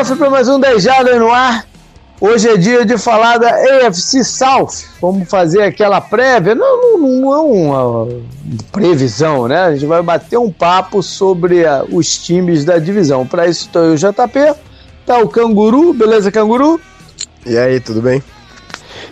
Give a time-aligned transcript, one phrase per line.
[0.00, 1.66] cofre para mais um 10 Jardas no ar.
[2.18, 4.86] Hoje é dia de falar da AFC South.
[4.98, 8.08] Vamos fazer aquela prévia, não, não, não é uma
[8.72, 9.60] previsão, né?
[9.64, 13.26] A gente vai bater um papo sobre a, os times da divisão.
[13.26, 14.54] Para isso estou eu, JP,
[15.04, 16.80] tá o Canguru, beleza, Canguru?
[17.44, 18.22] E aí, tudo bem?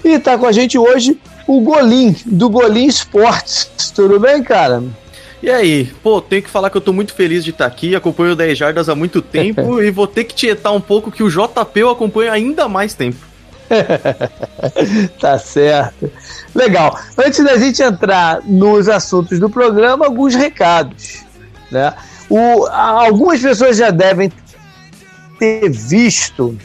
[0.03, 3.91] E tá com a gente hoje o Golim, do Golim Esportes.
[3.95, 4.83] Tudo bem, cara?
[5.43, 8.33] E aí, pô, tenho que falar que eu tô muito feliz de estar aqui, acompanho
[8.33, 11.31] o 10 Jardas há muito tempo e vou ter que tietar um pouco que o
[11.31, 13.19] JP eu acompanho ainda mais tempo.
[15.21, 16.11] tá certo.
[16.55, 16.99] Legal.
[17.17, 21.25] Antes da gente entrar nos assuntos do programa, alguns recados.
[21.71, 21.95] Né?
[22.29, 24.33] O, algumas pessoas já devem
[25.39, 26.57] ter visto.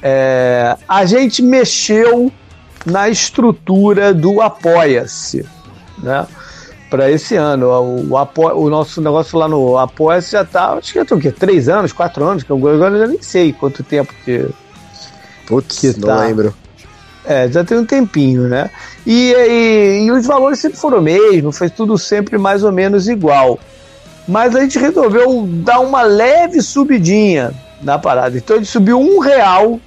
[0.00, 2.32] É, a gente mexeu
[2.86, 5.44] na estrutura do Apoia-se.
[5.98, 6.26] Né?
[6.92, 7.68] Para esse ano.
[7.68, 11.32] O, o, o, nosso negócio lá no apoia já tá, acho que é o quê?
[11.32, 14.46] Três anos, quatro anos, que eu agora já nem sei quanto tempo que.
[15.46, 16.20] Putz, que não tá.
[16.26, 16.54] lembro.
[17.24, 18.68] É, já tem um tempinho, né?
[19.06, 23.08] E, e, e os valores sempre foram o mesmo, foi tudo sempre mais ou menos
[23.08, 23.58] igual.
[24.28, 28.36] Mas a gente resolveu dar uma leve subidinha na parada.
[28.36, 29.80] Então a gente subiu um real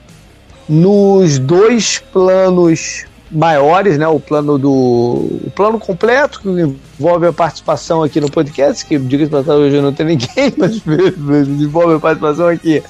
[0.67, 4.07] nos dois planos maiores, né?
[4.07, 9.31] O plano do o plano completo que envolve a participação aqui no podcast, que diga-se
[9.31, 10.81] passagem hoje não tem ninguém, mas
[11.47, 12.83] envolve a participação aqui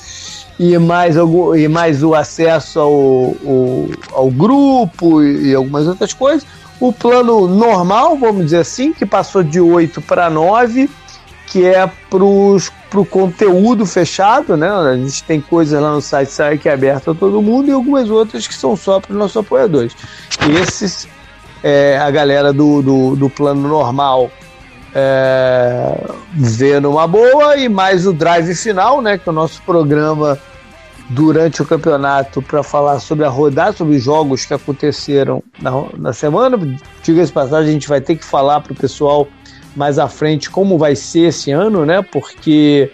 [0.60, 6.14] e mais algum, e mais o acesso ao, ao, ao grupo e, e algumas outras
[6.14, 6.46] coisas.
[6.80, 10.90] O plano normal, vamos dizer assim, que passou de 8 para 9
[11.56, 14.70] que é para o conteúdo fechado, né?
[14.70, 18.10] A gente tem coisas lá no site que é aberto a todo mundo e algumas
[18.10, 19.96] outras que são só para os nossos apoiadores.
[20.62, 21.08] Esses,
[21.64, 24.30] é, a galera do, do, do plano normal
[24.94, 25.98] é,
[26.34, 29.18] vê numa boa e mais o drive final, né?
[29.18, 30.38] Que é o nosso programa
[31.10, 36.12] durante o campeonato para falar sobre a rodada, sobre os jogos que aconteceram na, na
[36.12, 36.60] semana.
[37.02, 39.26] Diga-se passagem, a gente vai ter que falar para o pessoal
[39.76, 42.02] mais à frente como vai ser esse ano, né?
[42.02, 42.92] Porque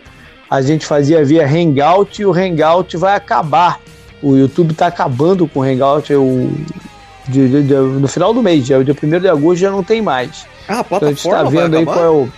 [0.49, 3.79] a gente fazia via Hangout e o Hangout vai acabar.
[4.21, 6.51] O YouTube está acabando com o Hangout o,
[7.27, 10.01] de, de, de, no final do mês, o dia 1 de agosto já não tem
[10.01, 10.45] mais.
[10.67, 12.29] Ah, a plataforma então a gente tá vendo aí qual é o.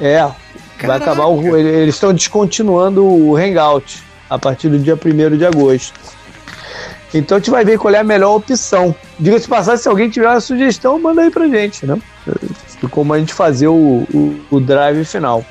[0.00, 0.86] É, Caraca.
[0.86, 1.56] vai acabar o.
[1.56, 5.92] Eles estão descontinuando o Hangout a partir do dia 1 de agosto.
[7.14, 8.94] Então a gente vai ver qual é a melhor opção.
[9.18, 11.98] Diga-se passar, se alguém tiver uma sugestão, manda aí pra gente, né?
[12.82, 15.44] De como a gente fazer o, o, o drive final.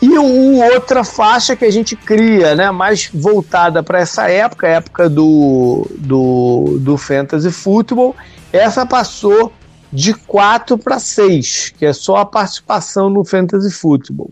[0.00, 5.08] E o, outra faixa que a gente cria, né, mais voltada para essa época, época
[5.08, 8.16] do, do, do Fantasy Football,
[8.52, 9.52] essa passou
[9.92, 14.30] de 4 para 6, que é só a participação no Fantasy Football.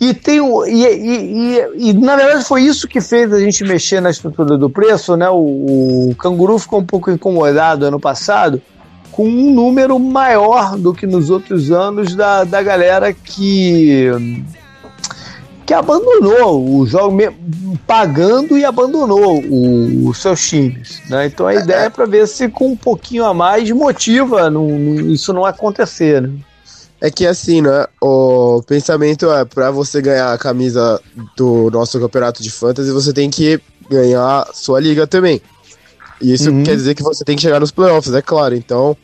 [0.00, 4.08] E, tem, e, e, e, na verdade foi isso que fez a gente mexer na
[4.08, 5.28] estrutura do preço, né?
[5.28, 8.62] O, o Canguru ficou um pouco incomodado ano passado,
[9.20, 14.06] com um número maior do que nos outros anos da, da galera que
[15.66, 17.18] que abandonou o jogo
[17.86, 21.02] pagando e abandonou o, os seus times.
[21.10, 21.26] Né?
[21.26, 24.70] Então a ideia é, é para ver se com um pouquinho a mais motiva não,
[25.10, 26.22] isso não acontecer.
[26.22, 26.32] Né?
[26.98, 27.86] É que assim, né?
[28.00, 30.98] O pensamento é para você ganhar a camisa
[31.36, 33.60] do nosso campeonato de fantasy, você tem que
[33.90, 35.42] ganhar sua liga também.
[36.22, 36.62] E isso uhum.
[36.62, 38.54] quer dizer que você tem que chegar nos playoffs, é claro.
[38.54, 38.96] Então,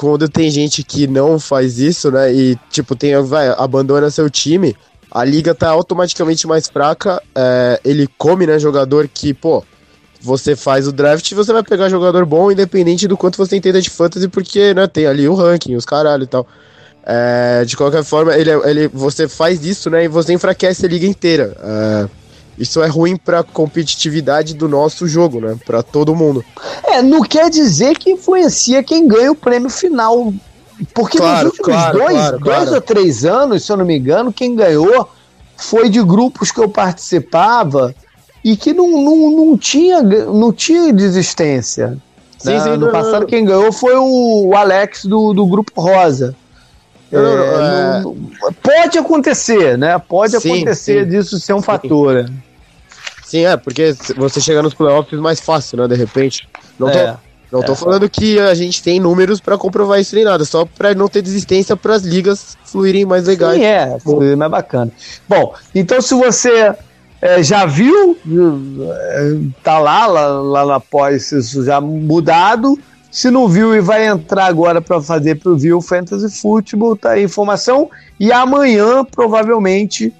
[0.00, 2.32] quando tem gente que não faz isso, né?
[2.32, 4.74] E, tipo, tem, vai, abandona seu time,
[5.10, 7.22] a liga tá automaticamente mais fraca.
[7.34, 9.62] É, ele come, né, jogador que, pô,
[10.18, 13.82] você faz o draft e você vai pegar jogador bom, independente do quanto você entenda
[13.82, 16.46] de fantasy, porque, né, tem ali o ranking, os caralho e tal.
[17.04, 21.06] É, de qualquer forma, ele, ele, você faz isso, né, e você enfraquece a liga
[21.06, 21.54] inteira.
[21.62, 22.08] É,
[22.60, 25.56] isso é ruim para competitividade do nosso jogo, né?
[25.64, 26.44] Para todo mundo.
[26.84, 30.30] É, não quer dizer que influencia quem ganha o prêmio final.
[30.94, 33.96] Porque claro, nos últimos claro, dois, claro, dois ou três anos, se eu não me
[33.96, 35.08] engano, quem ganhou
[35.56, 37.94] foi de grupos que eu participava
[38.44, 41.96] e que não, não, não, tinha, não tinha desistência.
[42.38, 42.60] Sim, né?
[42.60, 46.36] sim, no passado, quem ganhou foi o Alex do, do Grupo Rosa.
[47.10, 48.16] Não, é, não,
[48.48, 48.52] é...
[48.62, 49.98] pode acontecer, né?
[49.98, 51.64] Pode sim, acontecer sim, disso ser um sim.
[51.64, 52.24] fator.
[52.24, 52.30] Né?
[53.30, 56.48] Sim, é, porque você chega nos playoffs mais fácil, né, de repente.
[56.76, 57.16] Não tô, é,
[57.52, 57.76] não tô é.
[57.76, 61.22] falando que a gente tem números para comprovar isso nem nada, só para não ter
[61.22, 63.54] desistência para as ligas fluírem mais legais.
[63.54, 64.90] Sim, é, fluir mais bacana.
[65.28, 66.74] Bom, então se você
[67.22, 72.76] é, já viu, é, tá lá, lá, lá na pós, isso já mudado.
[73.12, 77.20] Se não viu e vai entrar agora para fazer para o Fantasy Football, tá aí
[77.20, 77.88] a informação.
[78.18, 80.12] E amanhã, provavelmente,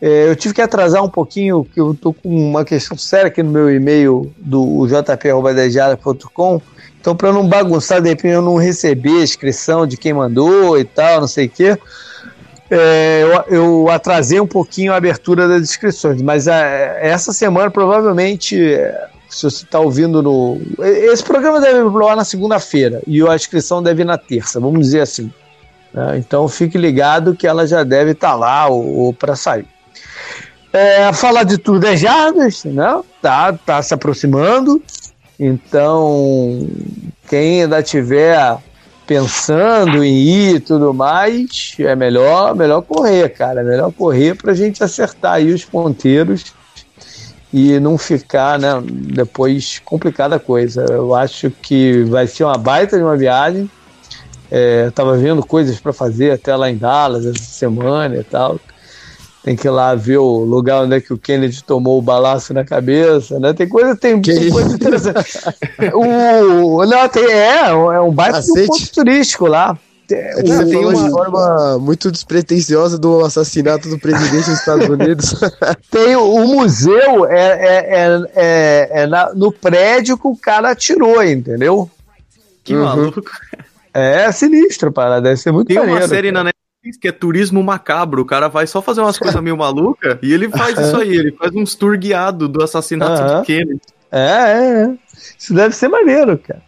[0.00, 3.50] eu tive que atrasar um pouquinho, que eu tô com uma questão séria aqui no
[3.50, 6.62] meu e-mail do jp.com.
[7.00, 10.84] Então, para não bagunçar, de repente eu não receber a inscrição de quem mandou e
[10.84, 11.78] tal, não sei o quê,
[12.70, 16.20] é, eu, eu, atrasei um pouquinho a abertura das inscrições.
[16.20, 20.60] Mas a, é, essa semana, provavelmente, é, se você está ouvindo no.
[20.80, 25.00] Esse programa deve ir na segunda-feira e a inscrição deve ir na terça, vamos dizer
[25.00, 25.32] assim.
[25.92, 26.18] Né?
[26.18, 29.66] Então fique ligado que ela já deve estar tá lá ou, ou para sair.
[30.72, 33.00] É, falar de tudo é jardas, né?
[33.22, 34.82] Tá, tá se aproximando.
[35.40, 36.66] Então,
[37.28, 38.58] quem ainda tiver
[39.06, 43.60] pensando em ir e tudo mais, é melhor, melhor correr, cara.
[43.60, 46.44] É melhor correr para a gente acertar aí os ponteiros
[47.50, 50.84] e não ficar, né, depois complicada a coisa.
[50.90, 53.70] Eu acho que vai ser uma baita de uma viagem.
[54.50, 58.58] É, tava vendo coisas para fazer até lá em Dallas essa semana e tal
[59.48, 62.52] tem que ir lá ver o lugar onde é que o Kennedy tomou o balaço
[62.52, 63.54] na cabeça, né?
[63.54, 65.38] Tem coisa, tem, tem coisa interessante.
[65.94, 69.78] o, não, tem, é, é um baita de um ponto turístico lá.
[70.10, 75.34] É você tem uma forma muito despretensiosa do assassinato do presidente dos Estados Unidos.
[75.90, 81.22] tem o, museu é, é, é, é, é na, no prédio que o cara atirou,
[81.22, 81.90] entendeu?
[82.62, 82.84] Que uhum.
[82.84, 83.22] maluco.
[83.94, 86.44] É sinistro, para deve ser muito Tem maneiro, uma série cara.
[86.44, 86.50] na
[86.96, 88.22] que é turismo macabro.
[88.22, 91.16] O cara vai só fazer umas coisas meio malucas e ele faz isso aí.
[91.16, 93.40] Ele faz uns tour guiado do assassinato uhum.
[93.40, 93.80] de Kennedy.
[94.10, 94.94] É, é, é.
[95.38, 96.62] Isso deve ser maneiro, cara.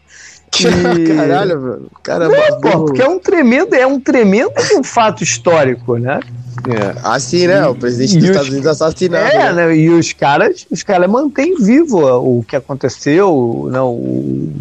[0.98, 1.14] E...
[1.14, 1.90] Caralho, mano.
[2.02, 4.52] Cara, é, pô, porque é um tremendo, é um tremendo
[4.82, 6.20] fato histórico, né?
[6.68, 7.00] É.
[7.04, 7.66] Assim, né?
[7.66, 9.24] O presidente dos Estados Unidos assassinado.
[9.24, 9.66] É, né?
[9.66, 9.76] né?
[9.76, 13.68] E os caras, os caras mantêm vivo o que aconteceu.
[13.70, 14.52] Não, o,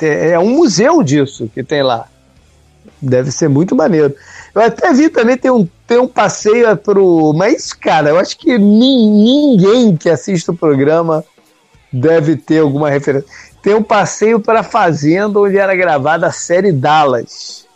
[0.00, 2.06] é um museu disso que tem lá.
[3.00, 4.14] Deve ser muito maneiro.
[4.54, 7.32] Eu até vi também tem um, tem um passeio pro.
[7.34, 11.24] Mas, cara, eu acho que ninguém que assiste o programa
[11.92, 13.28] deve ter alguma referência.
[13.62, 17.66] Tem um passeio para a fazenda onde era gravada a série Dallas.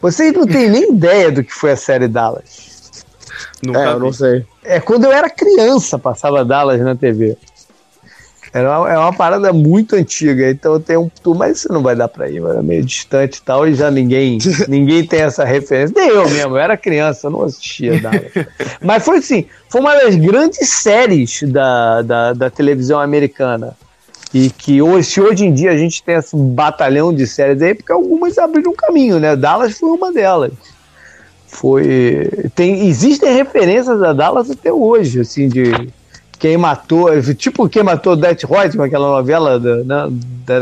[0.00, 3.04] Vocês não têm nem ideia do que foi a série Dallas.
[3.64, 4.44] Nunca é, eu não sei.
[4.64, 7.36] É quando eu era criança, passava Dallas na TV.
[8.56, 11.94] Era uma, é uma parada muito antiga, então tem um tour, mas isso não vai
[11.94, 15.92] dar pra ir, era meio distante e tal, e já ninguém, ninguém tem essa referência.
[15.94, 18.32] Nem eu mesmo, eu era criança, eu não assistia Dallas.
[18.80, 23.76] mas foi assim, foi uma das grandes séries da, da, da televisão americana.
[24.32, 27.74] E que hoje, se hoje em dia a gente tem esse batalhão de séries aí,
[27.74, 29.36] porque algumas abriram um caminho, né?
[29.36, 30.52] Dallas foi uma delas.
[31.46, 32.30] Foi.
[32.54, 35.90] Tem, existem referências a Dallas até hoje, assim, de
[36.38, 40.08] quem matou, tipo quem matou Death Reutemann, aquela novela da, né,
[40.46, 40.54] da,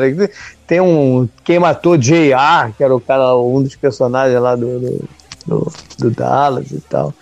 [0.66, 5.08] tem um quem matou J.R., que era o cara, um dos personagens lá do, do,
[5.46, 7.12] do, do Dallas e tal.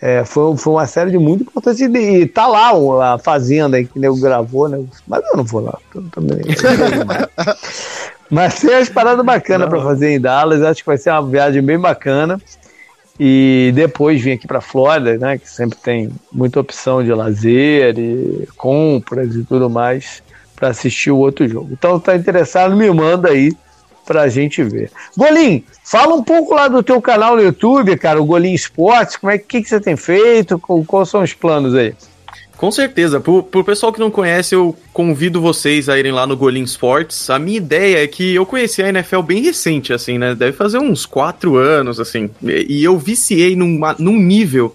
[0.00, 3.98] É, foi, foi uma série de muito importante e, e tá lá a fazenda que
[3.98, 4.84] nego gravou, né?
[5.06, 5.78] Mas eu não vou lá.
[6.12, 6.40] Também,
[8.28, 10.62] mas tem umas paradas bacanas para fazer em Dallas.
[10.62, 12.38] Acho que vai ser uma viagem bem bacana
[13.18, 18.48] e depois vim aqui para Flórida, né, que sempre tem muita opção de lazer e
[18.56, 20.22] compras e tudo mais
[20.56, 21.70] para assistir o outro jogo.
[21.72, 23.52] Então, tá interessado, me manda aí
[24.04, 24.90] pra gente ver.
[25.16, 29.32] Golim, fala um pouco lá do teu canal no YouTube, cara, o Golim Esportes, como
[29.32, 31.94] é que, que você tem feito, quais são os planos aí?
[32.64, 33.20] Com certeza.
[33.20, 37.28] Pro, pro pessoal que não conhece, eu convido vocês a irem lá no Golim Sports.
[37.28, 40.34] A minha ideia é que eu conheci a NFL bem recente, assim, né?
[40.34, 42.30] Deve fazer uns quatro anos, assim.
[42.42, 44.74] E, e eu viciei num, num nível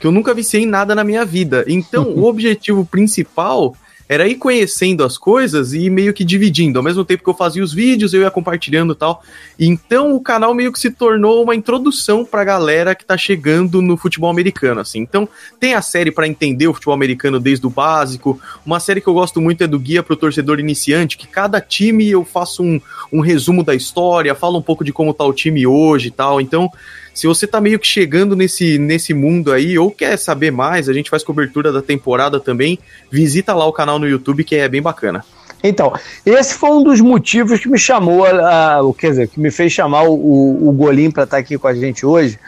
[0.00, 1.64] que eu nunca viciei em nada na minha vida.
[1.68, 3.72] Então, o objetivo principal
[4.08, 6.78] era ir conhecendo as coisas e meio que dividindo.
[6.78, 9.22] Ao mesmo tempo que eu fazia os vídeos, eu ia compartilhando e tal.
[9.58, 13.96] Então o canal meio que se tornou uma introdução pra galera que tá chegando no
[13.96, 15.00] futebol americano, assim.
[15.00, 15.28] Então
[15.60, 18.40] tem a série para entender o futebol americano desde o básico.
[18.64, 22.08] Uma série que eu gosto muito é do Guia pro Torcedor Iniciante, que cada time
[22.08, 22.80] eu faço um,
[23.12, 26.40] um resumo da história, falo um pouco de como tá o time hoje e tal.
[26.40, 26.70] Então
[27.18, 30.92] se você tá meio que chegando nesse, nesse mundo aí ou quer saber mais, a
[30.92, 32.78] gente faz cobertura da temporada também,
[33.10, 35.24] visita lá o canal no YouTube que é bem bacana.
[35.60, 35.92] Então,
[36.24, 40.04] esse foi um dos motivos que me chamou, a quer dizer, que me fez chamar
[40.04, 42.38] o, o Golim para estar tá aqui com a gente hoje.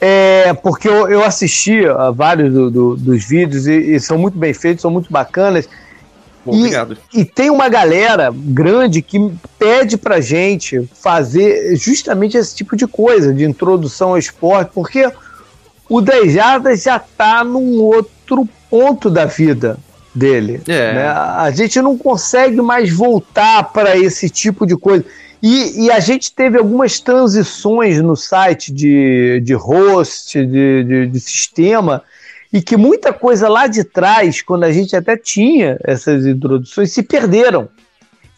[0.00, 4.38] É, porque eu, eu assisti a vários do, do, dos vídeos e, e, são muito
[4.38, 5.68] bem feitos, são muito bacanas.
[6.44, 6.96] Bom, obrigado.
[7.14, 9.18] E tem uma galera grande que
[9.58, 15.10] pede pra gente fazer justamente esse tipo de coisa, de introdução ao esporte, porque
[15.88, 19.78] o 10 Jardas já tá num outro ponto da vida
[20.14, 20.60] dele.
[20.66, 20.94] É.
[20.94, 21.06] Né?
[21.06, 25.04] A gente não consegue mais voltar para esse tipo de coisa.
[25.42, 31.20] E, e, a gente teve algumas transições no site de, de host, de, de, de
[31.20, 32.02] sistema,
[32.52, 37.02] e que muita coisa lá de trás, quando a gente até tinha essas introduções, se
[37.02, 37.68] perderam.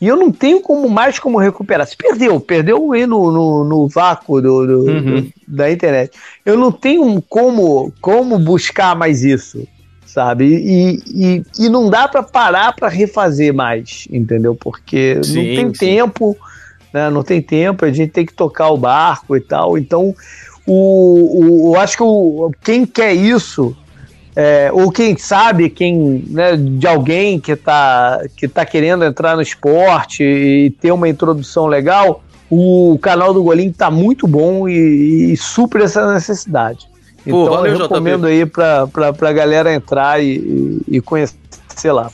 [0.00, 1.86] E eu não tenho como mais como recuperar.
[1.86, 5.20] Se perdeu, perdeu aí no, no, no vácuo do, do, uhum.
[5.22, 6.16] do, da internet.
[6.44, 9.66] Eu não tenho como, como buscar mais isso,
[10.06, 10.44] sabe?
[10.44, 14.54] E, e, e não dá para parar para refazer mais, entendeu?
[14.54, 15.72] Porque sim, não tem sim.
[15.72, 16.36] tempo,
[16.92, 17.10] né?
[17.10, 19.76] não tem tempo, a gente tem que tocar o barco e tal.
[19.76, 20.14] Então,
[20.66, 23.76] o, o, eu acho que o, quem quer isso
[24.36, 29.42] é, ou quem sabe quem né, de alguém que está que tá querendo entrar no
[29.42, 35.36] esporte e ter uma introdução legal, o canal do Golim está muito bom e, e
[35.36, 36.88] supre essa necessidade.
[37.24, 38.32] Pô, então valeu, eu recomendo JP.
[38.32, 42.10] aí para a galera entrar e, e, e conhecer lá.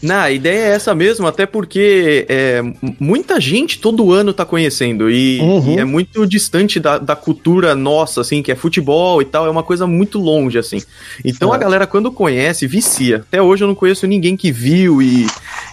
[0.00, 2.62] Na, a ideia é essa mesmo, até porque é,
[3.00, 5.74] muita gente todo ano tá conhecendo e, uhum.
[5.74, 9.50] e é muito distante da, da, cultura nossa, assim, que é futebol e tal, é
[9.50, 10.80] uma coisa muito longe, assim.
[11.24, 13.24] Então a galera, quando conhece, vicia.
[13.28, 15.26] Até hoje eu não conheço ninguém que viu e,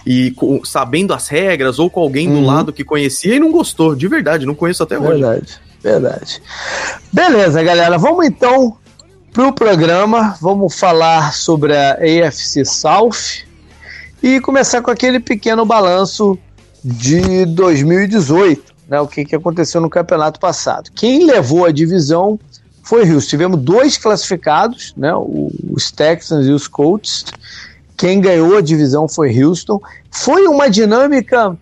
[0.04, 2.40] e sabendo as regras ou com alguém uhum.
[2.40, 5.58] do lado que conhecia e não gostou, de verdade, não conheço até verdade, hoje.
[5.82, 6.42] Verdade, verdade.
[7.12, 8.76] Beleza, galera, vamos então
[9.32, 13.45] pro programa, vamos falar sobre a AFC South
[14.22, 16.38] e começar com aquele pequeno balanço
[16.84, 20.90] de 2018, né, o que, que aconteceu no campeonato passado.
[20.94, 22.38] Quem levou a divisão
[22.82, 23.30] foi Houston.
[23.30, 25.12] Tivemos dois classificados, né,
[25.70, 27.24] os Texans e os Colts.
[27.96, 29.80] Quem ganhou a divisão foi Houston.
[30.10, 31.56] Foi uma dinâmica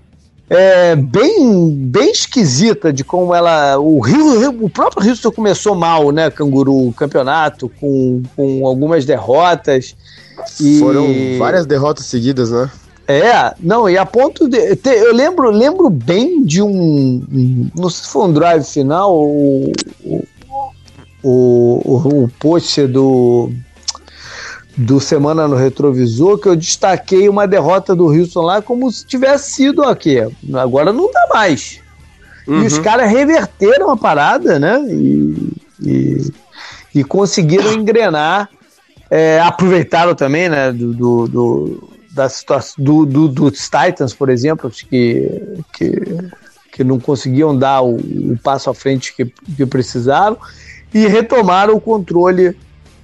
[0.50, 3.78] é, bem, bem esquisita de como ela.
[3.78, 9.96] O, Rio, o próprio Houston começou mal, né, Canguru, o campeonato, com, com algumas derrotas.
[10.60, 10.78] E...
[10.78, 11.06] Foram
[11.38, 12.70] várias derrotas seguidas, né?
[13.06, 14.76] É, não, e a ponto de.
[14.76, 17.70] Te, eu lembro, lembro bem de um.
[17.74, 19.72] Não sei se foi um drive final ou.
[21.22, 23.50] O, o, o, post do.
[24.76, 29.52] Do Semana no Retrovisor, que eu destaquei uma derrota do Houston lá como se tivesse
[29.52, 30.16] sido aqui.
[30.52, 31.78] Agora não dá mais.
[32.48, 32.62] Uhum.
[32.62, 32.82] E os uhum.
[32.82, 34.84] caras reverteram a parada, né?
[34.88, 36.32] E, e,
[36.92, 38.50] e conseguiram engrenar
[39.14, 44.68] é, aproveitaram também, né, do, do, do da situação do, do, dos Titans, por exemplo,
[44.70, 45.28] que,
[45.72, 46.02] que,
[46.72, 50.36] que não conseguiam dar o, o passo à frente que, que precisaram
[50.92, 52.56] e retomaram o controle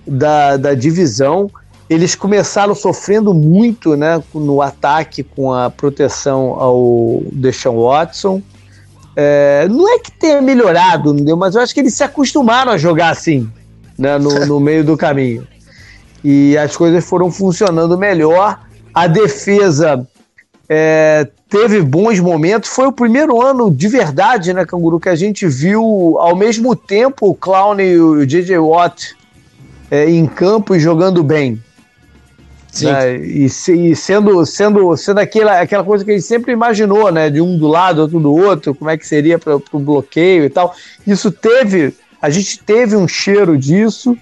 [0.05, 1.49] da, da divisão.
[1.89, 8.43] Eles começaram sofrendo muito né, no ataque com a proteção ao Deshaun Watson.
[9.15, 13.11] É, não é que tenha melhorado, mas eu acho que eles se acostumaram a jogar
[13.11, 13.49] assim
[13.97, 15.47] né, no, no meio do caminho
[16.23, 18.61] e as coisas foram funcionando melhor.
[18.93, 20.07] A defesa
[20.69, 22.71] é, teve bons momentos.
[22.71, 27.29] Foi o primeiro ano de verdade, né, Canguru, que a gente viu ao mesmo tempo
[27.29, 28.59] o Clown e o J.J.
[28.59, 29.17] Watt
[29.91, 31.61] é, em campo e jogando bem.
[32.71, 32.87] Sim.
[32.87, 33.17] Né?
[33.17, 37.29] E, e, sendo, sendo, sendo aquela, aquela coisa que a gente sempre imaginou, né?
[37.29, 40.51] De um do lado, outro do outro, como é que seria para o bloqueio e
[40.51, 40.75] tal.
[41.05, 44.17] Isso teve, a gente teve um cheiro disso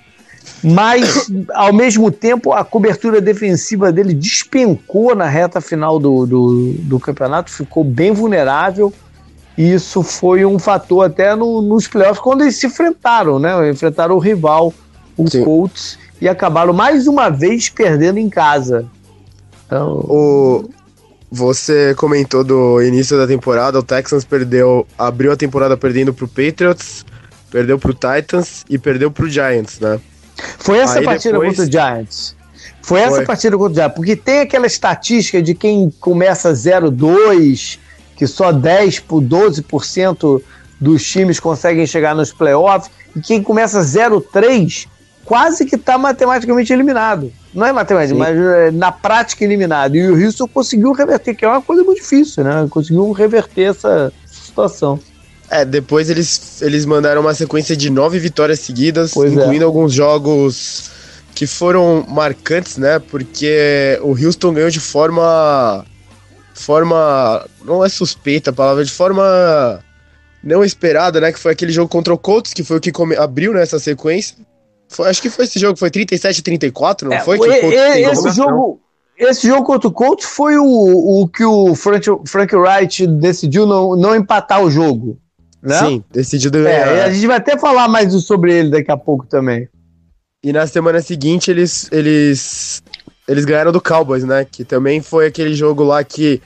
[0.63, 7.01] mas ao mesmo tempo a cobertura defensiva dele despencou na reta final do, do, do
[7.01, 8.93] campeonato, ficou bem vulnerável.
[9.57, 13.69] E isso foi um fator até no, nos playoffs, quando eles se enfrentaram, né?
[13.71, 14.73] Enfrentaram o rival,
[15.17, 15.43] o Sim.
[15.43, 18.87] Colts, e acabaram mais uma vez perdendo em casa.
[19.67, 19.99] Então...
[20.09, 20.71] O,
[21.31, 27.05] você comentou do início da temporada, o Texans perdeu, abriu a temporada perdendo pro Patriots,
[27.51, 30.01] perdeu pro Titans e perdeu pro Giants, né?
[30.59, 31.57] Foi essa Aí partida depois...
[31.57, 32.37] contra o Giants.
[32.83, 33.27] Foi essa Foi.
[33.27, 33.95] partida contra o Giants.
[33.95, 37.79] Porque tem aquela estatística de quem começa 0-2,
[38.17, 40.43] que só 10 por 12%
[40.81, 44.87] dos times conseguem chegar nos playoffs, e quem começa 0-3
[45.25, 47.31] quase que está matematicamente eliminado.
[47.53, 48.19] Não é matemática, Sim.
[48.19, 49.95] mas é, na prática eliminado.
[49.95, 52.67] E o Houston conseguiu reverter, que é uma coisa muito difícil, né?
[52.71, 54.99] Conseguiu reverter essa situação.
[55.51, 59.35] É, depois eles, eles mandaram uma sequência de nove vitórias seguidas, pois é.
[59.35, 59.67] incluindo é.
[59.67, 60.91] alguns jogos
[61.35, 62.99] que foram marcantes, né?
[62.99, 65.85] Porque o Houston ganhou de forma.
[66.55, 67.47] Forma.
[67.65, 69.83] Não é suspeita a palavra, de forma
[70.43, 71.33] não esperada, né?
[71.33, 73.83] Que foi aquele jogo contra o Colts, que foi o que come, abriu nessa né,
[73.83, 74.37] sequência.
[74.89, 77.39] Foi, acho que foi esse jogo, foi 37 34, não é, foi?
[77.39, 78.81] Que e, e, esse jogo.
[79.17, 83.97] Esse jogo contra o Colts foi o, o que o Frank, Frank Wright decidiu não,
[83.97, 85.19] não empatar o jogo.
[85.63, 85.79] Né?
[85.79, 86.87] Sim, decidido ganhar.
[86.89, 89.69] É, a gente vai até falar mais sobre ele daqui a pouco também.
[90.43, 92.83] E na semana seguinte eles, eles,
[93.27, 94.47] eles ganharam do Cowboys, né?
[94.49, 96.41] Que também foi aquele jogo lá que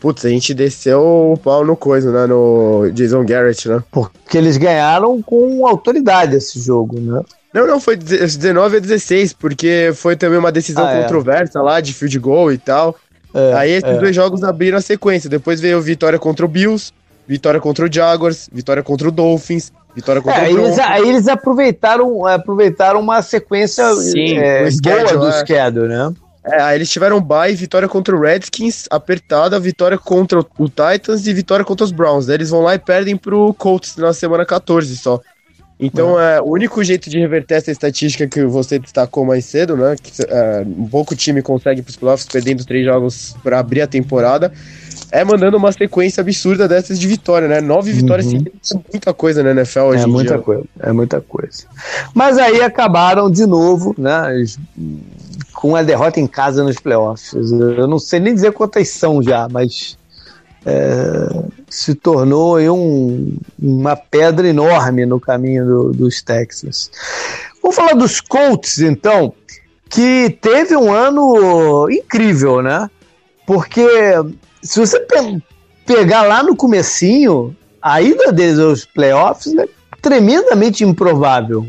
[0.00, 2.26] Putz, a gente desceu o pau no coisa, né?
[2.26, 3.82] No Jason Garrett, né?
[3.90, 7.20] Porque eles ganharam com autoridade esse jogo, né?
[7.52, 11.02] Não, não, foi 19 a 16, porque foi também uma decisão ah, é.
[11.02, 11.62] controversa é.
[11.62, 12.94] lá de field goal e tal.
[13.34, 13.98] É, Aí esses é.
[13.98, 15.28] dois jogos abriram a sequência.
[15.28, 16.92] Depois veio vitória contra o Bills,
[17.28, 21.28] vitória contra o Jaguars, vitória contra o Dolphins, vitória contra é, o eles, Aí eles
[21.28, 26.12] aproveitaram, aproveitaram uma sequência Sim, é, boa do schedule, né?
[26.44, 31.34] É, aí eles tiveram bye, vitória contra o Redskins, apertada, vitória contra o Titans e
[31.34, 32.24] vitória contra os Browns.
[32.24, 35.20] Daí eles vão lá e perdem pro Colts na semana 14 só.
[35.80, 36.36] Então, é.
[36.36, 36.40] é.
[36.40, 39.94] o único jeito de reverter essa estatística que você destacou mais cedo, né?
[40.02, 43.86] Que é, um pouco time consegue para os playoffs perdendo três jogos para abrir a
[43.86, 44.52] temporada,
[45.12, 47.60] é mandando uma sequência absurda dessas de vitória, né?
[47.60, 48.32] Nove vitórias uhum.
[48.32, 50.42] seguidas é muita coisa na NFL hoje É muita dia.
[50.42, 51.64] coisa, é muita coisa.
[52.12, 54.44] Mas aí acabaram de novo, né?
[55.54, 57.32] Com a derrota em casa nos playoffs.
[57.32, 59.96] Eu não sei nem dizer quantas são já, mas
[60.68, 61.28] é,
[61.68, 66.90] se tornou um, uma pedra enorme no caminho do, dos Texas.
[67.62, 69.32] Vamos falar dos Colts, então,
[69.88, 72.90] que teve um ano incrível, né?
[73.46, 73.88] Porque
[74.62, 75.42] se você pe
[75.86, 79.66] pegar lá no comecinho, a ida deles aos playoffs é
[80.02, 81.66] tremendamente improvável,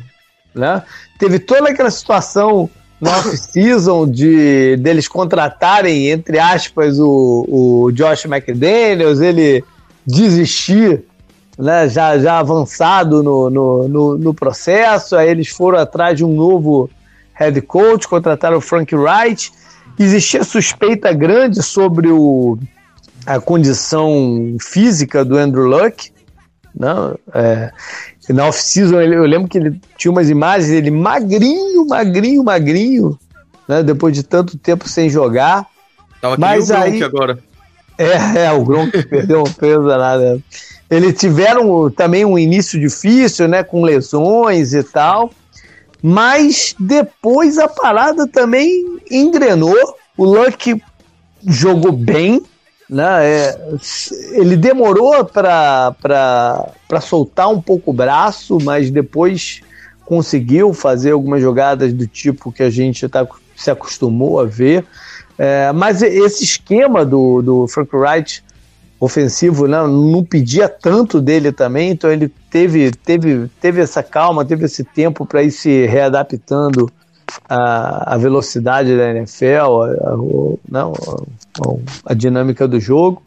[0.54, 0.84] né?
[1.18, 9.20] Teve toda aquela situação no off-season de deles contratarem, entre aspas, o, o Josh McDaniels,
[9.22, 9.64] ele
[10.06, 11.04] desistir,
[11.58, 16.34] né, já, já avançado no, no, no, no, processo, aí eles foram atrás de um
[16.34, 16.90] novo
[17.34, 19.52] head coach, contrataram o Frank Wright,
[19.98, 22.58] existia suspeita grande sobre o,
[23.26, 26.12] a condição física do Andrew Luck,
[26.78, 27.72] não, né, é,
[28.34, 33.20] na off-season eu lembro que ele tinha umas imagens dele magrinho, magrinho, magrinho,
[33.68, 33.84] né?
[33.84, 35.66] Depois de tanto tempo sem jogar.
[36.22, 37.40] Tava Mas aí, agora.
[38.02, 40.40] É, é, o Gronk perdeu um peso nada.
[40.90, 43.62] Eles tiveram também um início difícil, né?
[43.62, 45.32] Com lesões e tal.
[46.02, 49.76] Mas depois a parada também engrenou.
[50.16, 50.82] O Luck
[51.46, 52.42] jogou bem,
[52.90, 53.26] né?
[53.26, 53.60] É,
[54.32, 55.94] ele demorou para
[57.02, 59.62] soltar um pouco o braço, mas depois
[60.06, 64.84] conseguiu fazer algumas jogadas do tipo que a gente tá, se acostumou a ver.
[65.38, 68.44] É, mas esse esquema do, do Frank Wright
[69.00, 74.66] ofensivo né, não pedia tanto dele também, então ele teve, teve, teve essa calma, teve
[74.66, 76.92] esse tempo para ir se readaptando
[77.48, 80.18] a, a velocidade da NFL, a, a,
[80.70, 80.94] não,
[82.06, 83.22] a, dinâmica do jogo.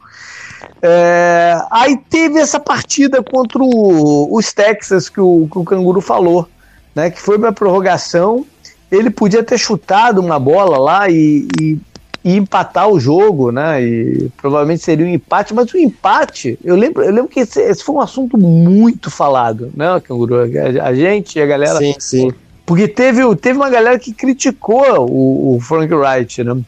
[0.81, 6.49] É, aí teve essa partida contra o, os Texas que o, que o Canguru falou,
[6.95, 8.47] né, que foi para prorrogação.
[8.91, 11.79] Ele podia ter chutado uma bola lá e, e,
[12.23, 13.83] e, empatar o jogo, né?
[13.83, 17.83] E provavelmente seria um empate, mas o empate, eu lembro, eu lembro que esse, esse
[17.83, 20.41] foi um assunto muito falado, né, Canguru?
[20.41, 21.79] A, a gente a galera.
[21.79, 22.33] Sim, sim
[22.65, 26.61] porque teve, teve uma galera que criticou o, o Frank Wright, né?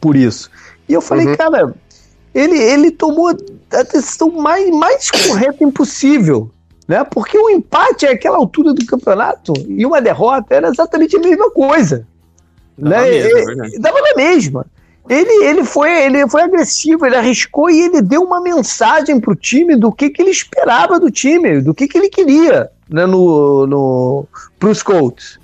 [0.00, 0.50] Por isso.
[0.88, 1.36] E eu falei, uhum.
[1.36, 1.74] cara,
[2.34, 6.50] ele, ele tomou a decisão mais, mais correta impossível.
[6.86, 7.02] Né?
[7.04, 11.50] Porque o empate é aquela altura do campeonato e uma derrota era exatamente a mesma
[11.50, 12.06] coisa.
[12.76, 13.10] Dava né?
[13.10, 14.66] Mesma, é dava na mesma.
[15.08, 19.36] Ele, ele, foi, ele foi agressivo, ele arriscou e ele deu uma mensagem para o
[19.36, 23.66] time do que, que ele esperava do time, do que, que ele queria né, no,
[23.66, 24.26] no,
[24.58, 25.38] pros Colts.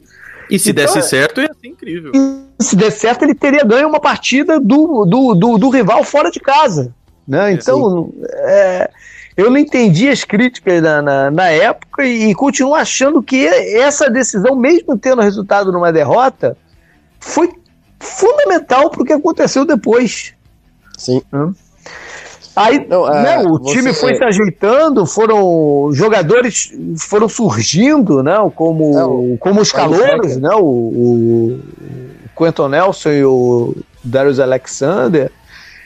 [0.51, 2.13] E se então, desse certo, ia ser incrível.
[2.61, 6.41] se der certo, ele teria ganho uma partida do, do, do, do rival fora de
[6.41, 6.93] casa.
[7.27, 7.53] Né?
[7.53, 8.91] Então, é,
[9.37, 14.11] eu não entendi as críticas na, na, na, época e, e continuo achando que essa
[14.11, 16.57] decisão, mesmo tendo resultado numa derrota,
[17.21, 17.53] foi
[18.01, 20.35] fundamental para o que aconteceu depois.
[20.99, 21.23] Sim.
[21.33, 21.55] Hum?
[22.55, 29.35] Aí não, é, né, o time foi se ajeitando, foram jogadores foram surgindo, né, como,
[29.35, 31.61] é, como os calouros, né, o, o
[32.37, 35.31] Quentin Nelson e o Darius Alexander.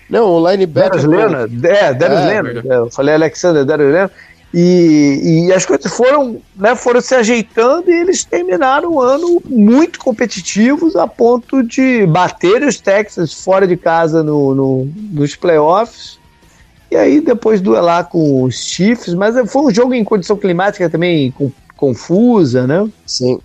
[0.08, 0.90] Não, o linebacker.
[0.90, 4.14] Darius Leonard, é, Darius é, Leonard, é, eu falei Alexander, Darius Leonard.
[4.56, 9.98] E, e, as coisas foram, né, foram se ajeitando e eles terminaram o ano muito
[9.98, 16.20] competitivos a ponto de bater os Texas fora de casa no, no nos playoffs
[16.90, 21.30] e aí depois duelar com os Chiefs, mas foi um jogo em condição climática também
[21.30, 22.88] com, confusa, né?
[23.06, 23.38] Sim.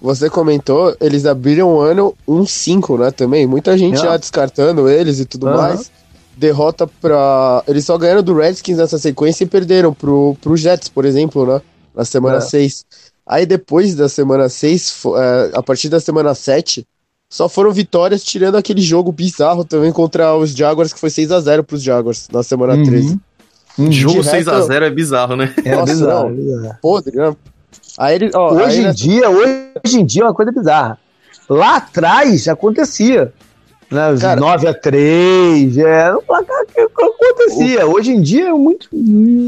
[0.00, 3.46] Você comentou, eles abriram o ano 1-5, né, também.
[3.46, 4.02] Muita gente é.
[4.02, 5.56] já descartando eles e tudo uhum.
[5.56, 5.90] mais.
[6.36, 7.62] Derrota pra...
[7.66, 11.62] Eles só ganharam do Redskins nessa sequência e perderam pro, pro Jets, por exemplo, né?
[11.94, 12.40] Na semana é.
[12.40, 12.84] 6.
[13.26, 16.86] Aí depois da semana 6, é, a partir da semana 7,
[17.34, 21.40] só foram vitórias, tirando aquele jogo bizarro também contra os Jaguars, que foi 6 a
[21.40, 22.84] 0 pros Jaguars na semana uhum.
[22.84, 23.20] 13.
[23.76, 25.52] Um jogo 6x0 é bizarro, né?
[25.64, 26.36] É Nossa, bizarro, não.
[26.36, 26.78] bizarro.
[26.80, 27.34] Podre, né?
[27.98, 30.96] Aí ele, ó, hoje aí em dia, hoje em dia é uma coisa bizarra.
[31.50, 33.32] Lá atrás acontecia.
[33.90, 37.86] Né, Cara, 9 a 3 é um placar que acontecia.
[37.86, 38.88] O, Hoje em dia é muito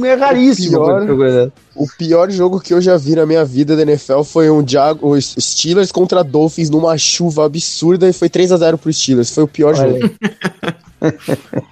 [0.05, 0.81] é raríssimo.
[0.81, 4.51] O pior, o pior, jogo que eu já vi na minha vida da NFL foi
[4.51, 9.31] um Jago, Steelers contra Dolphins numa chuva absurda e foi 3 a 0 pro Steelers.
[9.31, 10.01] Foi o pior Olha.
[10.01, 10.15] jogo.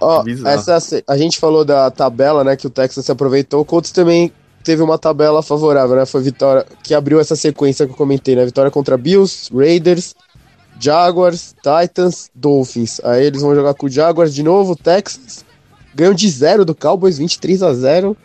[0.01, 3.61] Ó, essa, a gente falou da tabela, né, que o Texas se aproveitou.
[3.61, 4.31] O Colts também
[4.65, 6.05] teve uma tabela favorável, né?
[6.05, 8.43] Foi vitória que abriu essa sequência que eu comentei, né?
[8.43, 10.15] Vitória contra Bills, Raiders,
[10.79, 12.99] Jaguars, Titans, Dolphins.
[13.03, 15.45] Aí eles vão jogar com o Jaguars de novo, Texans.
[15.93, 18.17] Ganham de zero do Cowboys, 23 a 0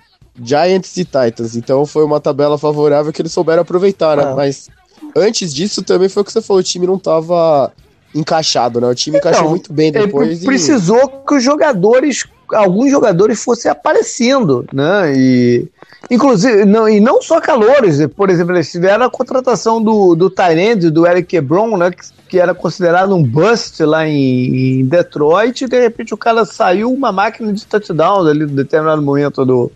[0.43, 1.57] Giants e Titans.
[1.57, 4.25] Então foi uma tabela favorável que eles souberam aproveitar, né?
[4.27, 4.35] Ah.
[4.35, 4.69] Mas
[5.17, 7.73] antes disso também foi o que você falou, o time não tava
[8.15, 8.89] encaixado, né?
[8.89, 10.45] O time então, encaixou muito bem depois.
[10.45, 11.27] Precisou e...
[11.27, 15.13] que os jogadores, alguns jogadores fossem aparecendo, né?
[15.17, 15.69] E
[16.11, 20.91] inclusive, não, e não só calores, por exemplo, eles tiveram a contratação do, do Tyrande,
[20.91, 21.91] do Eric Quebron, né?
[21.91, 26.45] Que, que, era considerado um bust lá em, em, Detroit, e de repente o cara
[26.45, 29.73] saiu uma máquina de touchdown ali em determinado momento do,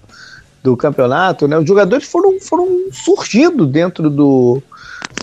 [0.63, 1.59] do campeonato, né?
[1.59, 4.63] Os jogadores foram, foram surgindo dentro do,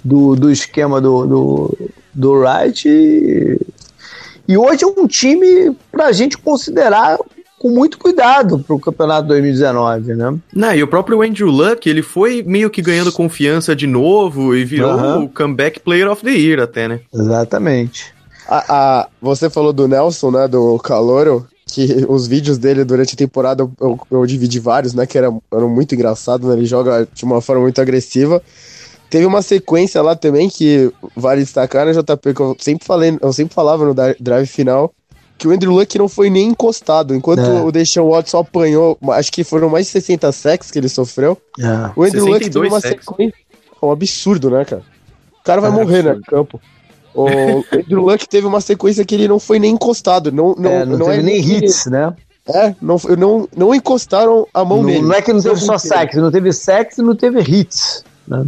[0.03, 1.77] do, do esquema do, do,
[2.13, 2.87] do Wright.
[2.87, 3.59] E,
[4.47, 7.17] e hoje é um time para a gente considerar
[7.61, 10.35] com muito cuidado para o campeonato 2019, né?
[10.51, 14.65] Não, e o próprio Andrew Luck, ele foi meio que ganhando confiança de novo e
[14.65, 15.23] virou uhum.
[15.25, 17.01] o comeback player of the year até, né?
[17.13, 18.15] Exatamente.
[18.47, 23.17] A, a, você falou do Nelson, né, do Calouro, que os vídeos dele durante a
[23.17, 27.07] temporada eu, eu, eu dividi vários, né, que era, eram muito engraçados, né, ele joga
[27.13, 28.41] de uma forma muito agressiva.
[29.07, 33.31] Teve uma sequência lá também que vale destacar, né, JP, que eu sempre falei, eu
[33.31, 34.91] sempre falava no drive final,
[35.41, 37.15] que o Andrew Luck não foi nem encostado.
[37.15, 37.61] Enquanto é.
[37.63, 41.35] o Deshaun Watson apanhou, acho que foram mais de 60 sacks que ele sofreu.
[41.59, 41.89] É.
[41.95, 43.33] O Andrew Luck teve uma sequência.
[43.81, 44.83] É um absurdo, né, cara?
[45.39, 46.61] O cara vai é morrer, né, no campo.
[47.15, 47.25] O
[47.73, 50.31] Andrew Luck teve uma sequência que ele não foi nem encostado.
[50.31, 52.13] Não, não, é, não, não teve é nem hits, né?
[52.47, 55.01] É, não, não, não encostaram a mão não, nele.
[55.01, 58.03] Não é que não teve só sacks, não teve sacks e não teve hits.
[58.27, 58.45] Né?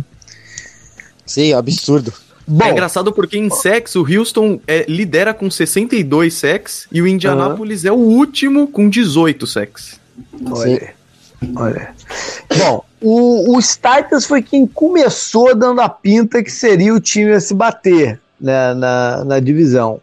[1.25, 2.13] Sim, absurdo.
[2.45, 7.07] Bom, é engraçado porque em sex o Houston é, lidera com 62 sex e o
[7.07, 9.99] Indianapolis é o último com 18 sex.
[10.51, 10.93] Olha,
[11.55, 11.95] olha.
[12.57, 17.39] Bom, o, os Titans foi quem começou dando a pinta que seria o time a
[17.39, 20.01] se bater né, na, na divisão.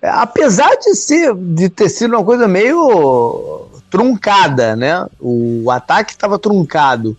[0.00, 5.06] É, apesar de ser de ter sido uma coisa meio truncada, né?
[5.20, 7.16] O ataque estava truncado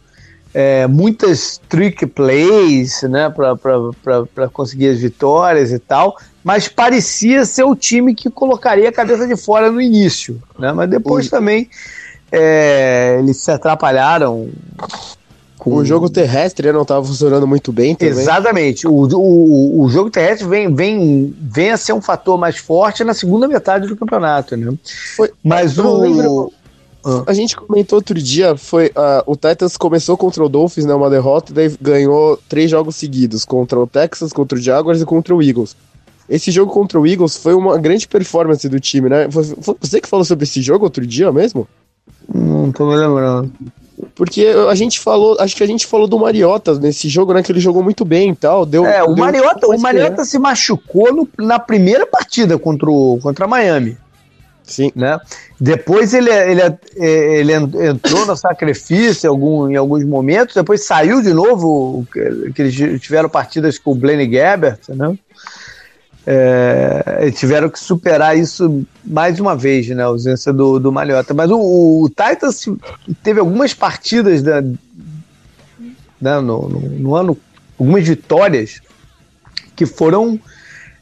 [0.57, 7.75] é, muitas trick plays né, para conseguir as vitórias e tal, mas parecia ser o
[7.75, 10.41] time que colocaria a cabeça de fora no início.
[10.57, 11.69] Né, mas depois também
[12.31, 14.47] é, eles se atrapalharam.
[15.57, 15.75] Com...
[15.75, 18.13] O jogo terrestre não estava funcionando muito bem também.
[18.13, 18.87] Exatamente.
[18.87, 23.13] O, o, o jogo terrestre vem, vem, vem a ser um fator mais forte na
[23.13, 24.55] segunda metade do campeonato.
[24.55, 24.73] Né?
[25.17, 25.97] Foi, mas o.
[25.97, 26.53] Lembro
[27.05, 27.23] ah.
[27.27, 31.09] A gente comentou outro dia, foi uh, o Titans começou contra o Dolphins, né, uma
[31.09, 35.41] derrota, daí ganhou três jogos seguidos, contra o Texas, contra o Jaguars e contra o
[35.41, 35.75] Eagles.
[36.27, 39.29] Esse jogo contra o Eagles foi uma grande performance do time, né?
[39.29, 41.67] Foi, foi você que falou sobre esse jogo outro dia mesmo?
[42.33, 43.51] Não tô me lembrando.
[44.15, 47.43] Porque a gente falou, acho que a gente falou do Mariota nesse jogo, né?
[47.43, 48.65] Que ele jogou muito bem e tal.
[48.65, 53.19] Deu, é, o deu Mariota, o Mariota se machucou no, na primeira partida contra, o,
[53.21, 53.95] contra Miami.
[54.65, 54.91] Sim.
[54.95, 55.19] Né?
[55.59, 56.61] Depois ele, ele,
[56.95, 63.29] ele entrou no sacrifício algum, em alguns momentos, depois saiu de novo, que eles tiveram
[63.29, 65.17] partidas com o Blaine Gabbert, né?
[66.27, 70.01] É, tiveram que superar isso mais uma vez, né?
[70.01, 71.35] A ausência do, do Malhota.
[71.35, 72.65] Mas o, o Titans
[73.21, 74.59] teve algumas partidas da,
[76.19, 77.37] né, no, no, no ano,
[77.77, 78.81] algumas vitórias
[79.75, 80.39] que foram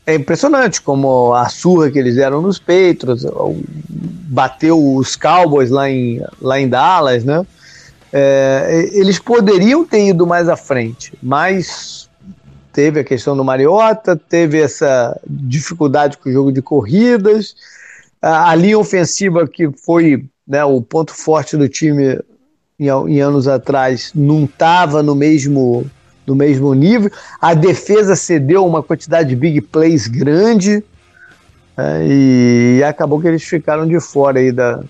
[0.05, 3.25] é impressionante como a surra que eles deram nos Patriots,
[4.29, 7.45] bateu os Cowboys lá em, lá em Dallas, né?
[8.11, 12.07] É, eles poderiam ter ido mais à frente, mas
[12.71, 17.55] teve a questão do Mariota, teve essa dificuldade com o jogo de corridas,
[18.21, 22.19] a, linha ofensiva que foi né, o ponto forte do time
[22.79, 25.89] em, em anos atrás não estava no mesmo
[26.25, 27.11] do mesmo nível.
[27.41, 30.83] A defesa cedeu uma quantidade de big plays grande
[31.77, 34.83] é, e acabou que eles ficaram de fora aí da,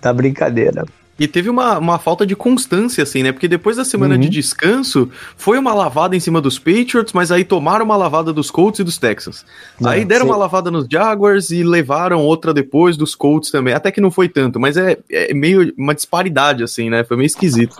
[0.00, 0.84] da brincadeira.
[1.18, 3.32] E teve uma, uma falta de constância, assim, né?
[3.32, 4.20] Porque depois da semana uhum.
[4.20, 8.50] de descanso, foi uma lavada em cima dos Patriots, mas aí tomaram uma lavada dos
[8.50, 9.44] Colts e dos Texans.
[9.80, 10.30] Não, aí deram sim.
[10.30, 13.74] uma lavada nos Jaguars e levaram outra depois dos Colts também.
[13.74, 17.02] Até que não foi tanto, mas é, é meio uma disparidade, assim, né?
[17.02, 17.76] Foi meio esquisito.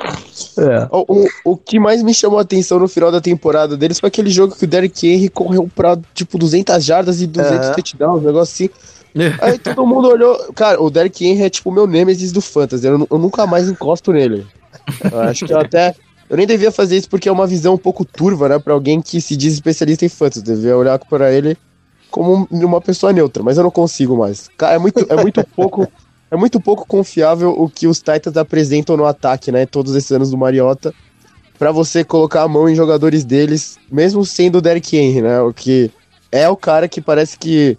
[0.59, 0.89] É.
[0.91, 4.09] O, o, o que mais me chamou a atenção no final da temporada deles foi
[4.09, 7.75] aquele jogo que o Derrick Henry correu pra, tipo, 200 jardas e 200 uhum.
[7.75, 8.98] touchdowns, um negócio assim.
[9.41, 10.37] Aí todo mundo olhou.
[10.55, 12.87] Cara, o Derek Henry é tipo o meu Nemesis do Fantasy.
[12.87, 14.47] Eu, eu nunca mais encosto nele.
[15.11, 15.95] Eu acho que eu até.
[16.29, 18.59] Eu nem devia fazer isso porque é uma visão um pouco turva, né?
[18.59, 20.43] Pra alguém que se diz especialista em fantasy.
[20.43, 21.57] Devia olhar para ele
[22.11, 24.49] como uma pessoa neutra, mas eu não consigo mais.
[24.57, 25.89] Cara, é muito, é muito pouco.
[26.31, 29.65] É muito pouco confiável o que os Titans apresentam no ataque, né?
[29.65, 30.93] Todos esses anos do Mariota.
[31.59, 35.41] para você colocar a mão em jogadores deles, mesmo sendo o Derek Henry, né?
[35.41, 35.91] O que
[36.31, 37.77] é o cara que parece que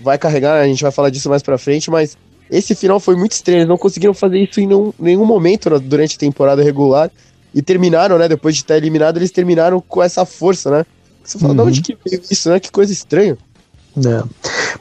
[0.00, 2.16] vai carregar, a gente vai falar disso mais pra frente, mas
[2.50, 6.16] esse final foi muito estranho, eles não conseguiram fazer isso em nenhum, nenhum momento durante
[6.16, 7.10] a temporada regular,
[7.54, 10.86] e terminaram, né, depois de estar eliminado, eles terminaram com essa força, né?
[11.24, 11.56] Você fala, uhum.
[11.56, 12.58] de onde que veio isso, né?
[12.58, 13.36] Que coisa estranha.
[13.98, 14.22] É.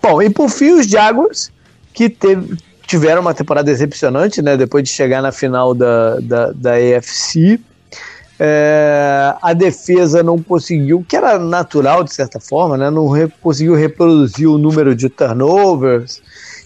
[0.02, 1.52] Bom, e por fim os Jaguars,
[1.94, 4.56] que teve, tiveram uma temporada decepcionante, né?
[4.56, 7.60] Depois de chegar na final da, da, da AFC,
[8.40, 12.90] é, a defesa não conseguiu, que era natural de certa forma, né?
[12.90, 16.22] não re, conseguiu reproduzir o número de turnovers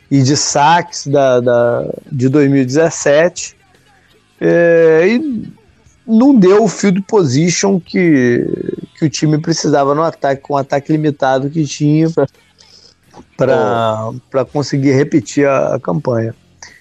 [0.09, 3.55] e de saques da, da de 2017
[4.41, 5.53] é, e
[6.05, 8.45] não deu o field position que,
[8.97, 12.07] que o time precisava no ataque, com o ataque limitado que tinha
[13.37, 16.35] para conseguir repetir a, a campanha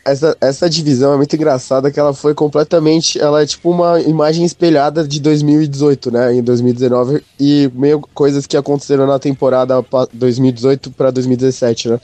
[0.04, 3.20] essa, essa divisão é muito engraçada que ela foi completamente.
[3.20, 6.34] Ela é tipo uma imagem espelhada de 2018, né?
[6.34, 7.22] Em 2019.
[7.38, 12.00] E meio coisas que aconteceram na temporada 2018 para 2017, né?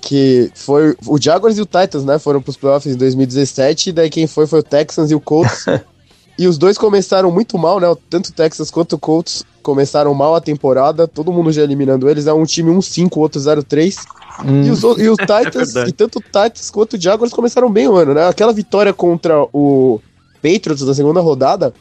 [0.00, 0.94] Que foi.
[1.06, 2.18] O Jaguars e o Titans, né?
[2.18, 3.90] Foram pros playoffs em 2017.
[3.90, 5.64] E daí quem foi foi o Texans e o Colts.
[6.38, 7.86] e os dois começaram muito mal, né?
[8.10, 11.08] Tanto o Texas quanto o Colts começaram mal a temporada.
[11.08, 12.28] Todo mundo já eliminando eles.
[12.28, 13.96] É um time 1-5, outro 0-3.
[14.44, 14.62] Hum.
[14.62, 17.70] E, os, e os é Titans, é e tanto o Titans quanto o Jaguars começaram
[17.70, 18.28] bem o ano, né?
[18.28, 20.00] Aquela vitória contra o
[20.42, 21.72] Patriots na segunda rodada,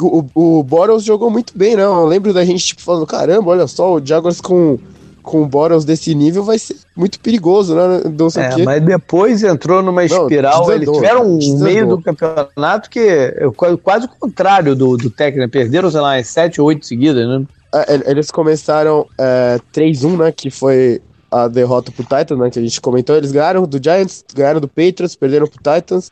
[0.00, 1.84] o, o, o Boros jogou muito bem, né?
[1.84, 4.78] Eu lembro da gente, tipo, falando, caramba, olha só, o Jaguars com,
[5.22, 8.02] com o Boros desse nível vai ser muito perigoso, né?
[8.18, 11.64] Não sei é, mas depois entrou numa espiral, Não, eles tiveram um desandou.
[11.64, 13.50] meio do campeonato que é
[13.82, 17.46] quase o contrário do, do técnico, perderam, sei lá, 7 ou 8 seguidas, né?
[17.74, 20.32] É, eles começaram é, 3-1, né?
[20.32, 21.00] Que foi
[21.32, 24.68] a derrota pro Titans, né, que a gente comentou, eles ganharam do Giants, ganharam do
[24.68, 26.10] Patriots, perderam pro Titans,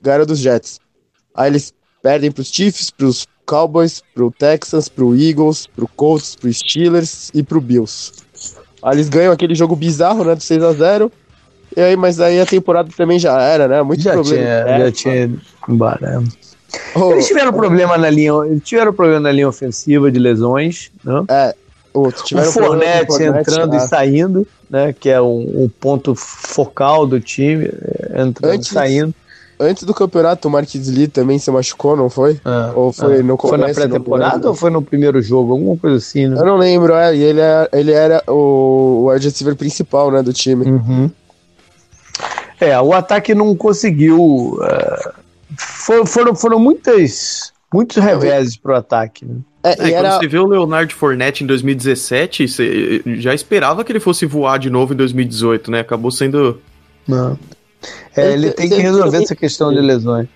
[0.00, 0.78] ganharam dos Jets.
[1.34, 7.30] Aí eles perdem pros Chiefs, pros Cowboys, pro Texans, pro Eagles, pro Colts, pro Steelers
[7.34, 8.12] e pro Bills.
[8.82, 11.12] Aí eles ganham aquele jogo bizarro, né, do 6 a 0
[11.76, 13.82] e aí, mas aí a temporada também já era, né?
[13.82, 14.42] Muito já problema.
[14.42, 15.30] Tinha, é, já tinha
[15.68, 16.22] embora.
[16.94, 20.90] Oh, eles tiveram oh, problema na linha, eles tiveram problema na linha ofensiva de lesões,
[21.04, 21.24] né?
[21.28, 21.54] É,
[21.94, 22.10] o
[22.52, 23.76] Fornette entrando ah.
[23.76, 24.92] e saindo, né?
[24.98, 29.14] Que é um, um ponto focal do time, é, entrando antes, e saindo.
[29.60, 32.40] Antes do campeonato, o Marquis Lee também se machucou, não foi?
[32.44, 33.22] Ah, ou foi ah.
[33.22, 35.52] no Foi na pré-temporada ou foi no primeiro jogo?
[35.52, 36.40] Alguma coisa assim, né?
[36.40, 37.14] Eu não lembro, é.
[37.14, 40.64] E ele, é, ele era o, o wide receiver principal, né, do time.
[40.64, 41.10] Uhum.
[42.58, 44.58] É, o ataque não conseguiu.
[44.58, 45.12] Uh,
[45.58, 49.36] for, foram, foram muitas, muitos reveses pro ataque, né?
[49.62, 50.08] É, é, era...
[50.08, 54.58] Quando você vê o Leonardo Fournette em 2017, você já esperava que ele fosse voar
[54.58, 55.80] de novo em 2018, né?
[55.80, 56.60] Acabou sendo.
[57.06, 57.38] Não.
[58.16, 60.28] É, ele, ele tem que resolver essa questão de lesões.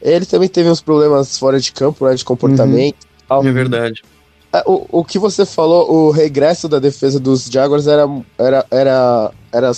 [0.00, 2.14] Ele também teve uns problemas fora de campo, né?
[2.14, 3.06] De comportamento.
[3.30, 3.46] Uhum.
[3.46, 4.02] É verdade.
[4.52, 9.32] É, o, o que você falou, o regresso da defesa dos Jaguars era, era, era,
[9.52, 9.72] era.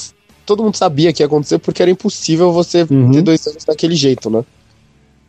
[0.46, 3.10] Todo mundo sabia que ia acontecer porque era impossível você uhum.
[3.10, 4.44] ter dois anos daquele jeito, né?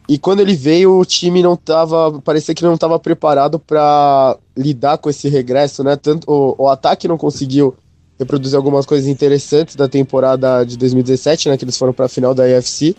[0.08, 2.22] E quando ele veio, o time não tava.
[2.22, 5.96] Parecia que não estava preparado para lidar com esse regresso, né?
[5.96, 7.76] Tanto o, o, ataque não conseguiu
[8.20, 11.58] reproduzir algumas coisas interessantes da temporada de 2017, né?
[11.58, 12.96] Que eles foram para a final da AFC.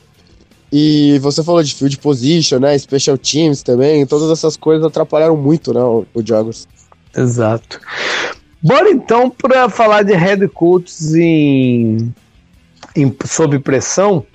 [0.73, 2.77] E você falou de field position, né?
[2.77, 4.05] Special teams também.
[4.07, 5.81] Todas essas coisas atrapalharam muito, né?
[5.81, 6.67] O, o Jaguars.
[7.17, 7.81] Exato.
[8.63, 12.13] Bora então para falar de head coaches em,
[12.97, 14.27] em sob pressão.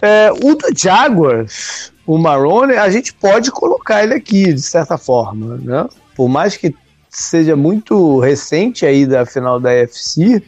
[0.00, 5.56] É, o do Jaguars o Marrone, a gente pode colocar ele aqui, de certa forma,
[5.56, 5.88] né?
[6.14, 6.74] Por mais que
[7.22, 10.42] seja muito recente aí da final da UFC,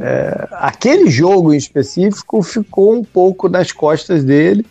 [0.00, 4.66] é, aquele jogo em específico ficou um pouco nas costas dele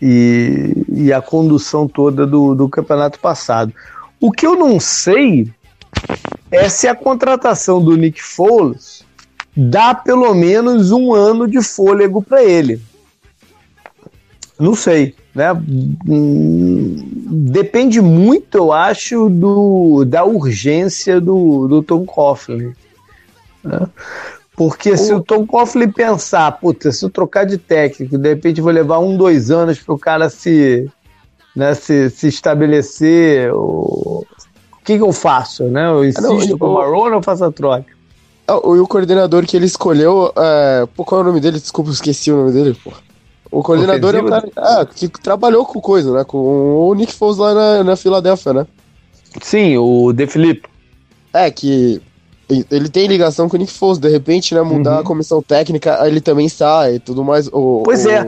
[0.00, 3.72] e, e a condução toda do, do campeonato passado.
[4.20, 5.50] O que eu não sei
[6.50, 9.04] é se a contratação do Nick Foles
[9.56, 12.80] dá pelo menos um ano de fôlego para ele.
[14.58, 15.52] Não sei, né?
[16.08, 16.96] Hum,
[17.50, 22.72] depende muito, eu acho, do, da urgência do, do Tom Coughlin.
[23.62, 23.86] Né?
[24.56, 24.96] Porque o...
[24.96, 28.98] se o Tom Coughlin pensar, puta, se eu trocar de técnico, de repente vou levar
[28.98, 30.90] um, dois anos para o cara se,
[31.54, 35.64] né, se, se estabelecer, o, o que, que eu faço?
[35.64, 35.86] Né?
[35.86, 37.94] Eu insisto ah, não, com o Marrone ou eu faço a troca?
[38.48, 41.60] Ah, o, o coordenador que ele escolheu, é, pô, qual é o nome dele?
[41.60, 42.90] Desculpa, esqueci o nome dele, pô.
[43.50, 44.34] O coordenador Ofensivo?
[44.34, 46.24] é o cara ah, que trabalhou com coisa, né?
[46.24, 48.66] Com o Nick Foles lá na, na Filadélfia, né?
[49.40, 50.68] Sim, o De Filippo.
[51.32, 52.00] É, que
[52.48, 54.62] ele tem ligação com o Nick Foles, de repente, né?
[54.62, 55.00] Mudar uhum.
[55.00, 57.48] a comissão técnica, ele também sai e tudo mais.
[57.48, 58.10] O, pois o...
[58.10, 58.26] é.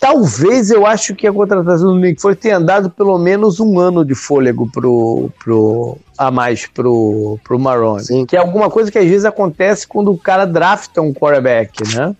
[0.00, 4.02] Talvez eu acho que a contratação do Nick Foles tenha dado pelo menos um ano
[4.02, 8.24] de fôlego pro, pro, a mais pro, pro Marrone.
[8.26, 12.16] Que é alguma coisa que às vezes acontece quando o cara drafta um quarterback, né?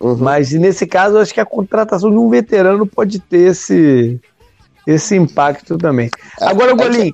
[0.00, 0.16] Uhum.
[0.16, 4.18] Mas nesse caso, eu acho que a contratação de um veterano pode ter esse,
[4.86, 6.10] esse impacto também.
[6.40, 7.12] É, Agora, é Golim,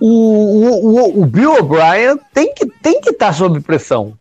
[0.00, 4.14] o, o, o, Bill O'Brien tem que tem que estar tá sob pressão.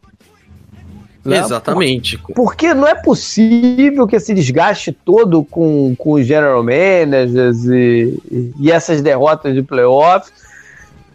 [1.24, 1.38] Né?
[1.38, 2.18] Exatamente.
[2.18, 8.54] Por, porque não é possível que esse desgaste todo com, com os general managers e,
[8.60, 10.30] e essas derrotas de playoff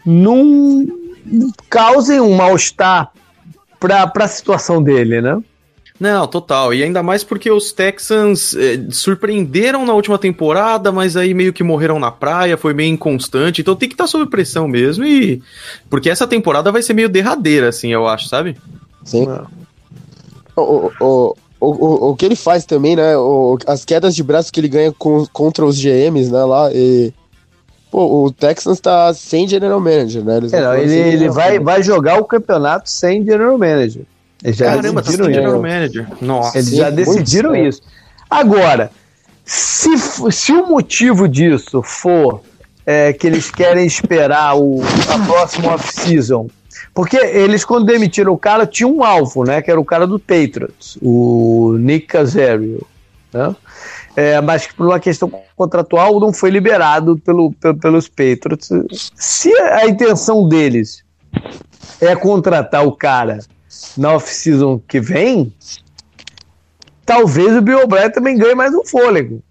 [0.05, 0.87] não
[1.69, 3.13] causem um mal-estar
[3.81, 5.43] para a situação dele, né?
[5.99, 6.75] Não, total.
[6.75, 11.63] E ainda mais porque os Texans eh, surpreenderam na última temporada, mas aí meio que
[11.63, 13.63] morreram na praia, foi meio inconstante.
[13.63, 15.05] Então tem que estar tá sob pressão mesmo.
[15.05, 15.43] e
[15.89, 18.57] Porque essa temporada vai ser meio derradeira, assim, eu acho, sabe?
[19.05, 19.27] Sim.
[20.55, 23.17] O, o, o, o, o que ele faz também, né?
[23.17, 26.45] O, as quedas de braço que ele ganha com, contra os GMs, né?
[26.45, 26.71] Lá.
[26.73, 27.13] E...
[27.91, 30.41] Pô, o Texans tá sem general manager, né?
[30.53, 34.05] É, não, ele, ele vai, vai jogar o campeonato sem general manager.
[34.43, 36.07] Eles já Caramba, tá decidiram tá general manager.
[36.21, 36.59] Nossa.
[36.59, 37.83] Eles já decidiram isso.
[38.29, 38.91] Agora,
[39.45, 39.97] se,
[40.31, 42.43] se o motivo disso for
[42.85, 46.49] é, que eles querem esperar o, a próxima off-season,
[46.93, 49.61] porque eles, quando demitiram o cara, tinham um alvo, né?
[49.63, 52.87] Que era o cara do Patriots, o Nick Casario.
[53.33, 53.55] Né?
[54.17, 58.71] É, mas que por uma questão contratual não foi liberado pelo, pelo, pelos Patriots.
[59.15, 61.05] Se a intenção deles
[62.01, 63.41] é contratar o cara
[63.97, 65.53] na off-season que vem,
[67.05, 69.43] talvez o Bill O'Brien também ganhe mais um fôlego.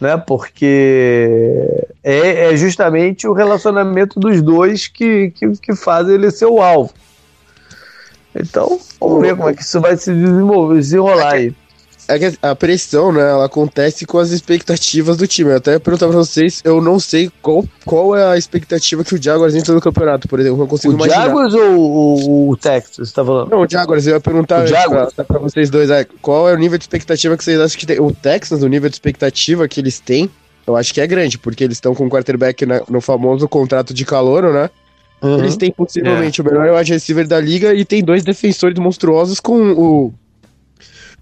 [0.00, 0.16] Né?
[0.16, 6.60] Porque é, é justamente o relacionamento dos dois que, que, que faz ele ser o
[6.60, 6.92] alvo.
[8.34, 11.65] Então, vamos ver como é que isso vai se desenrolar aí é que
[12.42, 15.50] a pressão, né, ela acontece com as expectativas do time.
[15.50, 19.22] Eu até perguntar pra vocês, eu não sei qual, qual é a expectativa que o
[19.22, 20.62] Jaguars entra no campeonato, por exemplo.
[20.62, 21.26] Eu consigo o imaginar.
[21.26, 23.50] Jaguars ou o, o Texas, você tá falando?
[23.50, 24.64] Não, o Jaguars, eu ia perguntar.
[24.66, 27.86] Pra, pra, vocês dois, é, qual é o nível de expectativa que vocês acham que
[27.86, 28.00] tem?
[28.00, 30.30] O Texas, o nível de expectativa que eles têm,
[30.66, 33.92] eu acho que é grande, porque eles estão com o quarterback na, no famoso contrato
[33.92, 34.70] de calor, né?
[35.22, 35.38] Uhum.
[35.38, 36.44] Eles têm possivelmente é.
[36.44, 40.14] o melhor wide receiver da liga e tem dois defensores monstruosos com o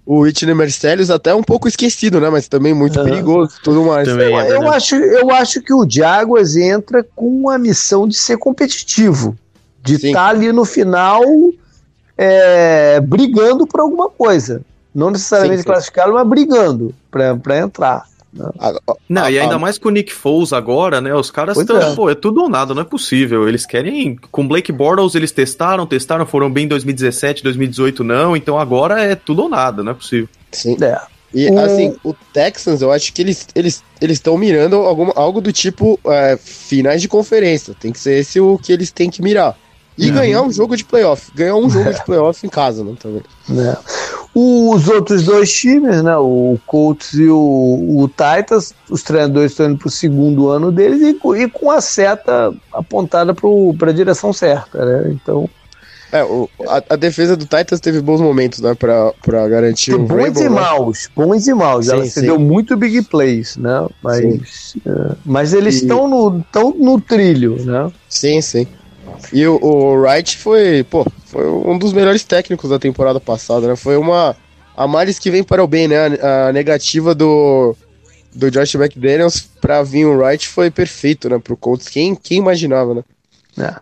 [0.05, 2.29] o Whitney Mercedes até um pouco esquecido, né?
[2.29, 3.05] Mas também muito uhum.
[3.05, 4.07] perigoso tudo mais.
[4.07, 8.37] Também é eu, acho, eu acho que o Jaguars entra com a missão de ser
[8.37, 9.35] competitivo.
[9.81, 11.23] De estar tá ali no final
[12.17, 14.61] é, brigando por alguma coisa.
[14.93, 18.05] Não necessariamente classificado, mas brigando para entrar.
[19.07, 21.13] Não, e ainda mais com o Nick Foles agora, né?
[21.13, 21.77] Os caras estão.
[21.77, 21.95] É.
[21.95, 23.47] Pô, é tudo ou nada, não é possível.
[23.47, 24.17] Eles querem.
[24.31, 28.35] Com Blake Bortles, eles testaram, testaram, foram bem em 2017, 2018, não.
[28.35, 30.27] Então agora é tudo ou nada, não é possível.
[30.51, 30.77] Sim.
[30.81, 30.99] É.
[31.33, 35.51] E assim, o Texans, eu acho que eles eles eles estão mirando alguma, algo do
[35.51, 37.75] tipo é, finais de conferência.
[37.77, 39.57] Tem que ser esse o que eles têm que mirar.
[39.97, 40.15] E uhum.
[40.15, 41.31] ganhar um jogo de playoff.
[41.33, 41.93] Ganhar um jogo é.
[41.93, 42.93] de playoff em casa, né?
[42.99, 43.21] Também.
[43.51, 43.77] É.
[44.33, 46.17] Os outros dois times, né?
[46.17, 51.01] O Colts e o, o Titans, os treinadores estão indo para o segundo ano deles
[51.01, 55.11] e, e, com a seta apontada para a direção certa, né?
[55.11, 55.49] Então.
[56.11, 58.75] É, o, a, a, defesa do Titans teve bons momentos, né?
[58.75, 59.99] Para garantir o.
[59.99, 60.49] Bons Rainbow, e né?
[60.49, 61.85] maus, bons e maus.
[61.85, 63.87] Sim, Ela cedeu muito big plays, né?
[64.03, 66.43] Mas, é, mas eles estão no,
[66.77, 67.89] no trilho, né?
[68.09, 68.67] Sim, sim.
[69.31, 73.75] E o, o, Wright foi, pô, foi um dos melhores técnicos da temporada passada, né?
[73.75, 74.35] Foi uma
[74.75, 75.97] a males que vem para o bem, né?
[76.21, 77.75] A, a negativa do
[78.35, 81.39] do Josh McDaniels para vir o Wright foi perfeito, né?
[81.39, 81.87] Pro Colts.
[81.87, 83.03] Quem, quem imaginava, né?
[83.57, 83.73] É.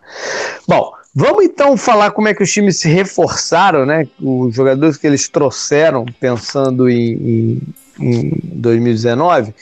[0.66, 4.06] Bom, vamos então falar como é que os times se reforçaram, né?
[4.20, 9.52] Os jogadores que eles trouxeram pensando em, em, em 2019.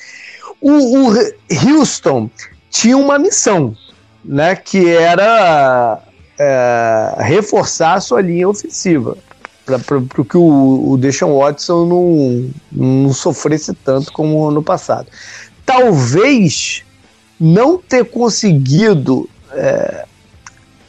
[0.61, 1.15] O, o
[1.67, 2.31] Houston
[2.71, 3.75] tinha uma missão,
[4.25, 5.99] né, que era
[6.39, 9.17] é, reforçar a sua linha ofensiva.
[9.65, 12.51] para que o, o Deshaun Watson não,
[13.05, 15.09] não sofresse tanto como no passado.
[15.65, 16.85] Talvez
[17.39, 20.05] não ter conseguido é,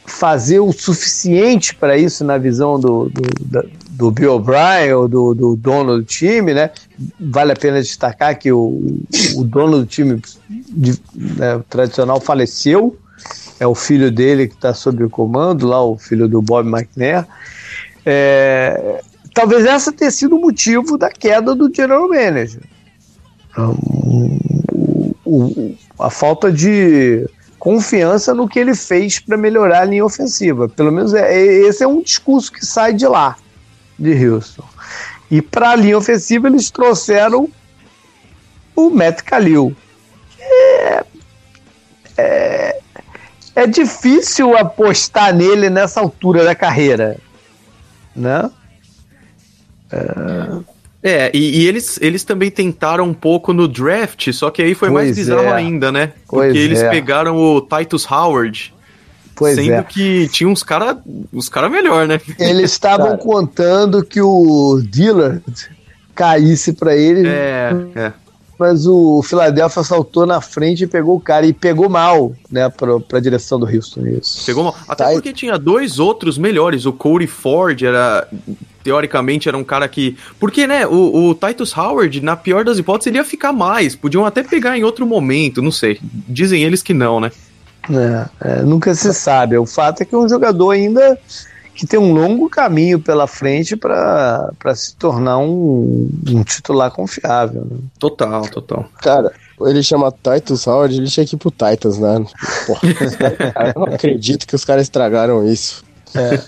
[0.06, 5.56] fazer o suficiente para isso na visão do, do, do Bill O'Brien ou do, do,
[5.56, 6.70] dono do time, né?
[7.18, 9.00] Vale a pena destacar que o,
[9.36, 10.20] o dono do time
[11.14, 12.96] né, tradicional faleceu,
[13.58, 17.26] é o filho dele que está sob o comando, lá o filho do Bob McNair.
[18.04, 19.00] É,
[19.32, 22.62] talvez essa tenha sido o motivo da queda do general manager.
[23.56, 24.38] Um,
[25.24, 27.26] o, o, a falta de
[27.58, 30.68] confiança no que ele fez para melhorar a linha ofensiva.
[30.68, 33.36] Pelo menos é, é, esse é um discurso que sai de lá,
[33.98, 34.64] de Houston.
[35.30, 37.48] E para a linha ofensiva eles trouxeram
[38.76, 39.74] o Matt Kalil.
[40.38, 41.04] É,
[42.18, 42.80] é,
[43.54, 47.16] é difícil apostar nele nessa altura da carreira,
[48.14, 48.50] né?
[49.90, 50.74] É...
[51.06, 54.88] É, e, e, eles, eles também tentaram um pouco no draft, só que aí foi
[54.88, 55.52] pois mais bizarro é.
[55.52, 56.06] ainda, né?
[56.26, 56.88] Porque pois eles é.
[56.88, 58.72] pegaram o Titus Howard.
[59.34, 59.82] Pois sendo é.
[59.82, 60.96] que tinha uns caras
[61.30, 62.18] uns cara melhor, né?
[62.38, 65.42] Eles estavam contando que o Dillard
[66.14, 67.28] caísse para ele.
[67.28, 68.12] É, é.
[68.58, 71.46] Mas o Philadelphia saltou na frente e pegou o cara.
[71.46, 74.06] E pegou mal, né, pra, pra direção do Houston.
[74.06, 74.44] Isso.
[74.46, 74.76] Pegou mal.
[74.88, 75.34] Até tá porque aí.
[75.34, 76.86] tinha dois outros melhores.
[76.86, 78.28] O Corey Ford era
[78.84, 80.16] teoricamente era um cara que.
[80.38, 83.96] Porque, né, o, o, Titus Howard, na pior das hipóteses, ele ia ficar mais.
[83.96, 85.98] Podiam até pegar em outro momento, não sei.
[86.02, 87.32] Dizem eles que não, né?
[87.90, 89.56] É, é, nunca se sabe.
[89.56, 91.18] O fato é que um jogador ainda
[91.74, 97.66] que tem um longo caminho pela frente para se tornar um, um, titular confiável.
[97.68, 97.78] Né?
[97.98, 98.86] Total, total.
[99.02, 102.24] Cara, ele chama Titus Howard, ele tinha que ir pro Titans, né?
[102.66, 102.80] Porra,
[103.74, 105.84] eu não acredito que os caras estragaram isso.
[106.14, 106.40] É.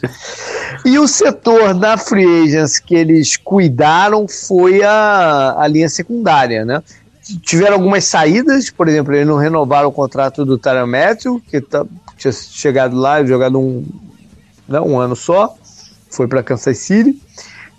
[0.85, 6.83] E o setor da Free Agents que eles cuidaram foi a, a linha secundária, né?
[7.43, 11.85] Tiveram algumas saídas, por exemplo, eles não renovaram o contrato do Tyron Matthew, que tá,
[12.17, 13.85] tinha chegado lá e jogado um,
[14.69, 15.55] né, um ano só,
[16.11, 17.21] foi para Kansas City.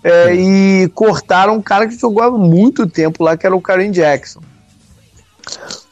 [0.02, 3.90] É, e cortaram um cara que jogou há muito tempo lá, que era o Karen
[3.90, 4.40] Jackson.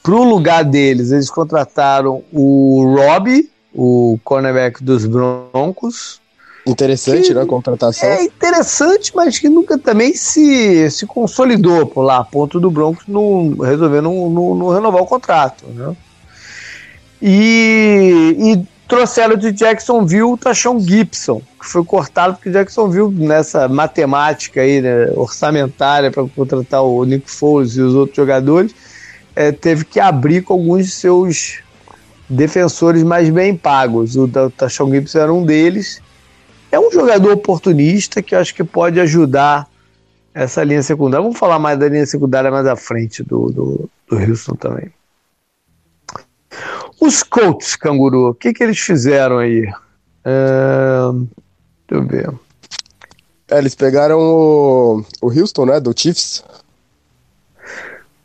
[0.02, 6.20] Pro lugar deles, eles contrataram o Robbie, o cornerback dos Broncos.
[6.64, 7.42] Interessante, que, né?
[7.42, 8.08] A contratação.
[8.08, 13.04] É interessante, mas que nunca também se, se consolidou por lá, a ponto do Broncos
[13.06, 15.64] não, resolver não, não, não renovar o contrato.
[15.66, 15.96] Né?
[17.22, 24.60] E, e trouxeram de Jacksonville o Tachon Gibson, que foi cortado porque Jacksonville, nessa matemática
[24.60, 28.74] aí, né, orçamentária para contratar o Nick Foles e os outros jogadores,
[29.34, 31.58] é, teve que abrir com alguns de seus
[32.28, 34.16] defensores mais bem pagos.
[34.16, 36.00] O Tachon Gibson era um deles.
[36.70, 39.68] É um jogador oportunista que eu acho que pode ajudar
[40.34, 41.22] essa linha secundária.
[41.22, 44.90] Vamos falar mais da linha secundária mais à frente do, do, do Houston também.
[47.00, 49.70] Os Colts, Canguru, o que, que eles fizeram aí?
[50.24, 51.12] É...
[51.88, 52.30] Deixa eu ver.
[53.48, 56.42] É, eles pegaram o, o Houston, né, do Chiefs.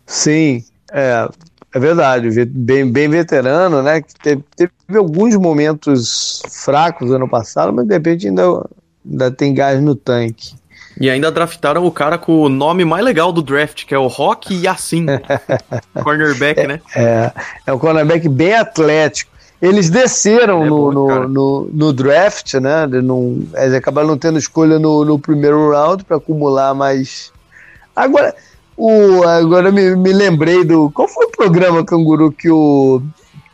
[0.07, 1.29] Ainda é,
[1.73, 4.01] é verdade, bem, bem veterano, né?
[4.21, 8.67] Teve, teve alguns momentos fracos ano passado, mas de repente ainda,
[9.09, 10.55] ainda tem gás no tanque.
[11.01, 14.05] E ainda draftaram o cara com o nome mais legal do draft, que é o
[14.05, 15.07] Rock Yassin.
[16.03, 16.81] cornerback, é, né?
[16.95, 17.31] É,
[17.65, 19.31] é um cornerback bem atlético.
[19.59, 22.85] Eles desceram é no, no, no, no, draft, né?
[22.87, 27.31] Não, eles acabaram não tendo escolha no, no primeiro round para acumular mais.
[27.95, 28.35] Agora,
[28.77, 30.91] o, agora me, me lembrei do.
[30.91, 33.01] Qual foi o programa, Canguru, que o,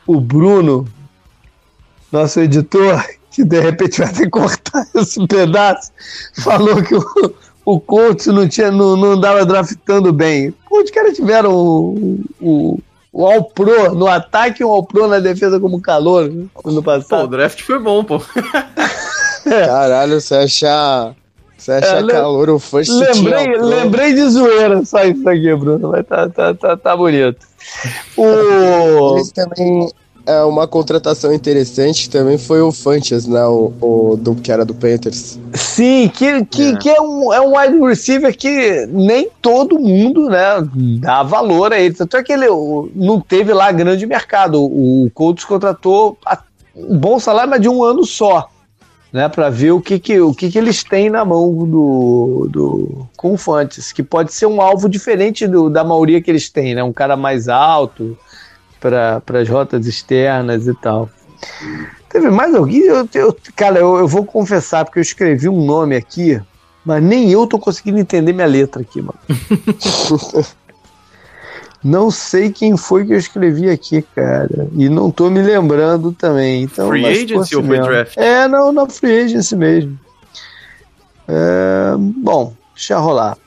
[0.05, 0.85] o Bruno,
[2.11, 3.03] nosso editor,
[3.37, 5.91] que de repente vai ter que cortar esse pedaço,
[6.41, 10.51] falou que o, o coach não, tinha, não, não dava draftando bem.
[10.71, 12.79] Os caras tiveram o, o,
[13.13, 16.81] o All Pro no ataque e o All Pro na defesa como calor né, no
[16.81, 17.09] passado.
[17.09, 18.19] Pô, o draft foi bom, pô.
[19.45, 21.13] Caralho, você acha.
[21.55, 25.89] Você acha é, calor o first lembrei, lembrei de zoeira só isso aqui, Bruno.
[25.91, 27.45] Mas tá, tá, tá, tá bonito.
[28.15, 29.17] O...
[29.17, 29.89] Eles também
[30.27, 33.45] é, uma contratação interessante também foi o Funches, né?
[33.45, 35.39] O, o, do, que era do Panthers.
[35.53, 36.75] Sim, que, que, é.
[36.75, 40.67] que é, um, é um wide receiver que nem todo mundo né,
[40.99, 41.95] dá valor a ele.
[41.95, 42.47] Tanto é que ele
[42.93, 44.61] não teve lá grande mercado.
[44.61, 46.17] O Colts contratou
[46.75, 48.49] um bom salário, mas de um ano só.
[49.13, 53.07] Né, para ver o que, que, o que, que eles têm na mão do, do
[53.15, 56.75] com o Fantes, que pode ser um alvo diferente do, da maioria que eles têm,
[56.75, 56.83] né?
[56.83, 58.17] Um cara mais alto,
[58.79, 61.09] para as rotas externas e tal.
[62.09, 62.81] Teve mais alguém?
[62.81, 66.41] Eu, eu, cara, eu, eu, vou confessar, porque eu escrevi um nome aqui
[66.83, 69.19] Mas nem eu tô conseguindo entender minha letra aqui, mano.
[71.83, 74.67] não sei quem foi que eu escrevi aqui, cara.
[74.73, 76.63] E não tô me lembrando também.
[76.63, 78.17] Então, free Agency ou foi draft?
[78.17, 79.99] É, não, na Free Agency mesmo.
[81.27, 83.37] É, bom, deixa rolar.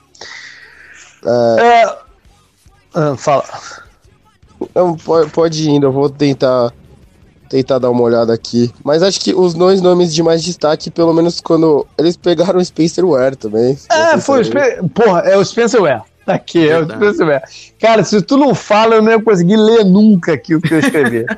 [1.25, 1.97] É,
[2.95, 3.45] é, fala.
[4.75, 6.73] Não, pode, pode ir indo, eu vou tentar
[7.51, 8.73] tentar dar uma olhada aqui.
[8.85, 12.65] Mas acho que os dois nomes de mais destaque, pelo menos quando eles pegaram o
[12.65, 13.77] Spencer Ware também.
[13.91, 14.89] É, foi o Spencer.
[14.95, 16.03] Porra, é o Spencer Ware.
[16.25, 17.43] Tá aqui, é o Spencer Ware.
[17.81, 20.79] Cara, se tu não fala, eu não ia conseguir ler nunca aqui o que eu
[20.79, 21.27] escrevi.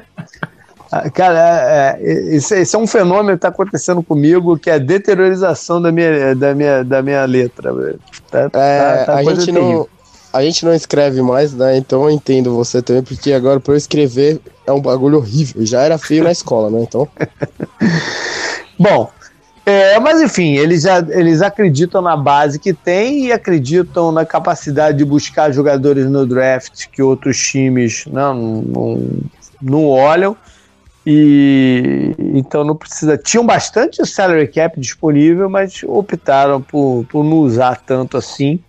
[0.95, 4.75] Ah, cara, é, é, esse, esse, é um fenômeno que está acontecendo comigo, que é
[4.75, 7.73] a deteriorização da minha, da minha, da minha letra.
[8.31, 9.89] Tá, é, tá, tá a gente não
[10.33, 11.77] a gente não escreve mais, né?
[11.77, 15.65] Então eu entendo você também, porque agora para eu escrever é um bagulho horrível.
[15.67, 16.83] Já era feio na escola, né?
[16.83, 17.07] Então.
[18.79, 19.11] Bom,
[19.67, 24.99] é, mas enfim, eles, já, eles acreditam na base que tem e acreditam na capacidade
[24.99, 29.09] de buscar jogadores no draft que outros times não, não,
[29.61, 30.37] não olham.
[31.05, 33.19] E então não precisa.
[33.19, 38.61] Tinham bastante salary cap disponível, mas optaram por, por não usar tanto assim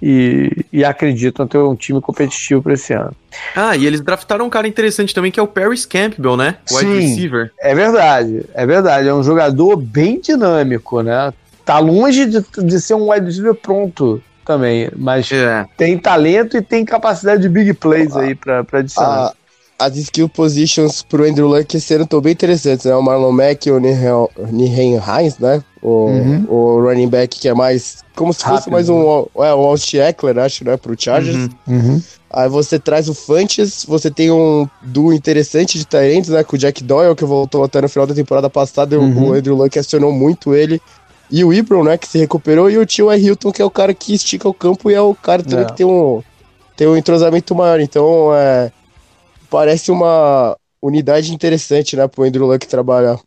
[0.00, 3.12] e, e acreditam ter um time competitivo para esse ano.
[3.54, 6.56] Ah, e eles draftaram um cara interessante também que é o Paris Campbell, né?
[6.70, 7.52] Wide Sim, receiver.
[7.60, 9.08] É verdade, é verdade.
[9.08, 11.32] É um jogador bem dinâmico, né?
[11.64, 15.66] Tá longe de, de ser um wide receiver pronto também, mas é.
[15.76, 19.34] tem talento e tem capacidade de big plays ah, aí para adicionar.
[19.78, 22.94] As skill positions pro Andrew Luck esse ano estão bem interessantes, né?
[22.94, 25.62] O Marlon Mack e o Nihen Hines, né?
[25.82, 26.46] O, uhum.
[26.48, 28.02] o running back que é mais.
[28.16, 29.20] Como se Rápido, fosse mais um.
[29.20, 29.26] Né?
[29.48, 30.76] É, um Austin Eckler, acho, né?
[30.76, 31.36] Pro Chargers.
[31.36, 31.76] Uhum.
[31.76, 32.02] Uhum.
[32.28, 36.42] Aí você traz o Fantes, você tem um duo interessante de Tyrants, né?
[36.42, 38.98] Com o Jack Doyle, que voltou até no final da temporada passada.
[38.98, 39.28] Uhum.
[39.28, 40.80] O Andrew Luck acionou muito ele.
[41.30, 41.98] E o Ibron, né?
[41.98, 42.70] Que se recuperou.
[42.70, 45.00] E o Tio é Hilton, que é o cara que estica o campo e é
[45.00, 45.68] o cara também é.
[45.68, 46.22] que tem um,
[46.76, 47.78] tem um entrosamento maior.
[47.78, 48.72] Então, é
[49.50, 53.18] parece uma unidade interessante, né, pro Andrew Luck trabalhar.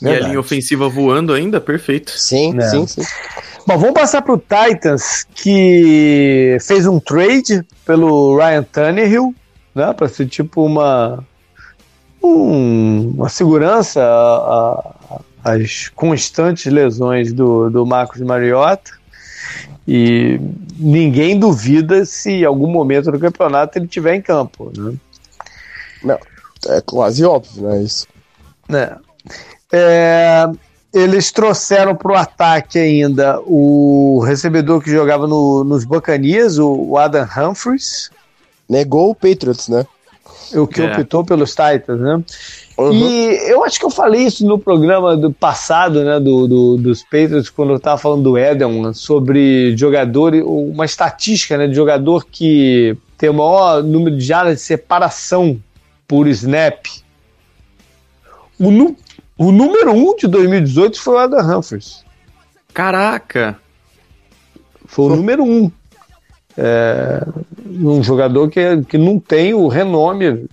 [0.00, 0.24] E Verdade.
[0.24, 2.10] a linha ofensiva voando ainda, perfeito.
[2.10, 2.68] Sim, é.
[2.68, 3.02] sim, sim.
[3.66, 9.34] Bom, vamos passar pro Titans, que fez um trade pelo Ryan Tannehill,
[9.74, 11.24] né, para ser tipo uma
[12.22, 14.02] um, uma segurança
[15.42, 18.92] às constantes lesões do, do Marcos Mariota.
[19.86, 20.40] E
[20.78, 24.72] ninguém duvida se em algum momento do campeonato ele estiver em campo.
[24.74, 24.94] Né?
[26.04, 26.18] Não,
[26.68, 27.82] é quase óbvio, né?
[27.82, 28.06] Isso.
[28.68, 28.96] É.
[29.72, 30.48] é
[30.92, 37.26] eles trouxeram para o ataque ainda o recebedor que jogava no, nos Bacanias, o Adam
[37.36, 38.12] Humphries.
[38.68, 39.84] Negou o Patriots, né?
[40.54, 40.92] O que é.
[40.92, 42.22] optou pelos Titans, né?
[42.78, 42.92] Uhum.
[42.92, 47.02] E eu acho que eu falei isso no programa do passado, né, do, do dos
[47.02, 52.96] Patriots, quando eu estava falando do Edelman, sobre jogador, uma estatística, né, de jogador que
[53.16, 55.60] tem o maior número de jardas de separação
[56.06, 56.86] por snap.
[58.58, 58.68] O,
[59.36, 62.04] o número 1 um de 2018 foi o Adam Humphries.
[62.72, 63.58] Caraca!
[64.86, 65.46] Foi o número 1.
[65.46, 65.72] Um.
[66.56, 67.26] É,
[67.66, 70.48] um jogador que, que não tem o renome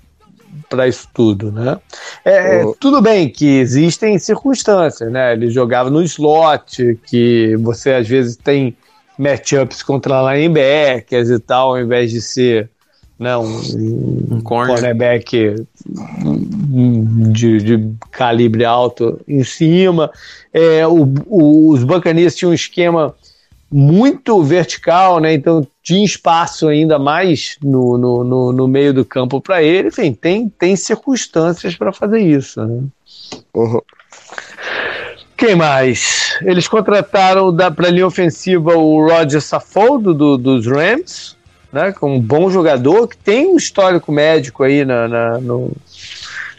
[0.67, 1.77] para isso tudo, né?
[2.23, 2.75] É, oh.
[2.79, 5.33] Tudo bem que existem circunstâncias, né?
[5.33, 8.75] Ele jogava no slot, que você às vezes tem
[9.17, 12.69] matchups contra linebackers e tal, ao invés de ser
[13.21, 15.63] né, um, um cornerback
[17.31, 20.11] de, de, calibre alto em cima.
[20.51, 23.13] É, o, o, os Buccaneers tinham um esquema
[23.71, 25.35] muito vertical, né?
[25.35, 29.89] Então tinha espaço ainda mais no, no, no, no meio do campo para ele.
[29.89, 32.65] Enfim, tem, tem circunstâncias para fazer isso.
[32.65, 32.83] Né?
[33.53, 33.81] Uhum.
[35.37, 36.39] Quem mais?
[36.41, 41.39] Eles contrataram para a linha ofensiva o Roger Saffold do, dos Rams
[41.71, 45.71] né, com um bom jogador, que tem um histórico médico aí na, na no,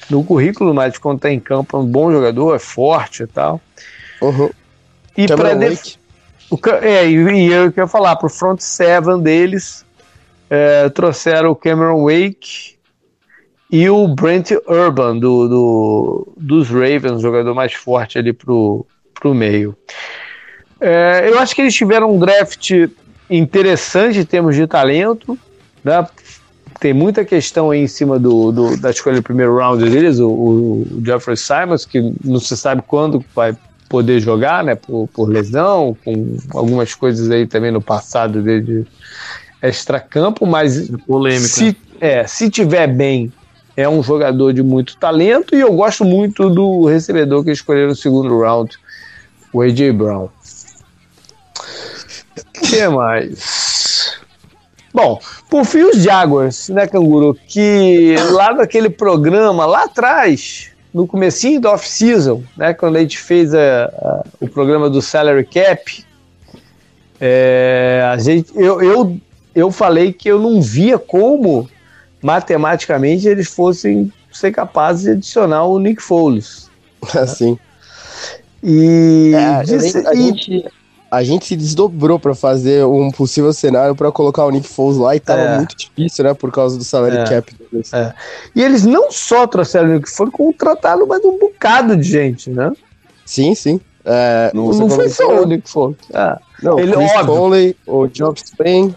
[0.08, 3.60] no currículo, mas quando está em campo é um bom jogador, é forte e tal.
[4.20, 4.50] Uhum.
[5.16, 5.96] E para def...
[6.50, 9.84] o, é, e, e eu quero falar, para o front seven deles,
[10.48, 12.76] é, trouxeram o Cameron Wake
[13.70, 19.74] e o Brent Urban do, do, dos Ravens, jogador mais forte ali pro, pro meio.
[20.78, 22.70] É, eu acho que eles tiveram um draft
[23.38, 25.38] interessante em termos de talento,
[25.84, 26.06] né?
[26.80, 30.28] Tem muita questão aí em cima do, do da escolha do primeiro round deles, o,
[30.28, 33.56] o, Jeffrey Simons, que não se sabe quando vai
[33.88, 34.74] poder jogar, né?
[34.74, 38.86] Por, por lesão, com algumas coisas aí também no passado dele de
[39.62, 41.46] extracampo, mas polêmico.
[41.46, 43.32] Se, é, se tiver bem,
[43.76, 47.96] é um jogador de muito talento e eu gosto muito do recebedor que escolheram no
[47.96, 48.76] segundo round,
[49.52, 50.28] o AJ Brown.
[52.76, 54.20] Que mais?
[54.94, 55.18] Bom,
[55.48, 57.36] por fim os Jaguars, né, Canguru?
[57.48, 63.54] Que lá naquele programa, lá atrás, no comecinho da off-season, né, quando a gente fez
[63.54, 66.04] a, a, o programa do Salary Cap,
[67.20, 69.16] é, a gente, eu, eu,
[69.54, 71.68] eu falei que eu não via como
[72.22, 76.68] matematicamente eles fossem ser capazes de adicionar o Nick Foles.
[77.14, 77.58] Assim.
[78.62, 80.64] E, É, disse- lembro- a, e- gente,
[81.12, 85.14] a gente se desdobrou pra fazer um possível cenário pra colocar o Nick Foles lá
[85.14, 85.56] e tava É.
[85.58, 86.32] muito difícil, né?
[86.32, 87.24] Por causa do salary É.
[87.24, 87.90] cap deles.
[88.56, 92.72] e eles não só trouxeram o Nick Foles, contrataram mais um bocado de gente, né?
[93.26, 93.78] Sim, sim.
[94.04, 95.96] É, Não, não foi só o Nick Foles.
[96.14, 97.26] Ah, Não, Ele- Chris óbvio.
[97.26, 98.96] Conley, o Job Spain,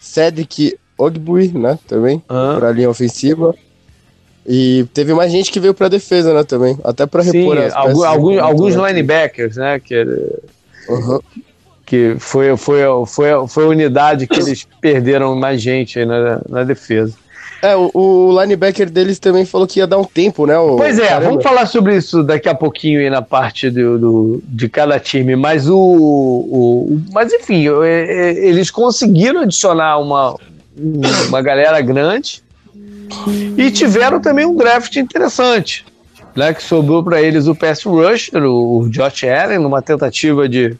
[0.00, 1.78] Cedric Ogbui, né?
[1.86, 2.54] Também, ah.
[2.58, 3.54] pra linha ofensiva.
[4.46, 6.42] E teve mais gente que veio pra defesa, né?
[6.42, 6.76] Também.
[6.82, 9.78] Até pra Sim, repor as alguns, alguns linebackers, né?
[9.78, 10.38] Que, era-
[10.88, 11.20] Uhum.
[11.86, 16.64] que foi, foi, foi, foi a unidade que eles perderam mais gente aí na, na
[16.64, 17.14] defesa.
[17.60, 20.58] É, o, o linebacker deles também falou que ia dar um tempo, né?
[20.58, 21.28] o- Pois é, caramba.
[21.28, 25.36] vamos falar sobre isso daqui a pouquinho aí na parte do, do- de cada time,
[25.36, 30.36] mas o, o- o- mas enfim, é, é, eles conseguiram adicionar uma,
[31.28, 32.42] uma galera grande
[33.56, 35.84] e tiveram também um draft interessante,
[36.36, 40.76] né, que sobrou para eles o pass rusher, o Josh Allen, numa tentativa de,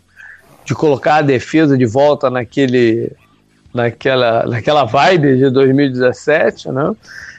[0.64, 3.12] de colocar a defesa de volta naquele
[3.72, 6.94] naquela, naquela vibe de 2017, né?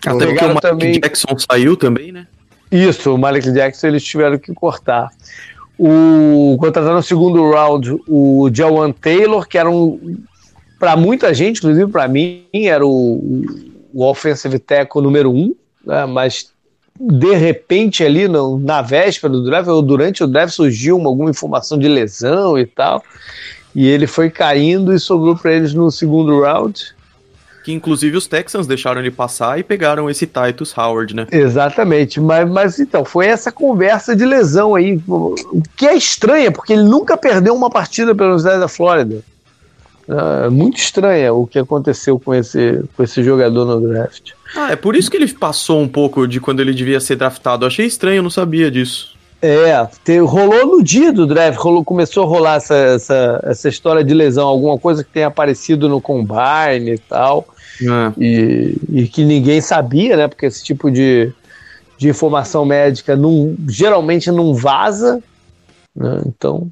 [0.05, 2.27] Até porque Pegaram o Mike também- Jackson saiu também, né?
[2.71, 5.09] Isso, o Malik Jackson eles tiveram que cortar.
[5.77, 10.17] O contrataram no segundo round o Jawan Taylor, que era um
[10.79, 13.45] para muita gente, inclusive para mim, era o,
[13.93, 15.55] o offensive tackle número um,
[15.85, 16.51] né, mas
[16.99, 21.29] de repente ali no- na véspera do draft ou durante o draft surgiu uma, alguma
[21.29, 23.03] informação de lesão e tal,
[23.75, 26.93] e ele foi caindo e sobrou para eles no segundo round.
[27.65, 31.25] Que inclusive os Texans deixaram ele passar e pegaram esse Titus Howard, né?
[31.31, 35.33] Exatamente, mas, mas então, foi essa conversa de lesão aí, o
[35.77, 39.21] que é estranha, porque ele nunca perdeu uma partida pela Universidade da Flórida.
[40.07, 44.31] É muito estranha o que aconteceu com esse, com esse jogador no draft.
[44.55, 47.63] Ah, é por isso que ele passou um pouco de quando ele devia ser draftado.
[47.63, 49.13] Eu achei estranho, eu não sabia disso.
[49.41, 54.03] É, te- rolou no dia do draft, rolou, começou a rolar essa, essa, essa história
[54.03, 57.45] de lesão, alguma coisa que tenha aparecido no combine e tal.
[57.81, 58.13] É.
[58.23, 60.27] e, e que ninguém sabia, né?
[60.27, 61.33] Porque esse tipo de,
[61.97, 65.21] de informação médica não, geralmente não vaza,
[65.95, 66.21] né?
[66.25, 66.71] Então,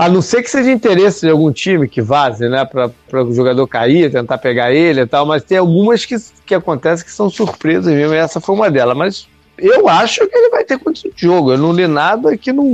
[0.00, 2.64] a não ser que seja interesse de algum time que vaze, né?
[2.64, 7.04] Para o jogador cair, tentar pegar ele e tal, mas tem algumas que, que acontecem
[7.04, 8.96] que são surpresas mesmo, e essa foi uma delas.
[8.96, 9.28] Mas
[9.58, 11.52] eu acho que ele vai ter condição de jogo.
[11.52, 12.64] Eu não li nada que não.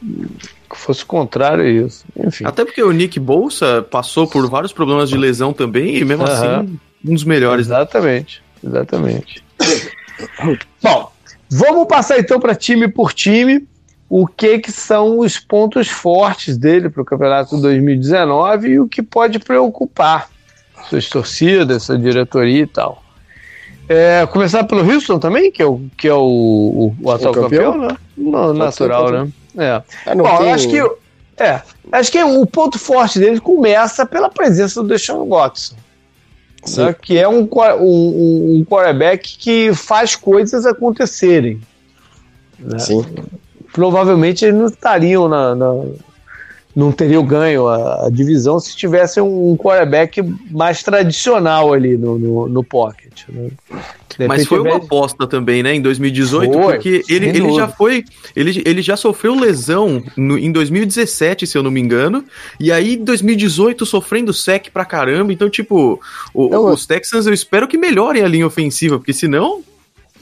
[0.00, 2.02] que fosse contrário a isso.
[2.16, 2.46] Enfim.
[2.46, 6.60] Até porque o Nick Bolsa passou por vários problemas de lesão também, e mesmo Aham.
[6.60, 7.68] assim, um dos melhores.
[7.68, 7.76] né?
[7.76, 9.44] Exatamente, exatamente.
[10.82, 11.12] Bom,
[11.50, 13.68] vamos passar então para time por time.
[14.08, 19.02] O que, que são os pontos fortes dele para o campeonato 2019 e o que
[19.02, 20.28] pode preocupar
[20.88, 23.02] suas torcidas, sua diretoria e tal.
[23.88, 27.72] É, começar pelo Houston também, que é o, que é o, o, o atual campeão?
[27.72, 28.58] campeão, né?
[28.58, 29.28] Natural, né?
[29.56, 29.82] É.
[30.06, 30.78] Ah, Bom, tem- eu acho que
[31.38, 35.76] é, acho que o ponto forte dele começa pela presença do Deshaun Watson,
[36.78, 37.48] né, que é um,
[37.80, 41.60] um, um quarterback que faz coisas acontecerem.
[42.58, 42.78] né?
[42.78, 43.04] Sim.
[43.76, 45.84] Provavelmente eles não estariam na, na-
[46.74, 52.18] não teriam ganho a, a divisão se tivesse um, um quarterback mais tradicional ali no,
[52.18, 53.22] no, no pocket.
[53.28, 53.48] né?
[54.28, 58.02] Mas foi uma aposta também, né, em 2018, Foi, porque ele, ele já foi.
[58.34, 62.24] Ele, ele já sofreu lesão no- em 2017, se eu não me engano.
[62.58, 65.32] E aí, em 2018, sofrendo sec pra caramba.
[65.34, 66.00] Então, tipo,
[66.32, 69.62] o- Não, os Texans eu espero que melhorem a linha ofensiva, porque senão.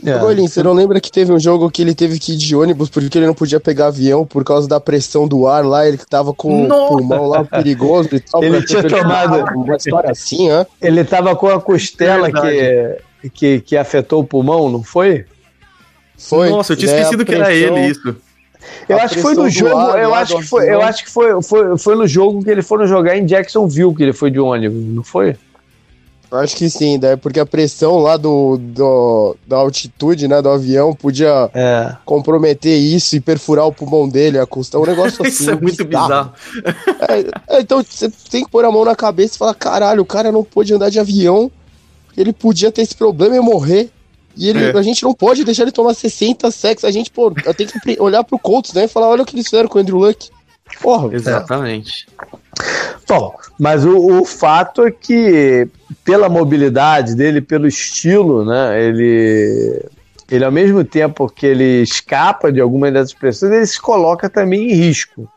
[0.05, 0.17] É.
[0.17, 2.55] Ô, Golinho, você não lembra que teve um jogo que ele teve que ir de
[2.55, 5.97] ônibus porque ele não podia pegar avião por causa da pressão do ar lá, ele
[5.97, 6.93] tava com Nossa!
[6.95, 8.43] o pulmão lá perigoso e tal.
[8.45, 10.67] Ele pra tinha tomado- Uma história assim, ó.
[10.83, 15.25] Ele estava com a costela que, que, que afetou o pulmão, não foi?
[16.19, 16.51] Foi.
[16.51, 18.17] Nossa, eu tinha a esquecido que era pressão- ele isso.
[18.89, 20.81] Eu A acho que foi no pressão jogo, ar eu lá acho que foi, eu
[20.83, 24.13] acho que foi, foi, foi no jogo que eles foram jogar em Jacksonville que ele
[24.15, 25.37] foi de ônibus, não foi?
[26.35, 30.95] Acho que sim, daí porque a pressão lá do, do da altitude, né, do avião
[30.95, 31.97] podia É.
[32.05, 35.43] comprometer isso e perfurar o pulmão dele, a custa um negócio assim.
[35.45, 36.33] Isso é muito bizarro.
[37.49, 40.07] É, é, então você tem que pôr a mão na cabeça e falar, caralho, o
[40.07, 41.51] cara não pôde andar de avião,
[42.17, 43.91] ele podia ter esse problema e morrer.
[44.37, 44.77] E ele, É.
[44.77, 46.85] a gente não pode deixar ele tomar 60 sacks.
[46.85, 48.85] A gente, pô, tem que olhar pro Colts, né?
[48.85, 50.29] E falar, olha o que eles fizeram com o Andrew Luck.
[50.81, 52.07] Porra, Exatamente.
[52.21, 52.45] É.
[53.07, 55.69] Bom, mas o, o, fato é que,
[56.05, 59.85] pela mobilidade dele, pelo estilo, né, ele,
[60.31, 64.71] ele ao mesmo tempo que ele escapa de algumas dessas pressões, ele se coloca também
[64.71, 65.29] em risco.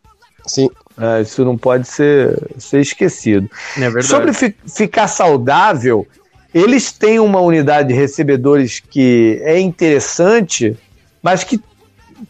[0.45, 0.69] Sim.
[0.99, 3.49] É, isso não pode ser, ser esquecido.
[3.75, 4.07] É verdade.
[4.07, 6.07] Sobre fi, ficar saudável,
[6.53, 10.75] eles têm uma unidade de recebedores que é interessante,
[11.21, 11.61] mas que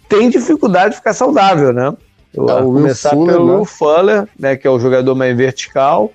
[0.10, 1.94] tem dificuldade de ficar saudável, né?
[2.38, 3.66] Eu ah, vou começar Fuller, pelo né?
[3.66, 6.12] Fuller, né, que é o jogador mais vertical.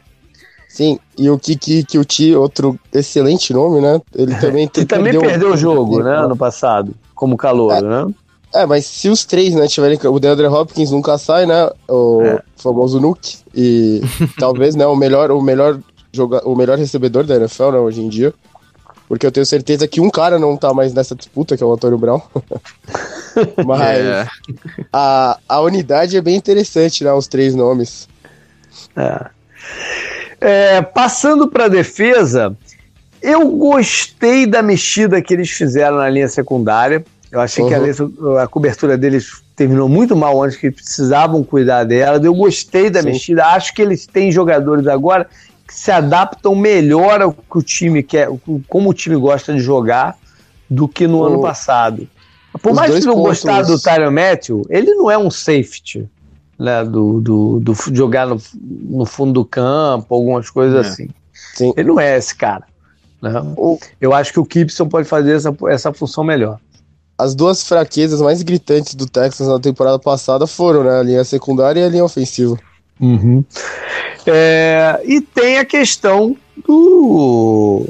[0.68, 4.01] Sim, e o Kiki Kyuchi, outro excelente nome, né?
[4.14, 8.07] Ele também também perdeu o jogo, né, ano passado, como calor, é, né?
[8.55, 9.99] É, mas se os três, né, tiverem.
[10.05, 11.70] O DeAndre Hopkins nunca sai, né?
[11.89, 12.43] O é.
[12.57, 13.39] famoso Nuke.
[13.55, 14.03] E
[14.39, 15.79] talvez, né, o melhor, o melhor
[16.12, 18.33] joga, o melhor recebedor da NFL, né, hoje em dia.
[19.12, 21.72] Porque eu tenho certeza que um cara não tá mais nessa disputa, que é o
[21.74, 22.22] Antônio Brown.
[23.66, 24.26] Mas é.
[24.90, 27.12] a, a unidade é bem interessante, né?
[27.12, 28.08] Os três nomes.
[28.96, 29.26] É.
[30.40, 32.56] É, passando para a defesa,
[33.20, 37.04] eu gostei da mexida que eles fizeram na linha secundária.
[37.30, 37.68] Eu achei uhum.
[37.68, 37.84] que a, uhum.
[37.84, 42.18] linha, a, cobertura deles terminou muito mal antes, que precisavam cuidar dela.
[42.24, 43.10] Eu gostei da Sim.
[43.10, 43.44] mexida.
[43.44, 45.28] Acho que eles têm jogadores agora
[45.73, 48.29] se adaptam melhor ao que o time quer,
[48.68, 50.18] como o time gosta de jogar,
[50.68, 51.25] do que no o...
[51.25, 52.07] ano passado.
[52.61, 53.43] Por mais que não pontos...
[53.43, 56.07] gostar do Tyron Matthew, ele não é um safety,
[56.59, 56.85] né?
[56.85, 60.89] Do, do, do jogar no, no, fundo do campo, algumas coisas é.
[60.89, 61.09] assim.
[61.55, 61.73] Sim.
[61.75, 62.64] Ele não é esse cara.
[63.23, 63.33] Né?
[63.57, 63.79] O...
[63.99, 66.59] Eu acho que o Gibson pode fazer essa, essa função melhor.
[67.16, 71.81] As duas fraquezas mais gritantes do Texas na temporada passada foram né, a linha secundária
[71.81, 72.59] e a linha ofensiva.
[73.01, 73.43] Uhum.
[74.27, 77.87] É, e tem a questão do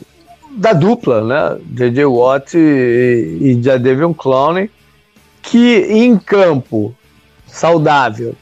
[0.50, 1.58] da dupla, né?
[1.72, 2.04] J.J.
[2.04, 4.70] Watt e, e Jadavion Clowney,
[5.40, 6.94] que em campo
[7.46, 8.34] saudável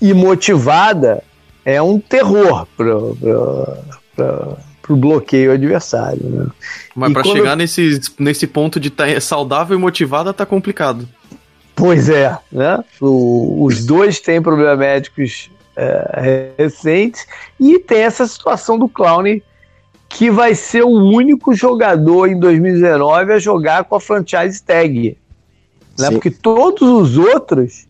[0.00, 1.22] e motivada
[1.64, 4.56] é um terror para
[4.88, 6.22] o bloqueio adversário.
[6.24, 6.46] Né?
[6.94, 11.08] Mas para chegar nesse, nesse ponto de estar tá saudável e motivada tá complicado.
[11.74, 12.82] Pois é, né?
[13.00, 17.26] O, os dois têm problemas médicos é, recentes
[17.58, 19.42] e tem essa situação do Clowney
[20.08, 25.16] que vai ser o único jogador em 2019 a jogar com a franchise tag.
[25.98, 26.10] Né?
[26.10, 27.86] Porque todos os outros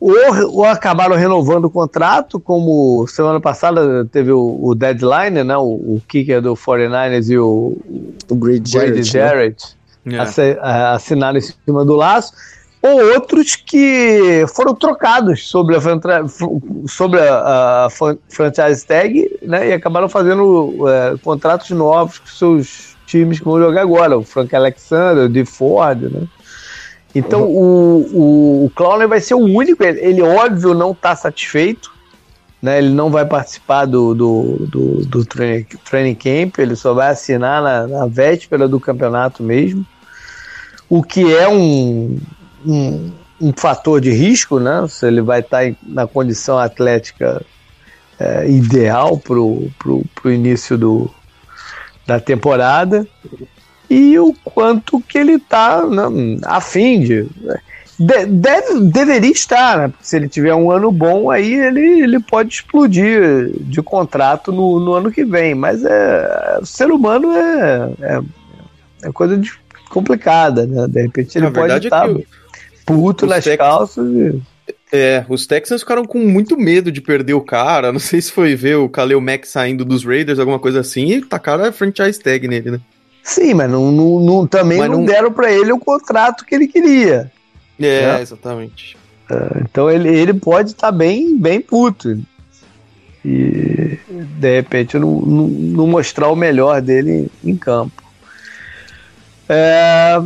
[0.00, 0.14] ou,
[0.50, 5.56] ou, acabaram renovando o contrato, como semana passada teve o, o deadline, né?
[5.56, 7.76] o, o kicker do 49ers e o,
[8.28, 10.18] o Great Jarrett, Jarrett né?
[10.60, 12.32] assinaram em cima do laço
[12.80, 15.80] ou outros que foram trocados sobre a,
[16.88, 17.88] sobre a, a
[18.28, 23.82] franchise tag né, e acabaram fazendo é, contratos novos com seus times que vão jogar
[23.82, 26.28] agora, o Frank Alexander, o DeFord, né?
[27.14, 28.04] Então uhum.
[28.12, 31.90] o, o, o vai ser o único, ele, ele óbvio não está satisfeito,
[32.62, 32.78] né?
[32.78, 37.62] Ele não vai participar do, do, do, do training, training, camp, ele só vai assinar
[37.62, 39.84] na, na véspera do campeonato mesmo.
[40.88, 42.18] O que é um,
[42.64, 44.86] um, um fator de risco, né?
[44.88, 47.44] Se ele vai estar em, na condição atlética
[48.18, 51.10] é, ideal para o início do,
[52.06, 53.06] da temporada
[53.88, 57.28] e o quanto que ele está né, afim de,
[57.98, 59.92] de, deve, deveria estar, né?
[60.00, 64.92] se ele tiver um ano bom, aí ele, ele pode explodir de contrato no, no
[64.94, 65.54] ano que vem.
[65.54, 68.20] Mas é, o ser humano é, é,
[69.04, 69.52] é coisa de,
[69.88, 70.86] complicada, né?
[70.86, 72.08] De repente ele pode estar.
[72.08, 72.20] É tá
[72.94, 73.56] puto nas Tex...
[73.56, 74.42] calças e...
[74.90, 77.92] É, os Texans ficaram com muito medo de perder o cara.
[77.92, 81.20] Não sei se foi ver o Kaleo Mack saindo dos Raiders, alguma coisa assim, e
[81.22, 82.80] tacaram a franchise tag nele, né?
[83.22, 86.54] Sim, mas não, não, não também mas não, não, deram para ele o contrato que
[86.54, 87.30] ele queria.
[87.78, 88.22] É, né?
[88.22, 88.96] exatamente.
[89.30, 92.18] É, então ele, ele pode estar tá bem, bem puto.
[93.22, 98.02] E de repente não, não, não mostrar o melhor dele em campo.
[99.46, 100.18] É,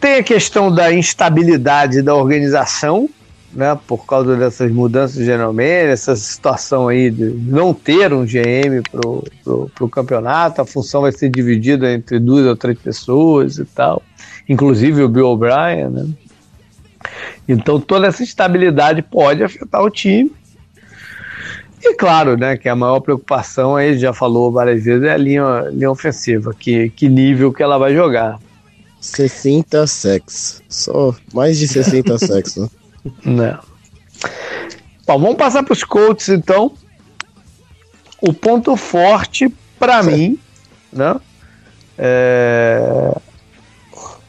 [0.00, 3.08] tem a questão da instabilidade da organização,
[3.52, 9.70] né, por causa dessas mudanças geralmente, essa situação aí de não ter um GM pro,
[9.74, 14.02] pro campeonato, a função vai ser dividida entre duas ou três pessoas e tal,
[14.48, 16.06] inclusive o Bill O'Brien, né?
[17.48, 20.30] Então toda essa instabilidade pode afetar o time.
[21.80, 25.68] E claro, né, que a maior preocupação, aí já falou várias vezes, é a linha,
[25.70, 28.38] linha ofensiva, que, que nível que ela vai jogar.
[29.00, 30.62] 60 sacks.
[30.68, 32.68] Só mais de 60 sacks, né?
[33.24, 33.58] Não.
[35.06, 36.72] Bom, vamos passar para os Colts então.
[38.20, 40.38] O ponto forte para mim,
[40.92, 41.16] né?
[41.96, 43.12] É...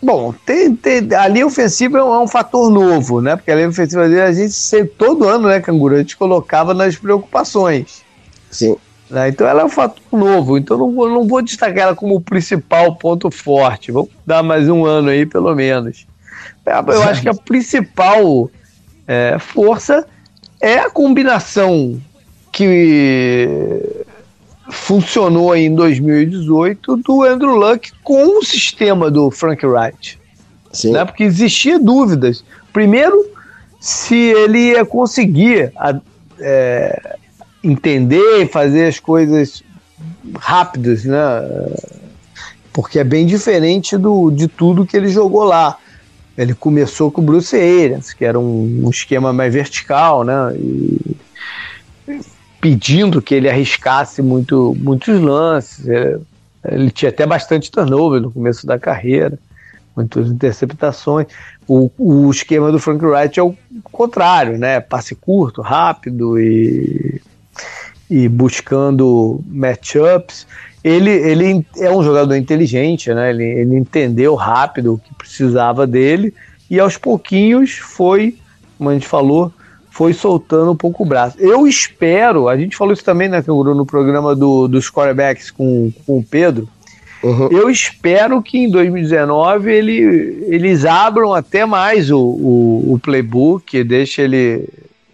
[0.02, 3.36] Bom, tem, tem, a linha ofensiva é um, é um, fator novo, né?
[3.36, 6.96] Porque a linha ofensiva a gente sempre, todo ano, né, Canguru, a gente colocava nas
[6.96, 8.02] preocupações.
[8.50, 8.78] Sim.
[9.10, 9.30] Né?
[9.30, 12.22] Então ela é um fator novo, então não vou, não vou destacar ela como o
[12.22, 13.92] principal ponto forte.
[13.92, 16.06] Vou dar mais um ano aí, pelo menos.
[16.66, 18.50] É, eu acho que a principal
[19.08, 20.06] é, força
[20.62, 22.00] é a combinação
[22.52, 23.82] que
[24.70, 30.20] funcionou em 2018 do Andrew Luck com o sistema do Frank Wright.
[30.72, 30.92] Sim.
[30.92, 31.04] Né?
[31.04, 32.44] Porque existia dúvidas.
[32.72, 33.26] Primeiro,
[33.80, 36.00] se ele ia conseguir a,
[36.40, 37.18] é,
[37.64, 39.64] entender e fazer as coisas
[40.38, 41.18] rápidas, né?
[42.72, 45.78] Porque é bem diferente do, de tudo que ele jogou lá.
[46.38, 50.56] Ele começou com o Bruce Arians, que era um, um esquema mais vertical, né?
[50.56, 51.18] E
[52.62, 55.88] pedindo que ele arriscasse muito, muitos lances.
[55.88, 56.18] É,
[56.66, 59.38] ele tinha até bastante turnover no começo da carreira,
[59.96, 61.28] muitas interceptações.
[61.68, 64.80] O, o esquema do Frank Wright é o contrário, né?
[64.80, 67.22] Passe curto, rápido e,
[68.10, 70.48] e buscando matchups.
[70.84, 73.30] Ele, ele é um jogador inteligente, né?
[73.30, 76.34] Ele, ele entendeu rápido o que precisava dele
[76.70, 78.38] e aos pouquinhos foi,
[78.78, 79.52] como a gente falou,
[79.90, 81.36] foi soltando um pouco o braço.
[81.40, 85.92] Eu espero, a gente falou isso também, né, Canguru, no programa do, dos quarterbacks com,
[86.06, 86.70] com o Pedro.
[87.24, 87.50] Uhum.
[87.52, 94.22] Eu espero que em 2019 ele, eles abram até mais o, o, o playbook, deixe
[94.22, 94.70] ele,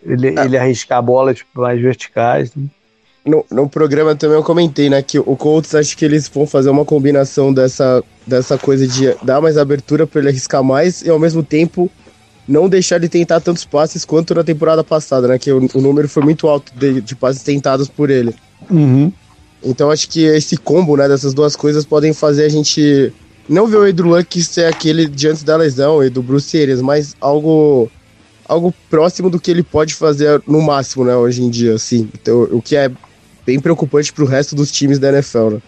[0.05, 0.45] ele, é.
[0.45, 2.53] ele arriscar bolas mais verticais.
[2.53, 2.65] Né?
[3.26, 6.69] No, no programa também eu comentei, né, que o Colts acho que eles vão fazer
[6.69, 11.17] uma combinação dessa, dessa coisa de dar mais abertura para ele arriscar mais e ao
[11.17, 11.89] mesmo tempo
[12.47, 16.07] não deixar de tentar tantos passes quanto na temporada passada, né, que o, o número
[16.07, 18.36] foi muito alto de, de passes tentados por ele.
[18.69, 19.11] Uhum.
[19.63, 23.11] Então acho que esse combo, né, dessas duas coisas podem fazer a gente
[23.49, 27.15] não ver o Andrew Luck ser aquele diante da lesão e do Bruce Arians, mas
[27.19, 27.89] algo
[28.47, 32.07] algo próximo do que ele pode fazer no máximo, né, hoje em dia, assim.
[32.13, 32.91] Então, o que é
[33.45, 35.61] bem preocupante pro resto dos times da NFL, né?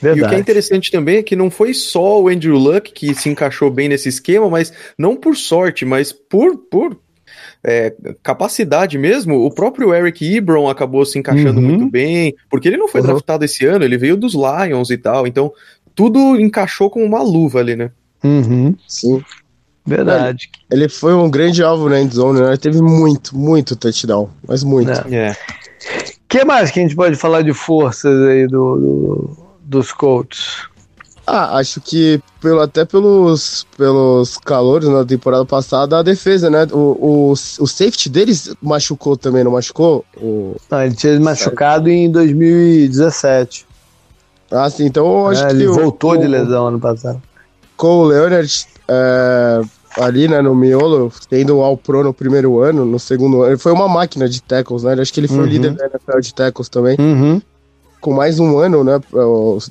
[0.00, 0.20] Verdade.
[0.20, 3.14] E o que é interessante também é que não foi só o Andrew Luck que
[3.14, 6.98] se encaixou bem nesse esquema, mas não por sorte, mas por, por
[7.64, 9.44] é, capacidade mesmo.
[9.44, 11.66] O próprio Eric Ebron acabou se encaixando uhum.
[11.66, 13.08] muito bem, porque ele não foi uhum.
[13.08, 15.52] draftado esse ano, ele veio dos Lions e tal, então
[15.94, 17.90] tudo encaixou com uma luva ali, né?
[18.22, 18.74] Uhum.
[18.86, 19.22] Sim.
[19.84, 20.50] Verdade.
[20.70, 22.48] Ele, ele foi um grande alvo na endzone, né?
[22.48, 24.90] Ele teve muito, muito touchdown, mas muito.
[24.90, 25.34] É.
[26.38, 29.30] que mais que a gente pode falar de forças aí do, do
[29.62, 30.68] dos Colts?
[31.26, 36.68] Ah, acho que pelo, até pelos, pelos calores na temporada passada, a defesa, né?
[36.70, 40.04] O, o, o safety deles machucou também, não machucou?
[40.16, 40.54] O...
[40.70, 43.66] Não, ele tinha machucado em 2017.
[44.52, 45.54] Ah, sim, então eu acho é, que.
[45.54, 47.20] Ele voltou o, de lesão ano passado.
[47.76, 49.62] Com o Leonard, é,
[49.98, 53.52] ali, né, no miolo, tendo o All-Pro no primeiro ano, no segundo ano.
[53.52, 54.94] Ele foi uma máquina de tackles, né?
[54.94, 55.44] Acho que ele foi uhum.
[55.44, 56.96] líder da NFL de tackles também.
[56.98, 57.40] Uhum.
[58.00, 59.00] Com mais um ano, né,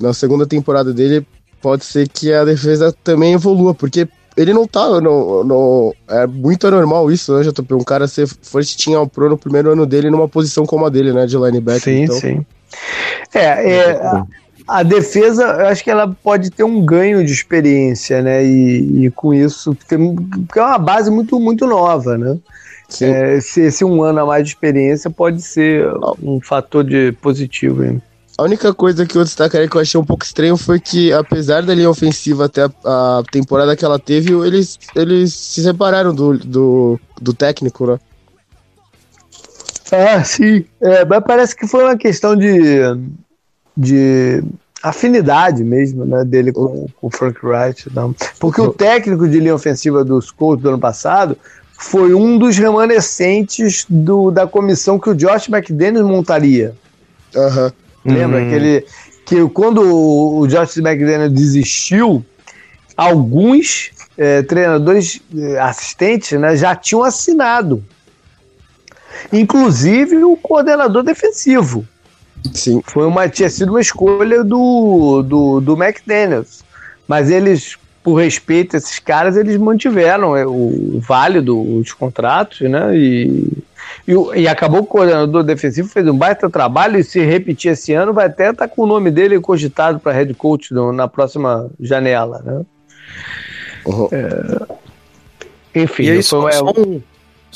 [0.00, 1.26] na segunda temporada dele,
[1.62, 5.00] pode ser que a defesa também evolua, porque ele não tá.
[5.00, 7.74] No, no, é muito anormal isso, né, JP?
[7.74, 10.90] Um cara ser first team All Pro no primeiro ano dele numa posição como a
[10.90, 11.82] dele, né, de linebacker.
[11.82, 12.16] Sim, então.
[12.16, 12.44] sim.
[13.32, 14.22] É, é,
[14.66, 18.44] a defesa, eu acho que ela pode ter um ganho de experiência, né?
[18.44, 22.36] E, e com isso, porque, porque é uma base muito, muito nova, né?
[23.00, 25.88] É, esse, esse, um ano a mais de experiência pode ser
[26.22, 27.84] um fator de positivo.
[27.84, 28.00] Hein?
[28.38, 31.62] A única coisa que eu destacaria que eu achei um pouco estranho foi que, apesar
[31.62, 36.38] da linha ofensiva até a, a temporada que ela teve, eles, eles se separaram do,
[36.38, 37.98] do, do técnico, né?
[39.90, 40.64] Ah, sim.
[40.80, 42.80] É, mas parece que foi uma questão de
[43.76, 44.42] de
[44.82, 47.88] afinidade mesmo, né, dele com, com o Frank Wright.
[47.94, 48.14] Não.
[48.38, 51.36] Porque o técnico de linha ofensiva dos Colts do ano passado
[51.78, 56.74] foi um dos remanescentes do, da comissão que o Josh McDaniels montaria.
[57.34, 57.70] Uhum.
[58.04, 58.48] Lembra uhum.
[58.48, 58.86] que ele
[59.26, 62.24] que quando o Josh McDaniels desistiu,
[62.96, 67.84] alguns é, treinadores é, assistentes né, já tinham assinado.
[69.32, 71.86] Inclusive o coordenador defensivo.
[72.52, 72.82] Sim.
[72.84, 76.64] Foi uma, tinha sido uma escolha do, do, do McDaniels.
[77.06, 82.60] Mas eles, por respeito a esses caras, eles mantiveram é, o, o válido, os contratos,
[82.68, 82.96] né?
[82.96, 83.52] E,
[84.06, 87.92] e, e, acabou que o coordenador defensivo fez um baita trabalho e se repetir esse
[87.92, 91.06] ano, vai até estar tá com o nome dele cogitado para head coach no, na
[91.06, 92.64] próxima janela, né?
[93.86, 94.08] Uhum.
[94.10, 97.00] É, enfim, e aí, só, só, um,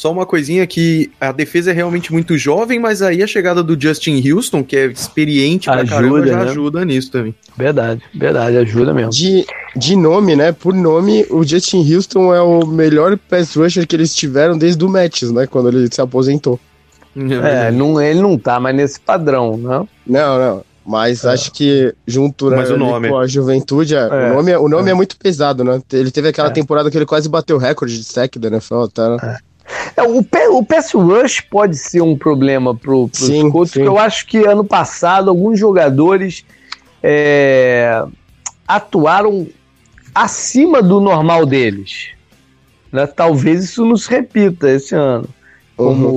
[0.01, 3.79] só uma coisinha que a defesa é realmente muito jovem, mas aí a chegada do
[3.79, 6.51] Justin Houston, que é experiente pra ajuda, caramba, já né?
[6.51, 7.35] ajuda nisso também.
[7.55, 9.11] Verdade, verdade, ajuda mesmo.
[9.11, 9.45] De,
[9.77, 10.53] de nome, né?
[10.53, 14.89] Por nome, o Justin Houston é o melhor pass rusher que eles tiveram desde o
[14.89, 15.47] Matches, né?
[15.47, 16.59] Quando ele se aposentou.
[17.15, 19.87] É, não, ele não tá mais nesse padrão, não?
[20.07, 20.65] Não, não.
[20.87, 21.29] Mas é.
[21.29, 22.65] acho que junto né,
[23.07, 24.31] com a juventude, é, é.
[24.31, 24.93] o nome, é, o nome é.
[24.93, 24.95] é.
[24.95, 25.79] muito pesado, né?
[25.93, 26.53] Ele teve aquela é.
[26.53, 29.17] temporada que ele quase bateu o recorde de sec da NFL, tá?
[29.17, 29.39] Né?
[29.97, 30.25] É, o,
[30.57, 34.39] o pass rush pode ser um problema pro, pro sim, Colts, porque eu acho que
[34.39, 36.45] ano passado alguns jogadores
[37.03, 38.05] é,
[38.67, 39.47] atuaram
[40.15, 42.11] acima do normal deles.
[42.93, 43.07] Né?
[43.07, 45.29] Talvez isso não se repita esse ano.
[45.77, 46.09] Como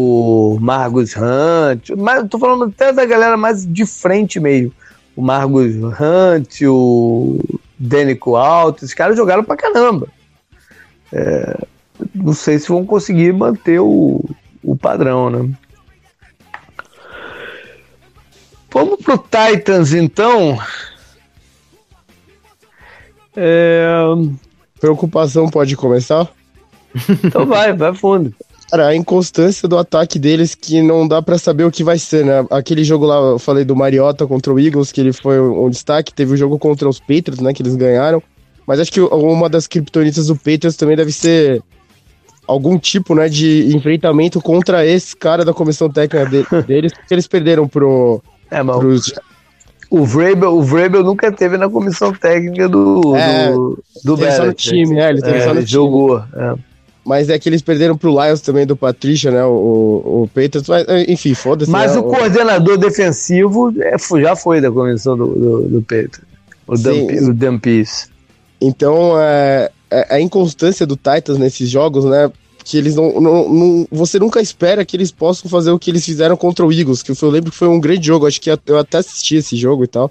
[0.54, 0.60] uhum.
[0.60, 4.74] Margus Hunt, mas tô falando até da galera mais de frente meio.
[5.16, 7.40] O Margus Hunt, o
[7.80, 10.10] Denico Alto, esses caras jogaram pra caramba.
[11.14, 11.58] É,
[12.14, 14.24] não sei se vão conseguir manter o,
[14.64, 15.50] o padrão, né?
[18.72, 20.58] Vamos pro Titans então.
[23.36, 23.88] É...
[24.80, 26.30] Preocupação pode começar?
[27.24, 28.34] Então vai, vai fundo.
[28.70, 32.26] Cara, a inconstância do ataque deles que não dá para saber o que vai ser,
[32.26, 32.46] né?
[32.50, 36.14] Aquele jogo lá, eu falei do Mariota contra o Eagles, que ele foi um destaque.
[36.14, 37.54] Teve o jogo contra os Patriots, né?
[37.54, 38.22] Que eles ganharam.
[38.66, 41.62] Mas acho que uma das criptonitas do Patriots também deve ser
[42.48, 47.28] algum tipo, né, de enfrentamento contra esse cara da comissão técnica de, deles, porque eles
[47.28, 48.22] perderam pro...
[48.52, 49.14] É, mas pros,
[49.94, 54.46] o Vrabel, o Vrabel nunca teve na comissão técnica do é, do, do Barrett, só
[54.46, 55.68] no time, é, ele teve é, só no time.
[55.68, 56.18] jogou.
[56.18, 56.56] É.
[57.06, 59.44] Mas é que eles perderam pro Lions também do Patricia, né?
[59.44, 61.70] O, o Patriots, mas, enfim, foda-se.
[61.70, 66.22] Mas né, o, o, coordenador defensivo é, já foi da comissão do, do, do Patriots.
[66.66, 68.10] O, Sim, o Dumpies.
[68.60, 69.70] Então, é, é,
[70.10, 72.32] a inconstância do Titans nesses jogos, né?
[72.64, 76.06] que eles não, não, não, Você nunca espera que eles possam fazer o que eles
[76.06, 78.78] fizeram contra o Eagles, que eu lembro que foi um grande jogo, acho que eu
[78.78, 80.10] até assisti esse jogo e tal.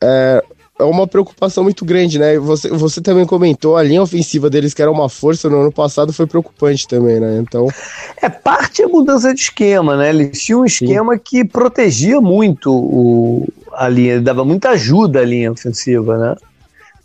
[0.00, 0.42] É,
[0.78, 2.38] é uma preocupação muito grande, né?
[2.38, 6.12] Você, você também comentou, a linha ofensiva deles, que era uma força no ano passado,
[6.12, 7.38] foi preocupante também, né?
[7.38, 7.68] Então.
[8.22, 10.08] É parte da mudança de esquema, né?
[10.08, 11.20] Eles tinham um esquema Sim.
[11.22, 16.36] que protegia muito o, a linha, dava muita ajuda à linha ofensiva, né?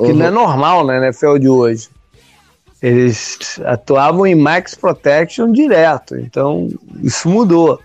[0.03, 0.17] Que uhum.
[0.17, 1.89] não é normal na NFL de hoje.
[2.81, 6.67] Eles atuavam em max protection direto, então
[7.03, 7.79] isso mudou.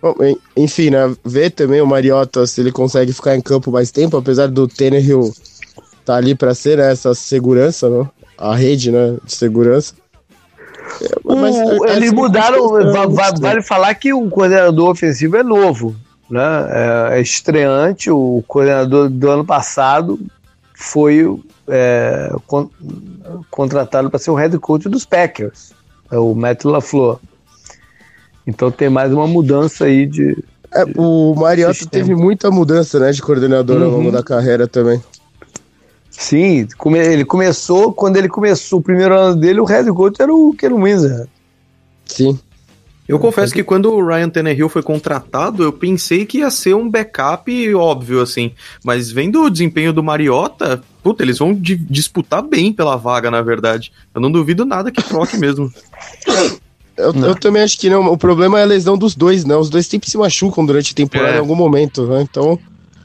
[0.00, 0.14] Bom,
[0.56, 1.14] enfim, né?
[1.24, 5.34] Ver também o Mariota se ele consegue ficar em campo mais tempo, apesar do Tannehill
[6.04, 8.08] tá ali para ser né, essa segurança, né?
[8.38, 9.94] a rede né, de segurança.
[11.02, 12.70] É, mas, o, é, eles mudaram,
[13.40, 15.96] vale falar que o coordenador ofensivo é novo,
[16.30, 17.10] né?
[17.10, 20.18] É, é estreante, o coordenador do ano passado
[20.76, 21.24] foi
[21.66, 22.68] é, con
[23.50, 25.72] contratado para ser o head coach dos Packers,
[26.10, 27.18] é o Matt LaFleur.
[28.46, 30.44] Então tem mais uma mudança aí de.
[30.72, 33.84] É, o Mariota teve muita mudança né, de coordenador uhum.
[33.84, 34.12] ao longo uhum.
[34.12, 35.02] da carreira também.
[36.10, 40.54] Sim, ele começou, quando ele começou o primeiro ano dele, o head coach era o
[40.54, 41.26] Ken Windsor.
[42.04, 42.38] Sim.
[43.08, 46.90] Eu confesso que quando o Ryan Tannehill foi contratado, eu pensei que ia ser um
[46.90, 48.50] backup óbvio, assim.
[48.84, 53.92] Mas vendo o desempenho do Mariota, puta, eles vão disputar bem pela vaga, na verdade.
[54.14, 55.72] Eu não duvido nada que troque mesmo.
[56.96, 58.10] Eu, eu, também acho que não.
[58.10, 59.54] O problema é a lesão dos dois, né?
[59.54, 61.36] Os dois sempre se machucam durante a temporada é.
[61.36, 62.22] em algum momento, né?
[62.22, 62.58] Então,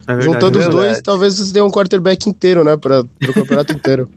[0.08, 2.78] é verdade, juntando é os dois, talvez você tenha um quarterback inteiro, né?
[2.78, 4.10] Para o campeonato inteiro.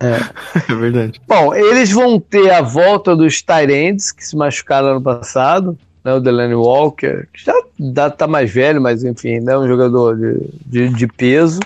[0.00, 0.16] É.
[0.72, 1.20] é verdade.
[1.28, 6.20] Bom, eles vão ter a volta dos Tyrands, que se machucaram ano passado, né, o
[6.20, 11.06] Delaney Walker, que já tá mais velho, mas enfim, né, um jogador de, de, de
[11.06, 11.60] peso,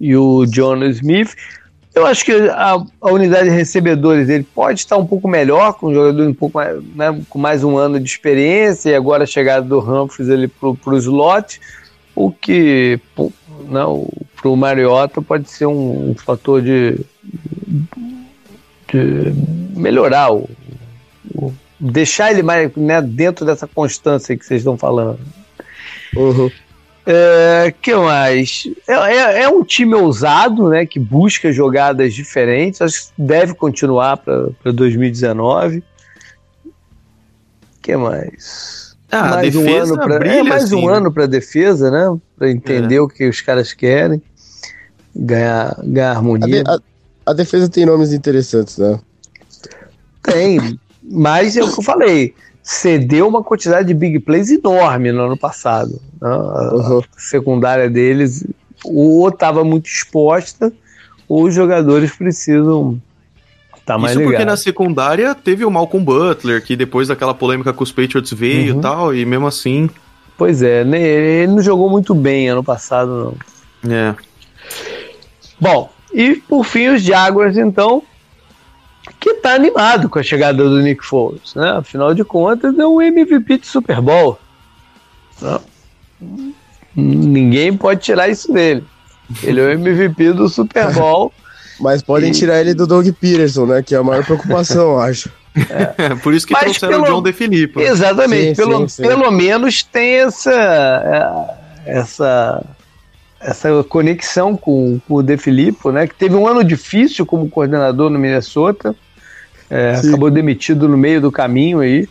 [0.00, 1.34] e o John Smith.
[1.92, 5.88] Eu acho que a, a, unidade de recebedores ele pode estar um pouco melhor, com
[5.88, 9.26] um jogador um pouco mais, né, com mais um ano de experiência, e agora a
[9.26, 10.28] chegada do Humphries
[10.80, 11.60] para o slot,
[12.14, 13.00] o que
[13.68, 17.00] não, para o Mariota pode ser um, um fator de,
[18.88, 19.32] de
[19.76, 20.48] melhorar o,
[21.34, 25.20] o, deixar ele mais né, dentro dessa constância que vocês estão falando.
[26.16, 26.50] Uhum.
[27.06, 28.64] É, que mais?
[28.86, 30.84] É, é, é, um time ousado, né?
[30.84, 32.80] Que busca jogadas diferentes.
[32.80, 35.82] Acho que deve continuar para 2019.
[37.82, 38.89] que mais?
[39.10, 40.96] Ah, mais um ano pra, é mais assim, um né?
[40.96, 42.18] ano para defesa, né?
[42.38, 43.00] Para entender é.
[43.00, 44.22] o que os caras querem,
[45.14, 46.60] ganhar, ganhar harmonia.
[46.60, 46.82] A, de,
[47.26, 48.98] a, a, defesa tem nomes interessantes, né?
[50.22, 52.34] Tem, mas é o que eu falei.
[52.62, 56.00] Cedeu uma quantidade de big plays enorme no ano passado.
[56.20, 56.28] Né?
[56.28, 56.98] A, uhum.
[56.98, 58.46] a secundária deles
[58.84, 60.72] ou estava muito exposta,
[61.28, 63.00] ou os jogadores precisam
[63.90, 64.34] Tá mais Isso ligado.
[64.34, 68.66] porque na secundária teve o Malcolm Butler, que depois daquela polêmica com os Patriots veio
[68.66, 68.80] e uhum.
[68.80, 69.90] tal, e mesmo assim.
[70.38, 73.36] Pois é, ele não jogou muito bem ano passado,
[73.82, 73.92] não.
[73.92, 74.14] É.
[75.58, 78.04] Bom, e por fim os Jaguars, então,
[79.18, 81.72] que tá animado com a chegada do Nick Foles, né?
[81.72, 84.38] Afinal de contas, é um MVP de Super Bowl.
[85.42, 85.60] Não.
[86.94, 88.84] Ninguém pode tirar isso dele.
[89.42, 91.32] Ele é o MVP do Super Bowl.
[91.80, 92.34] Mas podem e...
[92.34, 93.82] tirar ele do Doug Peterson, né?
[93.82, 95.30] Que é a maior preocupação, eu acho.
[95.98, 96.14] É.
[96.14, 97.02] Por isso que Mas trouxeram pelo...
[97.02, 97.80] o John DeFilippo.
[97.80, 98.54] Exatamente.
[98.54, 99.02] Sim, pelo, sim, sim.
[99.02, 102.64] pelo menos tem essa, é, essa,
[103.40, 106.06] essa conexão com, com o DeFilippo, né?
[106.06, 108.94] Que teve um ano difícil como coordenador no Minnesota.
[109.68, 112.08] É, acabou demitido no meio do caminho aí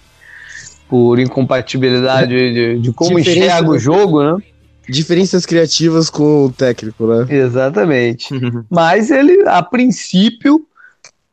[0.89, 4.43] por incompatibilidade de, de como enxerga o jogo, né?
[4.89, 7.25] Diferenças criativas com o técnico, né?
[7.29, 8.27] Exatamente.
[8.69, 10.65] Mas ele, a princípio,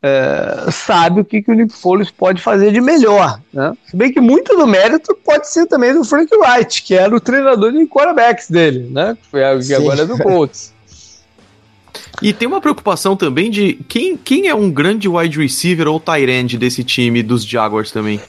[0.01, 3.41] é, sabe o que, que o Nick Foles pode fazer de melhor.
[3.51, 3.73] Né?
[3.89, 7.19] Se bem que muito do mérito pode ser também do Frank Wright, que era o
[7.19, 9.17] treinador de quarterbacks dele, né?
[9.21, 10.73] Que, foi, que agora é do Colts.
[12.21, 16.29] E tem uma preocupação também de quem, quem é um grande wide receiver ou tight
[16.29, 18.19] end desse time dos Jaguars também.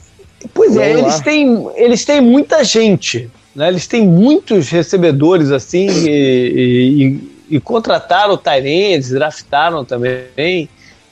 [0.52, 3.66] Pois é, eles têm, eles têm muita gente, né?
[3.66, 7.18] Eles têm muitos recebedores assim e,
[7.50, 10.68] e, e contrataram Tyrants, draftaram também.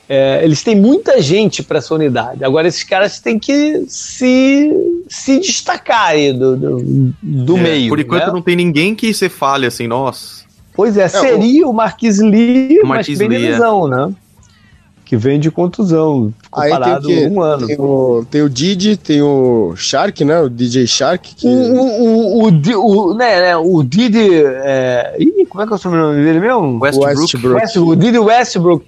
[0.09, 2.45] É, eles têm muita gente para essa unidade.
[2.45, 4.71] Agora, esses caras têm que se,
[5.09, 7.89] se destacar aí do, do, do é, meio.
[7.89, 8.33] Por enquanto, né?
[8.33, 10.45] não tem ninguém que você fale assim, nossa.
[10.73, 14.15] Pois é, é seria o, o Marquis Lee, o Marquis mas bem Lee, lesão, né?
[15.07, 17.65] Que vem de contusão, Aí parado tem um ano.
[17.65, 20.41] Tem o, tem o Didi, tem o Shark, né?
[20.41, 21.33] O DJ Shark.
[21.37, 21.47] Que...
[21.47, 24.29] O, o, o, o, né, né, o Didi.
[24.45, 25.15] É...
[25.17, 26.81] Ih, como é que é o sobrenome dele mesmo?
[26.81, 27.21] Westbrook.
[27.21, 27.55] Westbrook.
[27.55, 27.93] Westbrook.
[27.93, 28.87] O Didi Westbrook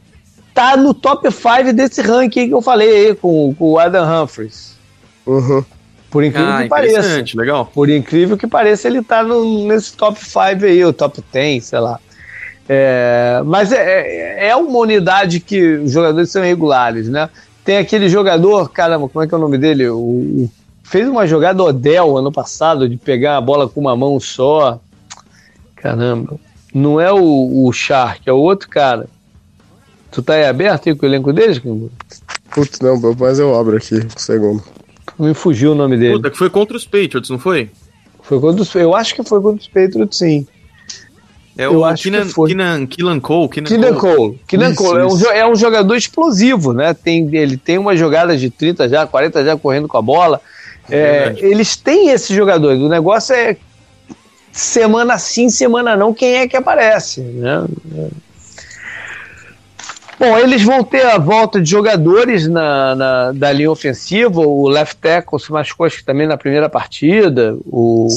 [0.53, 4.77] tá no top 5 desse ranking que eu falei aí com, com o Adam Humphries.
[5.25, 5.65] Uhum.
[6.11, 7.25] Por incrível ah, que pareça.
[7.37, 7.71] Legal.
[7.73, 11.79] Por incrível que pareça, ele tá no, nesse top 5 aí, o top 10, sei
[11.79, 12.01] lá.
[12.69, 17.31] É, mas é, é, é uma unidade que os jogadores são regulares, né?
[17.65, 19.89] Tem aquele jogador, caramba, como é que é o nome dele?
[19.89, 20.51] O, o,
[20.85, 24.81] fez uma jogada Odell ano passado de pegar a bola com uma mão só.
[25.77, 26.39] Caramba.
[26.75, 29.07] Não é o, o Shark, é o outro cara.
[30.11, 31.61] Tu tá aí aberto aí com o elenco deles,
[32.51, 34.63] Putz, não, mas eu abro aqui, um segundo.
[35.19, 36.15] Me fugiu o nome dele.
[36.15, 37.71] Puta, que foi contra os Patriots, não foi?
[38.23, 40.47] Foi contra os Eu acho que foi contra os Patriots, sim.
[41.59, 42.51] É eu o acho Keenan, que foi.
[42.51, 43.49] Keenan, Keenan Cole.
[43.49, 44.17] Keenan, Keenan Cole.
[44.17, 44.41] Cole.
[44.47, 45.01] Keenan isso, Cole.
[45.01, 46.95] É, um, é um jogador explosivo, né?
[46.95, 50.41] Tem, ele tem uma jogada de 30 já, 40 já correndo com a bola.
[50.89, 52.81] É, eles têm esses jogadores.
[52.81, 53.57] O negócio é
[54.53, 57.67] semana sim, semana não, quem é que aparece, né?
[60.19, 64.41] Bom, eles vão ter a volta de jogadores na, na da linha ofensiva.
[64.41, 67.57] O left tackle se machucou acho que também na primeira partida.
[67.65, 68.09] O,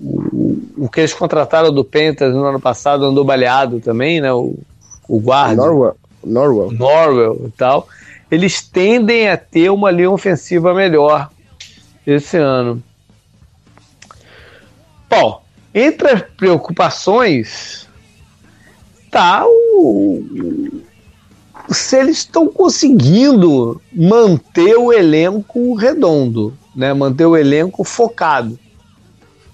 [0.00, 4.32] o, o, que eles contrataram do Panthers no ano passado andou baleado também, né?
[4.32, 4.58] O,
[5.08, 5.54] o guarda.
[5.54, 5.96] Norwell.
[6.24, 6.72] Norwell.
[6.72, 7.86] Norwell e tal.
[8.28, 11.30] Eles tendem a ter uma linha ofensiva melhor
[12.04, 12.82] esse ano.
[15.08, 15.40] Bom,
[15.72, 17.88] entre as preocupações
[19.10, 20.22] tá o,
[21.70, 26.92] se eles estão conseguindo manter o elenco redondo, né?
[26.94, 28.58] manter o elenco focado.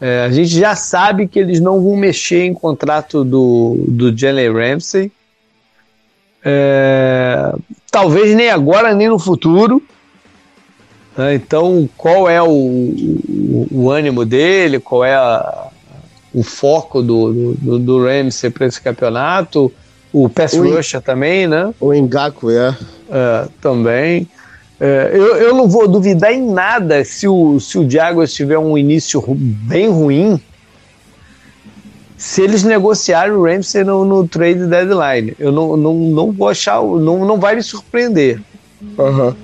[0.00, 4.52] É, a gente já sabe que eles não vão mexer em contrato do, do Jalen
[4.52, 5.10] Ramsey.
[6.44, 7.54] É,
[7.90, 9.82] talvez nem agora, nem no futuro.
[11.16, 14.78] É, então, qual é o, o, o, ânimo dele?
[14.78, 15.68] Qual é a,
[16.34, 19.72] o foco do, do, do Ramsey para esse campeonato?
[20.14, 21.74] O Pass Rusher também, né?
[21.80, 22.78] O Engaku, é.
[23.10, 24.28] é também.
[24.78, 28.78] É, eu, eu não vou duvidar em nada se o, se o Jaguars tiver um
[28.78, 30.40] início bem ruim,
[32.16, 35.34] se eles negociarem o Ramsey no, no trade deadline.
[35.36, 38.40] Eu não, não, não vou achar, não, não vai me surpreender.
[38.96, 39.34] Uhum.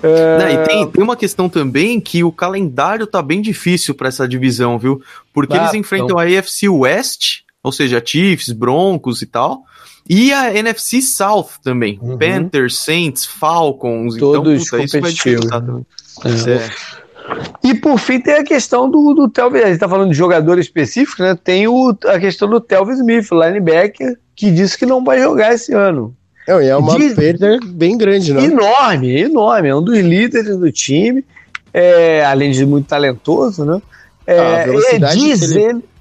[0.00, 0.38] É...
[0.38, 4.28] Não, e tem, tem uma questão também que o calendário tá bem difícil para essa
[4.28, 5.02] divisão, viu?
[5.32, 6.18] Porque ah, eles enfrentam então...
[6.20, 9.64] a AFC West, ou seja, Chiefs, Broncos e tal,
[10.08, 11.98] e a NFC South também.
[12.02, 12.18] Uhum.
[12.18, 14.16] Panthers, Saints, Falcons.
[14.16, 15.46] Então, Todos então, puta, competitivos.
[16.24, 16.52] É.
[16.52, 16.70] É.
[17.64, 19.58] E por fim tem a questão do, do Telvin.
[19.58, 21.36] A gente está falando de jogador específico, né?
[21.42, 25.72] Tem o, a questão do Telvin Smith, linebacker, que disse que não vai jogar esse
[25.72, 26.14] ano.
[26.46, 27.14] É, é uma Diz...
[27.14, 28.44] perda bem grande, né?
[28.44, 29.68] Enorme, enorme.
[29.68, 31.24] É um dos líderes do time,
[31.72, 33.80] é, além de muito talentoso, né?
[34.26, 35.62] É, ah, é, diz ele...
[35.62, 35.91] ele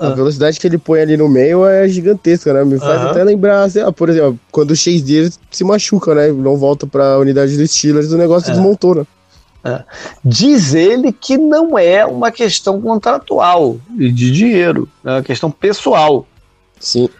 [0.00, 0.14] a ah.
[0.14, 2.64] velocidade que ele põe ali no meio é gigantesca, né?
[2.64, 6.28] Me faz até lembrar, sei lá, por exemplo, quando o Dias se machuca, né?
[6.32, 8.54] Não volta para a unidade dos Steelers, o negócio é.
[8.54, 9.06] desmontou, né?
[9.62, 9.84] É.
[10.24, 16.26] Diz ele que não é uma questão contratual e de dinheiro, é uma questão pessoal.
[16.78, 17.10] Sim.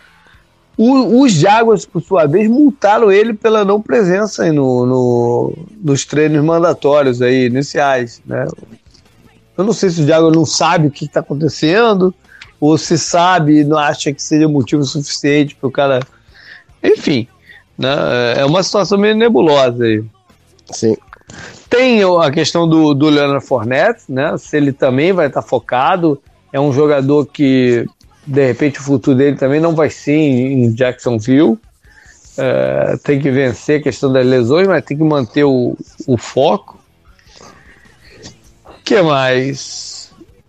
[0.74, 6.42] O, os Jaguars, por sua vez, multaram ele pela não presença no, no, nos treinos
[6.42, 8.46] mandatórios aí, iniciais, né?
[9.54, 12.14] Eu não sei se o Jaguars não sabe o que está acontecendo,
[12.60, 16.00] ou se sabe e não acha que seria motivo suficiente para o cara.
[16.82, 17.26] Enfim,
[17.78, 17.88] né?
[18.36, 20.04] é uma situação meio nebulosa aí.
[20.70, 20.96] Sim.
[21.68, 24.36] Tem a questão do, do Leonard Fournette, né?
[24.36, 26.20] Se ele também vai estar tá focado.
[26.52, 27.86] É um jogador que,
[28.26, 31.56] de repente, o futuro dele também não vai ser em, Jacksonville.
[32.36, 35.76] É, tem que vencer a questão das lesões, mas tem que manter o,
[36.06, 36.78] o foco.
[38.66, 39.99] O que mais?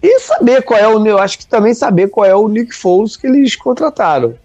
[0.02, 1.06] E saber qual é o.
[1.06, 4.36] Eu acho que também saber qual é o Nick Foles que eles contrataram.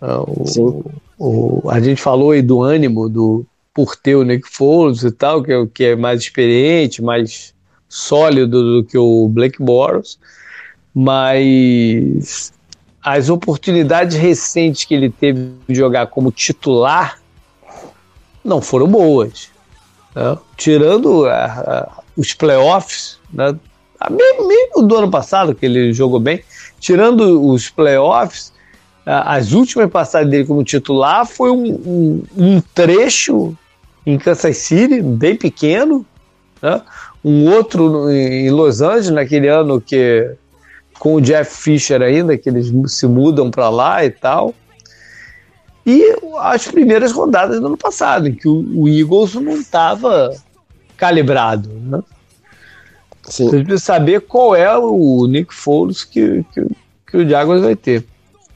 [0.00, 0.82] Ah, o, Sim.
[1.18, 3.44] O, a gente falou aí do ânimo do,
[3.74, 7.52] por ter o Nick Foles e tal, que é, que é mais experiente, mais
[7.88, 10.18] sólido do que o Blake Bortles,
[10.94, 12.52] mas
[13.02, 17.18] as oportunidades recentes que ele teve de jogar como titular
[18.44, 19.50] não foram boas.
[20.14, 20.38] Né?
[20.56, 23.56] Tirando a, a, os playoffs, né?
[24.10, 26.42] Mesmo do ano passado, que ele jogou bem,
[26.78, 28.52] tirando os playoffs,
[29.04, 33.56] as últimas passagens dele como titular foi um, um, um trecho
[34.04, 36.04] em Kansas City, bem pequeno,
[36.60, 36.82] né?
[37.24, 40.30] um outro em Los Angeles, naquele ano que
[40.98, 44.54] com o Jeff Fisher ainda, que eles se mudam para lá e tal.
[45.86, 50.34] E as primeiras rodadas do ano passado, em que o, o Eagles não estava
[50.96, 51.70] calibrado.
[51.70, 52.02] Né?
[53.28, 53.44] Sim.
[53.44, 56.66] Você precisa saber qual é o Nick Foles que, que,
[57.06, 58.04] que o Jaguars vai ter.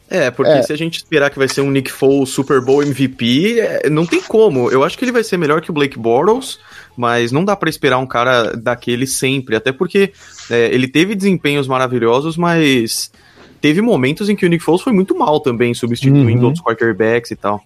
[0.09, 0.63] É, porque é.
[0.63, 4.05] se a gente esperar que vai ser um Nick Foles Super Bowl MVP, é, não
[4.05, 4.71] tem como.
[4.71, 6.59] Eu acho que ele vai ser melhor que o Blake Bortles,
[6.95, 10.13] mas não dá para esperar um cara daquele sempre, até porque
[10.51, 13.11] é, ele teve desempenhos maravilhosos, mas
[13.59, 16.47] teve momentos em que o Nick Foles foi muito mal também, substituindo uhum.
[16.47, 17.63] outros quarterbacks e tal.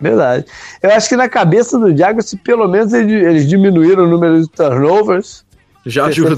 [0.00, 0.46] Verdade.
[0.80, 5.44] Eu acho que na cabeça do se pelo menos eles diminuíram o número de turnovers,
[5.84, 6.36] já ajuda.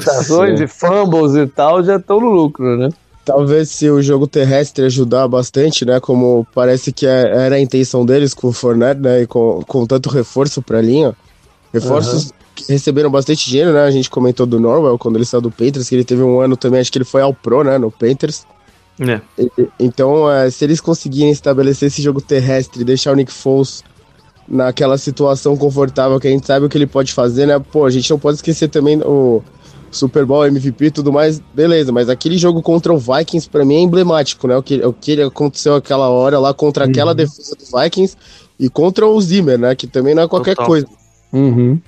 [0.63, 2.91] e fumbles e tal, já estão no lucro, né?
[3.25, 6.01] Talvez se o jogo terrestre ajudar bastante, né?
[6.01, 9.23] Como parece que é, era a intenção deles com o Fournette, né?
[9.23, 11.15] E com, com tanto reforço pra linha.
[11.73, 12.33] Reforços uhum.
[12.55, 13.83] que receberam bastante dinheiro, né?
[13.83, 16.57] A gente comentou do Norwell quando ele saiu do Panthers, que ele teve um ano
[16.57, 17.79] também, acho que ele foi ao Pro, né?
[17.79, 18.45] No Panthers.
[19.01, 19.21] É.
[19.39, 23.85] E, então, é, se eles conseguirem estabelecer esse jogo terrestre e deixar o Nick Foles
[24.49, 27.59] naquela situação confortável que a gente sabe o que ele pode fazer, né?
[27.59, 29.43] Pô, a gente não pode esquecer também o
[29.91, 33.77] Super Bowl, MVP e tudo mais, beleza, mas aquele jogo contra o Vikings para mim
[33.77, 34.57] é emblemático, né?
[34.57, 36.91] O que, o que aconteceu aquela hora lá contra uhum.
[36.91, 38.17] aquela defesa do Vikings
[38.59, 39.75] e contra o Zimmer, né?
[39.75, 40.67] Que também não é qualquer Total.
[40.67, 40.87] coisa.
[41.33, 41.79] Uhum.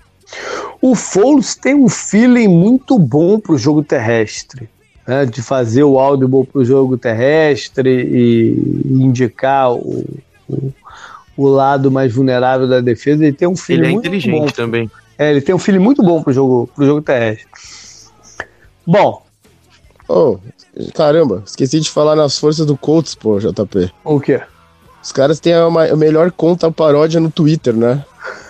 [0.80, 4.68] O Foles tem um feeling muito bom pro jogo terrestre.
[5.06, 10.02] Né, de fazer o audible pro jogo terrestre e indicar o,
[10.48, 10.72] o,
[11.36, 13.24] o, lado mais vulnerável da defesa.
[13.24, 14.46] Ele tem um feeling ele é muito inteligente bom.
[14.46, 14.90] também.
[15.18, 17.46] É, ele tem um feeling muito bom pro jogo, pro jogo terrestre.
[18.86, 19.22] Bom.
[20.08, 20.38] Oh,
[20.94, 23.90] caramba, esqueci de falar nas forças do Colts, pô, JP.
[24.04, 24.40] O quê?
[25.02, 28.04] Os caras têm a, a melhor conta paródia no Twitter, né?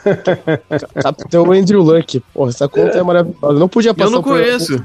[1.03, 2.23] Capitão Andrew Luck.
[2.33, 3.59] Pô, essa conta é, é maravilhosa.
[3.59, 4.85] Não podia passar Eu não conheço.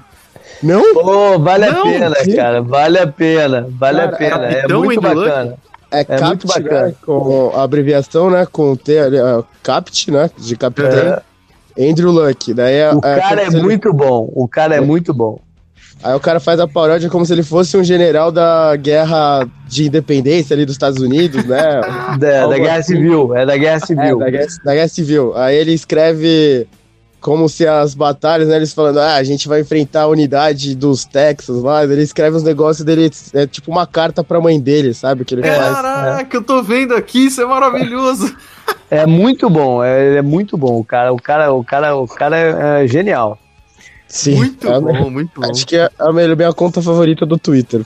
[0.61, 0.93] Não?
[0.93, 1.81] Pô, vale não.
[1.81, 2.61] a pena, cara.
[2.61, 3.67] Vale a pena.
[3.69, 4.45] Vale cara, a pena.
[4.45, 5.57] É muito bacana.
[5.91, 6.87] É, é Capt, muito bacana.
[6.87, 8.45] Né, com a abreviação, né?
[8.51, 10.29] Com T, uh, Capt, né?
[10.37, 11.21] De capitão.
[11.77, 11.89] É.
[11.89, 12.53] Andrew Luck.
[12.53, 14.29] Daí é, o é, cara é, muito bom.
[14.33, 15.39] O cara é muito bom.
[16.01, 19.87] Aí o cara faz a paródia como se ele fosse um general da guerra de
[19.87, 21.81] independência ali dos Estados Unidos, né?
[22.17, 22.95] da, da guerra assim.
[22.95, 24.21] civil, é da guerra civil.
[24.21, 25.33] É, da, guerra, da guerra civil.
[25.35, 26.67] Aí ele escreve
[27.19, 31.05] como se as batalhas, né, eles falando, ah, a gente vai enfrentar a unidade dos
[31.05, 35.25] Texas lá, ele escreve os negócios dele, é tipo uma carta pra mãe dele, sabe,
[35.25, 35.81] que ele Caraca, faz.
[35.81, 38.35] Caraca, eu tô vendo aqui, isso é maravilhoso.
[38.91, 42.37] É muito bom, é, é muito bom, o cara, o cara, o cara, o cara
[42.37, 43.37] é, é genial.
[44.07, 45.49] Sim, muito é bom, muito bom.
[45.49, 47.83] Acho que é a minha, minha conta favorita do Twitter.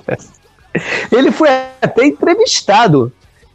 [1.12, 1.48] ele foi
[1.80, 3.12] até entrevistado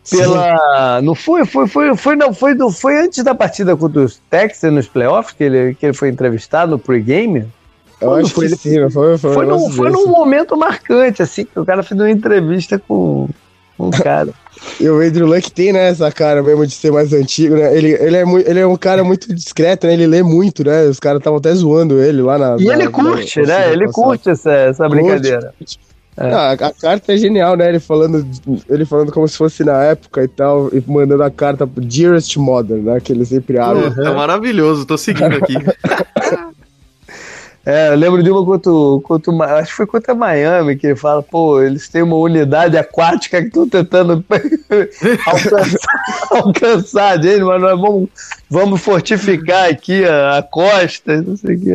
[0.09, 0.99] pela.
[0.99, 1.05] Sim.
[1.05, 4.73] Não foi, foi, foi, foi, não, foi, do, foi antes da partida contra os Texans
[4.73, 7.47] nos playoffs que ele, que ele foi entrevistado no pregame.
[7.99, 11.45] Eu acho foi, que ele, sim, foi, foi, foi, num, foi num momento marcante, assim,
[11.45, 13.27] que o cara fez uma entrevista com,
[13.79, 14.29] um cara.
[14.79, 17.75] e o Andrew Luck tem, né, essa cara mesmo de ser mais antigo, né?
[17.75, 19.93] Ele, ele, é, ele é um cara muito discreto, né?
[19.93, 20.83] Ele lê muito, né?
[20.85, 22.55] Os caras estavam até zoando ele lá na.
[22.59, 23.73] E na, ele curte, na, né?
[23.73, 25.53] Ele curte essa, essa brincadeira.
[25.57, 25.79] Curte.
[26.17, 26.33] É.
[26.33, 27.69] Ah, a carta é genial, né?
[27.69, 28.25] Ele falando,
[28.67, 32.35] ele falando como se fosse na época e tal, e mandando a carta pro Dearest
[32.37, 32.99] Mother, né?
[32.99, 33.85] Que ele sempre abre.
[33.85, 35.53] é maravilhoso, tô seguindo aqui.
[37.69, 38.71] É, eu lembro de uma contra,
[39.03, 43.41] contra acho que foi contra Miami, que ele fala, pô, eles têm uma unidade aquática
[43.41, 44.23] que estão tentando
[45.27, 45.79] alcançar,
[46.31, 48.09] alcançar dele, mas nós vamos,
[48.49, 51.71] vamos fortificar aqui a, a costa, não sei o que.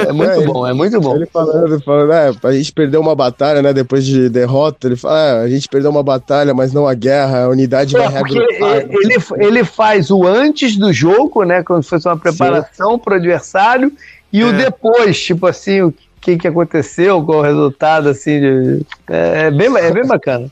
[0.00, 1.14] É muito é, bom, é muito bom.
[1.14, 5.16] Ele falando, falando, é, a gente perdeu uma batalha, né, depois de derrota, ele fala,
[5.16, 8.78] é, a gente perdeu uma batalha, mas não a guerra, a unidade é, vai reagrupar.
[8.78, 13.16] Ele, ele faz o antes do jogo, né, como se fosse uma preparação para o
[13.16, 13.92] adversário,
[14.36, 14.44] e é.
[14.44, 18.86] o depois, tipo assim, o que, que aconteceu, qual o resultado, assim, de...
[19.08, 20.50] é, é, bem, é bem bacana.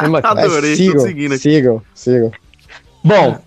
[0.00, 0.42] Bem bacana.
[0.42, 1.42] Adorei, sigam, seguindo aqui.
[1.42, 2.30] Sigam, sigam.
[3.02, 3.38] Bom,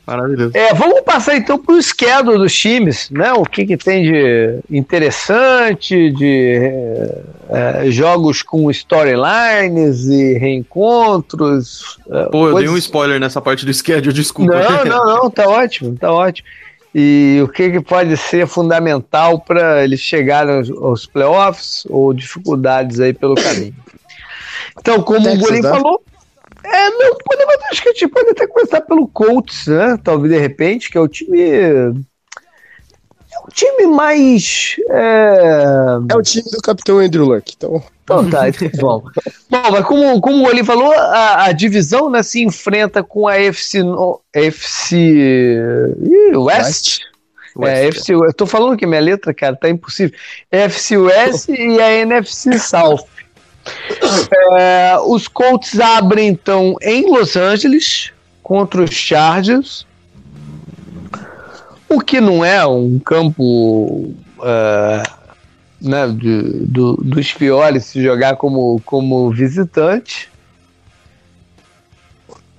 [0.55, 3.31] é, vamos passar então para o schedule dos times, né?
[3.33, 6.59] O que, que tem de interessante, de
[7.49, 11.99] é, é jogos com storylines e reencontros.
[12.09, 14.55] É, Pô, eu dei um spoiler nessa parte do schedule, desculpa.
[14.55, 16.47] Não, não, não, tá ótimo, tá ótimo
[16.93, 22.99] e o que, que pode ser fundamental para eles chegarem aos, aos, playoffs ou dificuldades
[22.99, 23.75] aí pelo caminho.
[24.79, 25.69] Então, como Texas, o Golim né?
[25.69, 26.03] falou,
[26.63, 29.97] é, não, podemos, acho que a gente pode até começar pelo Colts, né?
[30.03, 31.41] Talvez de repente, que é o time.
[31.41, 31.89] É
[33.45, 34.75] o time mais.
[34.89, 37.83] É, é o time do capitão Andrew Luck, então.
[38.03, 39.03] Então tá, então, bom.
[39.49, 43.37] Bom, mas como, como o Oli falou, a, a, divisão né, se enfrenta com a
[43.37, 45.89] FC, no, FC
[46.35, 46.99] West.
[47.55, 47.77] West.
[47.77, 50.17] É, FC, eu tô falando que minha letra, cara, tá impossível.
[50.51, 53.05] FC West e a NFC South.
[54.57, 58.11] É, os Colts abrem então em Los Angeles
[58.41, 59.87] contra os Chargers,
[61.87, 65.22] o que não é um campo uh,
[65.83, 70.31] né, do, dos piores se jogar como, como visitante.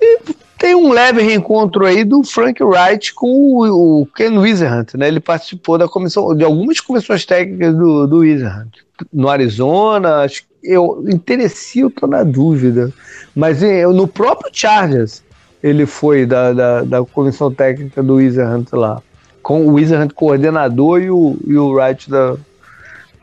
[0.00, 0.18] E
[0.58, 5.08] tem um leve reencontro aí do Frank Wright com o, o Ken Wizard, né?
[5.08, 8.70] Ele participou da comissão, de algumas comissões técnicas do, do Wizard.
[9.12, 12.92] No Arizona, acho que eu interessei, eu tô na dúvida.
[13.34, 15.22] Mas eu, no próprio Chargers,
[15.62, 19.02] ele foi da, da, da comissão técnica do Wizard lá.
[19.42, 22.36] Com o Wizard coordenador e o, e o Wright da,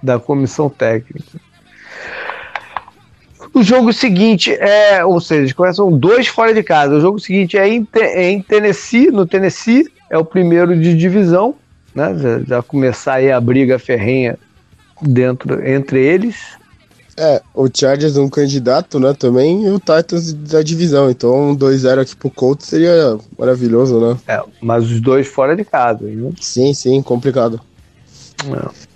[0.02, 1.40] da comissão técnica.
[3.54, 6.96] O jogo seguinte é, ou seja, começam dois fora de casa.
[6.96, 11.56] O jogo seguinte é em, é em Tennessee, no Tennessee, é o primeiro de divisão,
[11.94, 12.18] né?
[12.18, 14.40] Já, já começar aí a briga ferrenha
[15.02, 16.36] dentro entre eles.
[17.18, 21.10] É, o Chargers é um candidato, né, também, e o Titans da divisão.
[21.12, 24.18] Então, um 2-0 aqui pro Colts seria maravilhoso, né?
[24.28, 26.32] É, mas os dois fora de casa, né?
[26.40, 27.60] Sim, sim, complicado.
[28.46, 28.92] É.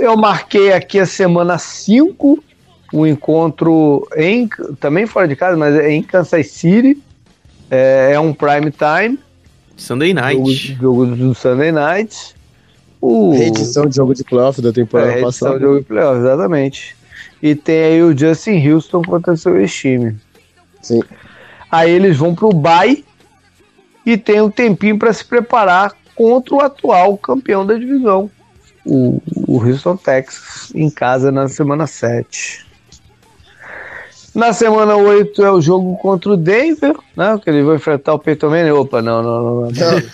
[0.00, 2.42] Eu marquei aqui a semana 5,
[2.92, 4.48] o um encontro em,
[4.80, 7.02] também fora de casa, mas é em Kansas City.
[7.70, 9.18] É, é um prime time.
[9.76, 10.74] Sunday night.
[10.74, 12.34] Jogo, jogo do Sunday night.
[13.00, 15.56] O, Reedição de jogo de playoff da temporada é, passada.
[15.56, 16.96] de jogo de playoff, exatamente.
[17.42, 20.16] E tem aí o Justin Houston contra o seu ex-time.
[20.80, 21.02] Sim.
[21.70, 23.04] Aí eles vão pro bye
[24.04, 28.30] e tem um tempinho para se preparar contra o atual campeão da divisão,
[28.86, 32.66] o, o Houston Texas em casa na semana 7.
[34.36, 37.40] Na semana 8 é o jogo contra o Denver, né?
[37.42, 38.70] Que ele vai enfrentar o Peyton Manning.
[38.70, 39.60] Opa, não, não, não.
[39.62, 39.70] não.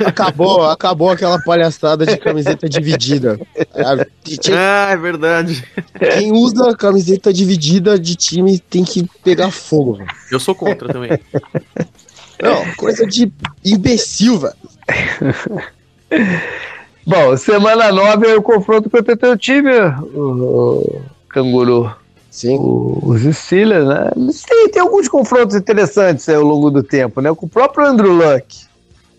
[0.07, 3.36] acabou, acabou aquela palhaçada de camiseta dividida.
[3.74, 5.65] Ah, é verdade.
[5.99, 9.99] Quem usa camiseta dividida de time tem que pegar fogo.
[10.31, 11.19] Eu sou contra também.
[12.40, 13.32] Não, coisa de
[13.65, 14.55] imbecil, velho.
[17.07, 19.70] Bom, semana 9 é o confronto contra o teu time,
[20.15, 21.93] o, Canguru.
[22.31, 22.57] Sim.
[22.57, 24.11] O, os Steelers, né?
[24.49, 27.35] Tem, tem alguns confrontos interessantes ao longo do tempo, né?
[27.35, 28.57] Com o próprio Andrew Luck.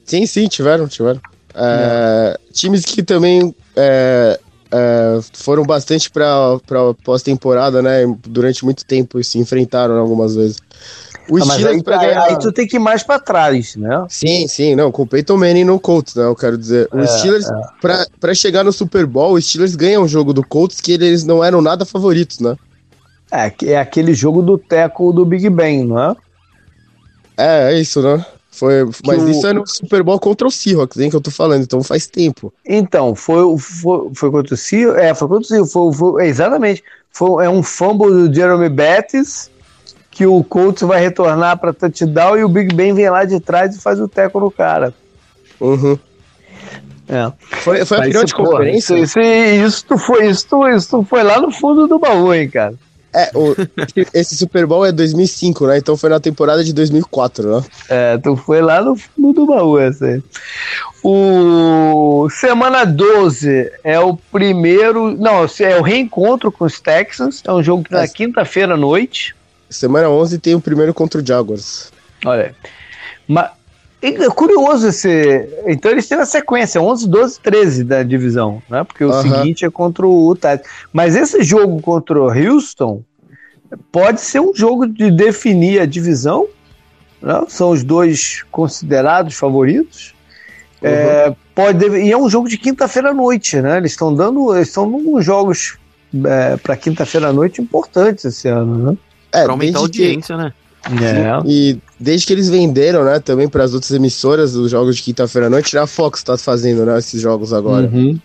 [0.05, 1.21] Sim, sim, tiveram, tiveram.
[1.55, 4.39] É, times que também é,
[4.71, 6.57] é, foram bastante para
[7.03, 8.03] pós-temporada, né?
[8.27, 10.57] Durante muito tempo se enfrentaram algumas vezes.
[11.29, 12.23] O ah, Steelers aí, ganhar...
[12.23, 14.05] aí, tu tem que ir mais para trás, né?
[14.09, 16.25] Sim, sim, não, com o Peyton Manning no Colts, né?
[16.25, 16.89] Eu quero dizer.
[16.91, 17.61] O é, Steelers, é.
[17.79, 21.23] Pra, pra chegar no Super Bowl, o Steelers ganham o jogo do Colts que eles
[21.23, 22.55] não eram nada favoritos, né?
[23.31, 26.15] É, é aquele jogo do teco do Big Ben, não é?
[27.37, 28.23] É, é isso, né?
[28.51, 29.29] Foi, mas o...
[29.29, 32.05] isso é no Super Bowl contra o Seahawks, hein, que eu tô falando, então faz
[32.05, 32.53] tempo.
[32.63, 36.83] Então, foi, foi, foi contra o Seahawks, é, foi contra o Seahawks, foi, foi, exatamente,
[37.11, 39.49] foi, é um fumble do Jeremy Bettis,
[40.13, 43.75] que o Colts vai retornar para touchdown e o Big Ben vem lá de trás
[43.75, 44.93] e faz o teco no cara.
[45.59, 45.97] Uhum.
[47.09, 47.31] É.
[47.39, 48.93] Foi, foi a final de conferência?
[48.95, 52.75] Isso, isso, isso, foi, isso, isso foi lá no fundo do baú, hein, cara.
[53.11, 53.55] É, o,
[54.13, 55.77] esse Super Bowl é 2005, né?
[55.79, 57.65] Então foi na temporada de 2004, né?
[57.89, 60.23] É, tu foi lá no fundo do baú essa aí.
[61.03, 67.61] O semana 12 é o primeiro, não, é o reencontro com os Texans, é um
[67.61, 68.07] jogo que na é.
[68.07, 69.35] quinta-feira à noite.
[69.73, 71.91] Semana 11 tem o primeiro contra o Jaguars.
[72.25, 72.55] Olha.
[73.27, 73.51] Mas
[74.01, 75.47] é curioso esse.
[75.65, 78.83] Então eles têm a sequência 11, 12, 13 da divisão, né?
[78.83, 79.21] Porque o uh -huh.
[79.21, 80.61] seguinte é contra o Titans.
[80.91, 83.01] Mas esse jogo contra o Houston
[83.91, 86.47] pode ser um jogo de definir a divisão.
[87.21, 87.45] Né?
[87.47, 90.13] São os dois considerados favoritos.
[90.81, 90.89] Uhum.
[90.89, 93.77] É, pode e é um jogo de quinta-feira à noite, né?
[93.77, 95.77] Eles estão dando, eles estão jogos
[96.25, 98.97] é, para quinta-feira à noite importantes esse ano, né?
[99.33, 100.41] É, pra aumentar a audiência, que...
[100.41, 100.53] né?
[100.85, 101.41] É.
[101.45, 105.47] E desde que eles venderam, né, também para as outras emissoras os jogos de quinta-feira
[105.47, 107.87] à noite, a Fox tá fazendo, né, esses jogos agora.
[107.87, 108.19] Uhum.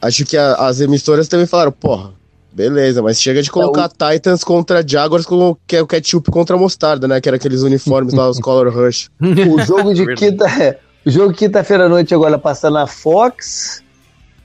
[0.00, 2.12] Acho que a, as emissoras também falaram, porra,
[2.52, 4.12] beleza, mas chega de colocar é, o...
[4.12, 7.62] Titans contra Jaguars com que é o ketchup contra a mostarda, né, que era aqueles
[7.62, 9.10] uniformes lá, os Color Rush.
[9.20, 13.82] O jogo de quinta, é, o jogo quinta-feira à noite agora passa na Fox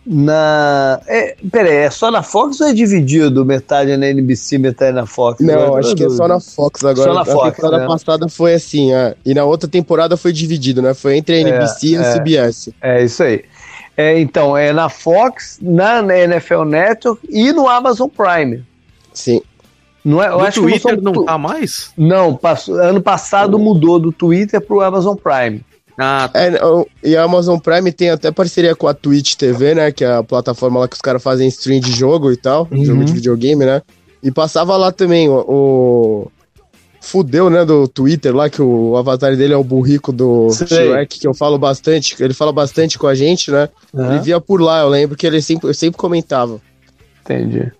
[0.06, 1.02] na.
[1.07, 5.40] É, peraí, é só na Fox ou é dividido metade na NBC, metade na Fox?
[5.40, 7.10] Não, agora, acho que é só na Fox agora.
[7.10, 7.48] Só na Fox.
[7.48, 7.88] A temporada né?
[7.88, 10.94] passada foi assim, é, e na outra temporada foi dividido, né?
[10.94, 12.69] Foi entre a NBC é, e a é, CBS.
[12.82, 13.44] É, isso aí.
[13.98, 18.64] É, então, é na Fox, na, na NFL Network e no Amazon Prime.
[19.14, 19.41] Sim.
[20.03, 21.91] Não é, eu acho Twitter que não, não tá mais?
[21.98, 25.65] Não, passou, ano passado mudou do Twitter pro Amazon Prime.
[25.98, 26.40] Ah, tá.
[26.40, 26.52] é,
[27.04, 29.92] e a Amazon Prime tem até parceria com a Twitch TV, né?
[29.92, 32.84] Que é a plataforma lá que os caras fazem stream de jogo e tal, uhum.
[32.84, 33.82] jogo de videogame, né?
[34.22, 36.32] E passava lá também o, o,
[37.06, 40.68] Fudeu, né, do Twitter lá, que o avatar dele é o burrico do Sei.
[40.68, 43.70] Shrek, que eu falo bastante, ele fala bastante com a gente, né?
[43.94, 44.12] Uhum.
[44.12, 46.60] Ele via por lá, eu lembro que ele sempre, sempre comentava.
[47.22, 47.72] Entendi.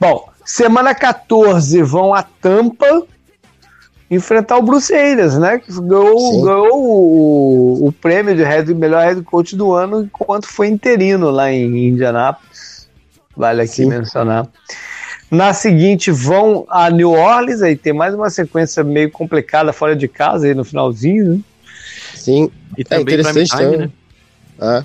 [0.00, 3.04] Bom, semana 14 vão a Tampa
[4.10, 5.58] enfrentar o Bruce Arians, né?
[5.58, 10.68] Que ganhou, ganhou o, o, prêmio de head, melhor head coach do ano enquanto foi
[10.68, 12.88] interino lá em Indianápolis.
[13.36, 13.86] Vale aqui Sim.
[13.86, 14.48] mencionar.
[15.30, 20.08] Na seguinte, vão a New Orleans, aí tem mais uma sequência meio complicada fora de
[20.08, 21.40] casa aí no finalzinho, né?
[22.14, 23.90] Sim, e é interessante time, né?
[24.60, 24.84] É.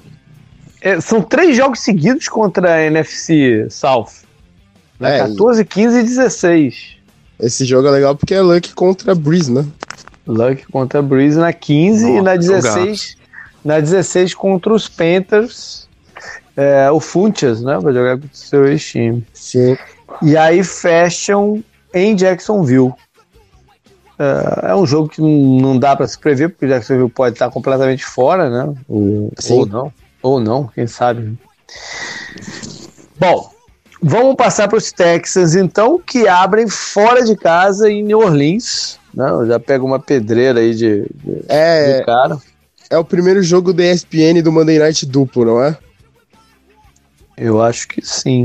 [0.81, 4.09] É, são três jogos seguidos contra a NFC South.
[4.99, 5.15] Né?
[5.15, 6.97] É, 14, 15 e 16.
[7.43, 9.65] Esse jogo é legal porque é Luck contra Breeze, né?
[10.25, 13.17] Luck contra Breeze na 15 Nossa, e na 16,
[13.65, 15.89] na 16 contra os Panthers,
[16.55, 17.77] é, o Funches, né?
[17.81, 19.25] Vai jogar contra o seu ex-time.
[19.33, 19.77] Sim.
[20.21, 21.61] E aí fecham
[21.93, 22.93] em Jacksonville.
[24.17, 28.05] É, é um jogo que não dá para se prever, porque Jacksonville pode estar completamente
[28.05, 28.73] fora, né?
[28.87, 29.93] Ou, ou não.
[30.21, 31.37] Ou não, quem sabe.
[33.19, 33.52] Bom,
[34.05, 38.99] Vamos passar para os Texans, então, que abrem fora de casa em New Orleans.
[39.13, 42.37] Não, já pega uma pedreira aí de, de, é, de cara.
[42.89, 45.77] É o primeiro jogo da ESPN do Monday Night duplo, não é?
[47.37, 48.43] Eu acho que sim.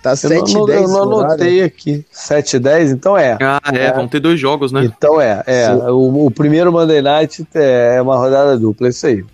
[0.00, 0.82] Tá 7 e 10.
[0.82, 2.06] Eu não anotei aqui.
[2.12, 3.36] 7 e 10, então é.
[3.42, 4.84] Ah, é, é, vão ter dois jogos, né?
[4.84, 5.68] Então é, é.
[5.90, 9.24] O, o, primeiro Monday Night é uma rodada dupla, é isso aí.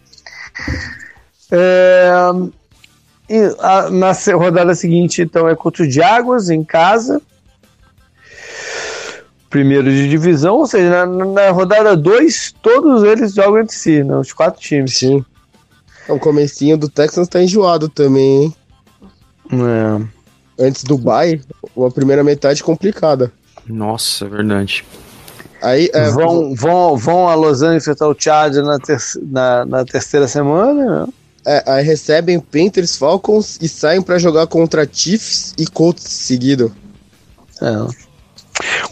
[1.50, 2.10] É,
[3.32, 7.18] e a, na rodada seguinte, então, é contra o Jaguars em casa.
[9.48, 14.18] Primeiro de divisão, ou seja, na, na rodada 2, todos eles jogam entre si, né?
[14.18, 14.98] Os quatro times.
[14.98, 15.24] Sim.
[16.08, 18.56] O comecinho do Texans tá enjoado também, hein?
[19.50, 20.64] É.
[20.66, 21.40] Antes do bye,
[21.74, 23.32] a primeira metade complicada.
[23.66, 24.84] Nossa, é verdade.
[25.62, 29.84] Aí, é, vão, vão, vão a Los Angeles enfrentar o Chargers na, ter na, na
[29.86, 31.12] terceira semana, né?
[31.44, 36.72] É, aí recebem Panthers, Falcons e saem para jogar contra Chiefs e Colts seguido.
[37.60, 38.02] É.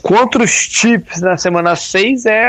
[0.03, 2.49] Contra os Chiefs na semana 6 é,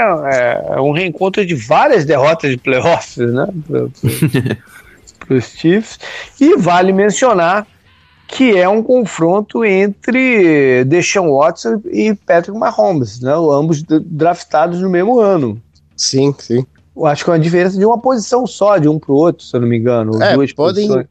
[0.69, 3.47] é, um reencontro de várias derrotas de playoffs, né?
[3.67, 5.99] Para os Chiefs.
[6.39, 7.67] E vale mencionar
[8.27, 13.33] que é um confronto entre Deshaun Watson e Patrick Mahomes, né?
[13.33, 15.61] Ambos draftados no mesmo ano.
[15.97, 16.65] Sim, sim.
[17.01, 19.43] Eu acho que é uma diferença de uma posição só, de um para o outro,
[19.43, 20.21] se eu não me engano.
[20.21, 21.07] É, duas podem, posições.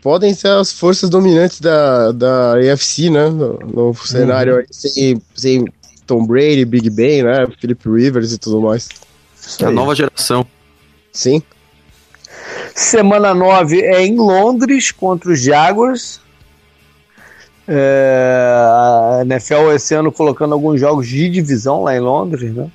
[0.00, 3.28] podem ser as forças dominantes da, da AFC, né?
[3.28, 4.64] No, no cenário uhum.
[4.70, 5.64] sem, sem
[6.06, 7.46] Tom Brady, Big Ben, né?
[7.60, 8.88] Philip Rivers e tudo mais.
[9.60, 10.46] É a nova geração.
[11.12, 11.42] Sim.
[12.74, 16.22] Semana 9 é em Londres contra os Jaguars.
[17.68, 22.70] É, a NFL esse ano colocando alguns jogos de divisão lá em Londres, né?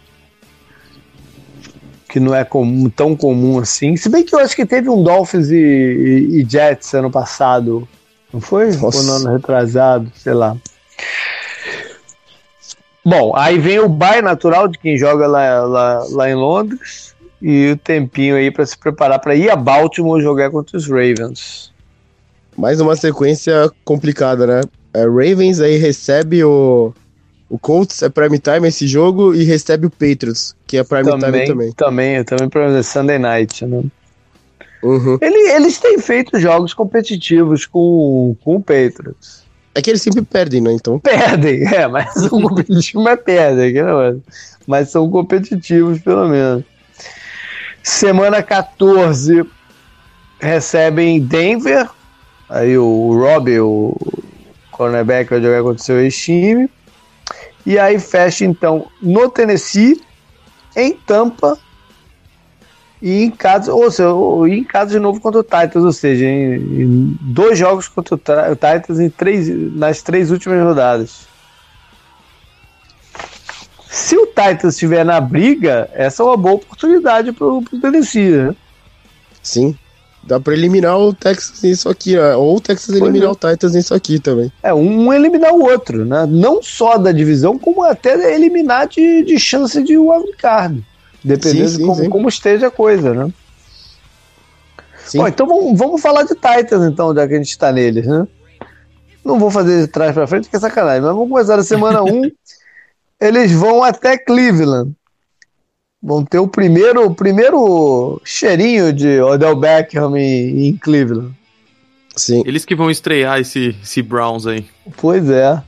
[2.10, 3.96] Que não é comum, tão comum assim.
[3.96, 7.88] Se bem que eu acho que teve um Dolphins e, e, e Jets ano passado,
[8.34, 8.76] não foi?
[8.76, 8.98] Nossa.
[8.98, 10.58] Ou no ano retrasado, sei lá.
[13.06, 17.72] Bom, aí vem o bye natural de quem joga lá, lá, lá em Londres e
[17.72, 21.72] o tempinho aí para se preparar para ir a Baltimore jogar contra os Ravens.
[22.58, 24.62] Mais uma sequência complicada, né?
[24.94, 26.92] É, Ravens aí recebe o,
[27.50, 31.32] o Colts, é prime time esse jogo, e recebe o Patriots, que é prime também,
[31.32, 31.72] time também.
[31.74, 33.84] Também, também para Sunday night, né?
[34.84, 35.18] Uhum.
[35.20, 39.44] Ele, eles têm feito jogos competitivos com, com o Patriots.
[39.76, 40.74] É que eles sempre perdem, né?
[40.74, 41.00] Então.
[41.00, 44.16] Perdem, é, mas são competitivos, mas perdem, que não é.
[44.68, 46.64] mas são competitivos pelo menos.
[47.82, 49.44] Semana 14
[50.40, 51.90] recebem Denver,
[52.50, 53.96] aí o Rob, o
[54.72, 56.70] cornerback, vai jogar contra o seu ex-time.
[57.66, 60.02] E aí fecha então no Tennessee,
[60.76, 61.58] em Tampa
[63.02, 64.10] e em casa, ou seja,
[64.48, 68.56] em casa de novo contra o Titans, ou seja, em, em dois jogos contra o
[68.56, 71.28] Titans em três, nas três últimas rodadas.
[73.90, 78.56] Se o Titans estiver na briga, essa é uma boa oportunidade para o Tennessee, né?
[79.42, 79.78] Sim.
[80.22, 82.36] Dá pra eliminar o Texas nisso aqui, né?
[82.36, 83.32] ou o Texas eliminar é.
[83.32, 84.52] o Titans nisso aqui também.
[84.62, 86.26] É, um eliminar o outro, né?
[86.28, 90.86] Não só da divisão, como até eliminar de, de chance de wildcard.
[91.24, 92.10] Dependendo sim, sim, de como, sim.
[92.10, 93.32] como, esteja a coisa, né?
[95.16, 98.28] Bom, então vamos, vamos falar de Titans, então, já que a gente está neles, né?
[99.24, 102.04] Não vou fazer de trás para frente, que é sacanagem, mas vamos começar a semana
[102.04, 102.08] 1.
[102.08, 102.22] um,
[103.20, 104.94] eles vão até Cleveland.
[106.02, 111.34] Vão ter o primeiro, o primeiro cheirinho de Odell Beckham em, em Cleveland.
[112.16, 112.42] Sim.
[112.46, 114.66] Eles que vão estrear esse, esse Browns aí.
[114.98, 115.62] Pois é.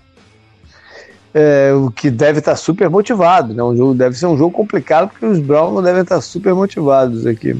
[1.34, 3.62] é o que deve estar tá super motivado, né?
[3.62, 6.53] Um jogo, deve ser um jogo complicado porque os Browns não devem estar tá super
[6.53, 7.60] motivados aqui.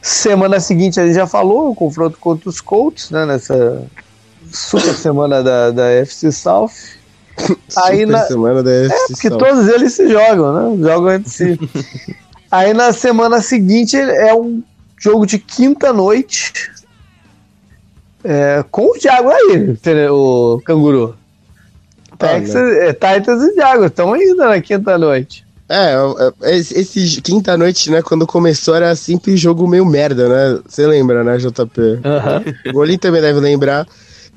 [0.00, 3.26] Semana seguinte a gente já falou, o confronto contra os Colts, né?
[3.26, 3.86] Nessa
[4.50, 6.72] super semana da, da FC South.
[7.84, 10.82] Aí na semana da é, porque todos eles se jogam, né?
[10.88, 11.58] Jogam entre si.
[12.50, 14.62] Aí na semana seguinte é um
[14.96, 16.52] jogo de quinta noite
[18.24, 19.76] é, com o Thiago aí,
[20.08, 21.14] o canguru.
[22.18, 25.44] Texas, é, Titans e Thiago estão ainda na quinta noite.
[25.68, 25.94] É,
[26.42, 30.60] é, esse quinta noite, né, quando começou era sempre jogo meio merda, né?
[30.66, 31.80] Você lembra, né, JP?
[31.80, 32.70] Uhum.
[32.70, 33.86] O Golim também deve lembrar.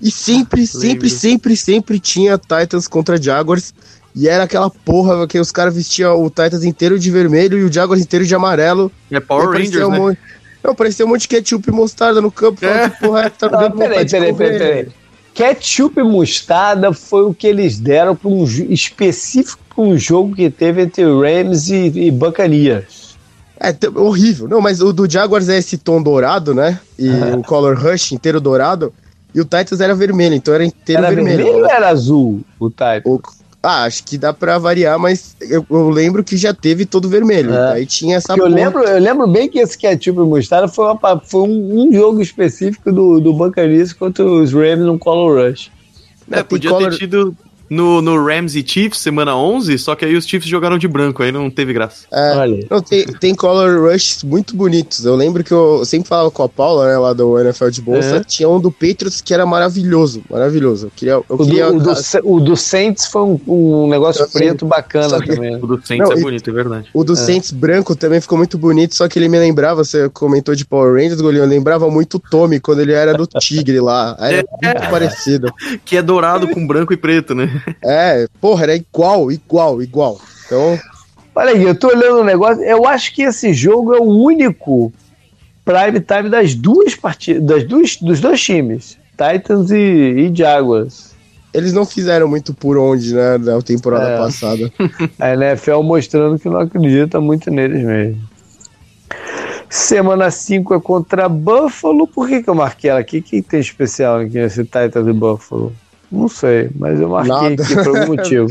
[0.02, 3.74] E sempre, sempre, sempre, sempre tinha Titans contra Jaguars.
[4.16, 7.72] E era aquela porra que os caras vestiam o Titans inteiro de vermelho e o
[7.72, 8.92] Jaguars inteiro de amarelo.
[9.12, 10.00] É Power Rangers, um né?
[10.00, 10.20] Monte...
[10.64, 12.66] Não, parecia um monte de ketchup e mostarda no campo.
[12.66, 12.90] É.
[12.90, 14.88] Que porra, tá Não, peraí, peraí, peraí, peraí.
[15.34, 20.50] Ketchup e mostarda foi o que eles deram para um específico para um jogo que
[20.50, 23.16] teve entre Rams e, e Buccaneers.
[23.60, 24.48] É horrível.
[24.48, 26.80] Não, mas o do Jaguars é esse tom dourado, né?
[26.98, 28.92] E o Color Rush inteiro dourado.
[29.38, 31.38] E o Titans era vermelho, então era inteiro era vermelho.
[31.38, 33.04] vermelho ou era azul o Titans?
[33.06, 33.22] O,
[33.62, 37.54] ah, acho que dá pra variar, mas eu, eu lembro que já teve todo vermelho.
[37.54, 37.74] É.
[37.74, 41.20] Aí tinha essa eu lembro Eu lembro bem que esse ketchup e mostarda foi, uma,
[41.20, 45.70] foi um, um, jogo específico do, do Buccaneers contra os Rams no Color Rush.
[46.32, 46.90] É, podia color...
[46.90, 47.38] ter tido
[47.70, 51.24] no, no Rams e Chiefs, semana 11, só que aí os Chiefs jogaram de branco,
[51.24, 52.06] aí não teve graça.
[52.12, 55.06] É, não, tem, tem color rush muito bonitos.
[55.06, 58.18] Eu lembro que eu sempre falava com a Paula, né, lá do NFL de Bolsa,
[58.18, 58.24] é.
[58.24, 60.88] tinha um do Patriots que era maravilhoso, maravilhoso.
[60.88, 61.72] Eu queria, eu o, queria...
[61.72, 64.70] do, o, do, o, do, Saints foi um, um negócio eu preto sei.
[64.70, 65.56] bacana que, também.
[65.56, 66.90] O do Saints não, é bonito, é verdade.
[66.94, 67.16] O do é.
[67.16, 70.94] Saints branco também ficou muito bonito, só que ele me lembrava, você comentou de Power
[70.94, 74.16] Rangers, Golinho, eu lembrava muito o Tommy quando ele era do Tigre lá.
[74.20, 74.44] Era é.
[74.64, 75.54] muito parecido.
[75.84, 77.57] Que é dourado com branco e preto, né?
[77.84, 80.20] É, porra, era igual, igual, igual.
[80.46, 80.80] Então.
[81.36, 82.64] Olha aí, eu tô olhando o um negócio.
[82.64, 84.92] Eu acho que esse jogo é o único
[85.64, 91.16] prime time das duas partidas, das duas, dos dois times, Titans e, e Jaguars.
[91.54, 94.18] Eles não fizeram muito por onde, né, na temporada é.
[94.18, 94.72] passada.
[95.20, 98.22] A NFL mostrando que não acredita muito neles mesmo.
[99.70, 102.08] Semana 5 é contra Buffalo.
[102.08, 103.20] Por que, que eu marquei ela aqui?
[103.20, 105.74] O que tem especial aqui nesse Titans e Buffalo?
[106.12, 107.64] Não sei, mas eu marquei Nada.
[107.64, 108.48] aqui por algum motivo.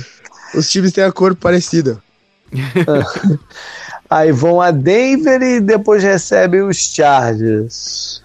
[0.54, 2.02] Os times têm a cor parecida.
[4.08, 8.22] Aí vão a Denver e depois recebem os Chargers.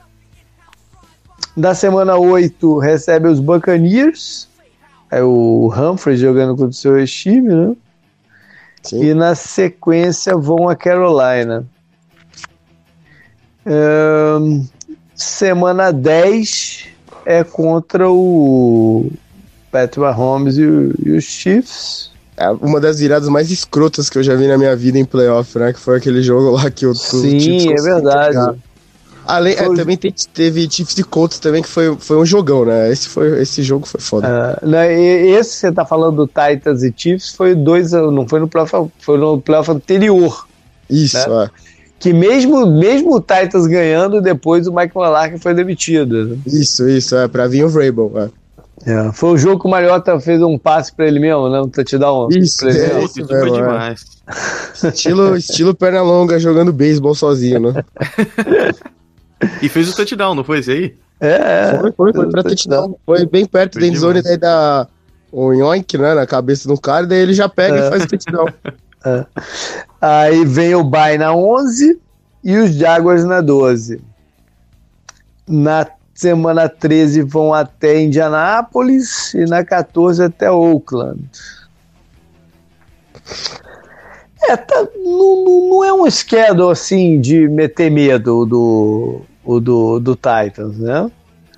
[1.57, 4.47] Da semana 8 recebe os Buccaneers.
[5.09, 7.75] É o Humphrey jogando contra o seu ex-time, né?
[8.83, 9.03] Sim.
[9.03, 11.65] E na sequência vão a Carolina.
[13.65, 14.65] Um,
[15.13, 16.87] semana 10
[17.25, 19.11] é contra o
[19.71, 22.11] Patrick Mahomes e, e, os Chiefs.
[22.37, 25.57] É uma das viradas mais escrotas que eu já vi na minha vida em playoff,
[25.57, 25.73] né?
[25.73, 28.59] Que foi aquele jogo lá que o Sim, é verdade.
[29.25, 32.91] Além, é, também te- teve Chiefs e Colts também, que foi, foi um jogão, né?
[32.91, 34.27] Esse, foi, esse jogo foi foda.
[34.61, 38.47] É, né, esse você tá falando do Titans e Chiefs foi dois, não foi no
[38.47, 40.47] playoff, foi no playoff anterior.
[40.89, 41.45] Isso, né?
[41.45, 41.49] é.
[41.99, 46.25] Que mesmo, mesmo o Titans ganhando, depois o Mike Mallark foi demitido.
[46.29, 46.37] né?
[46.47, 47.27] Isso, isso, é.
[47.27, 48.40] Pra vir o Vrabel, é.
[48.85, 51.61] É, foi o jogo que o Mariota fez um passe pra ele mesmo, né?
[51.61, 52.93] Um touchdown Isso, pra ele é.
[52.93, 53.05] mesmo.
[53.05, 53.51] Isso foi é.
[53.53, 54.05] demais.
[54.83, 57.83] Estilo, estilo perna longa jogando beisebol sozinho, né?
[59.61, 60.95] E fez o touchdown, não foi esse aí?
[61.19, 62.95] É, Foi, foi, foi pra touchdown.
[63.05, 64.87] Foi bem perto Foi da endzone, daí dá
[65.31, 67.87] um yoink, né, na cabeça do cara, daí ele já pega É.
[67.87, 68.45] e faz o touchdown.
[69.99, 71.99] Aí vem o Bay na 11
[72.43, 73.99] e os Jaguars na 12.
[75.47, 75.87] Na
[76.21, 81.23] semana 13 vão até Indianápolis e na 14 até Oakland.
[84.43, 89.21] É, tá, não, não- não é um schedule assim de meter medo do,
[89.59, 91.09] do, do Titans, né?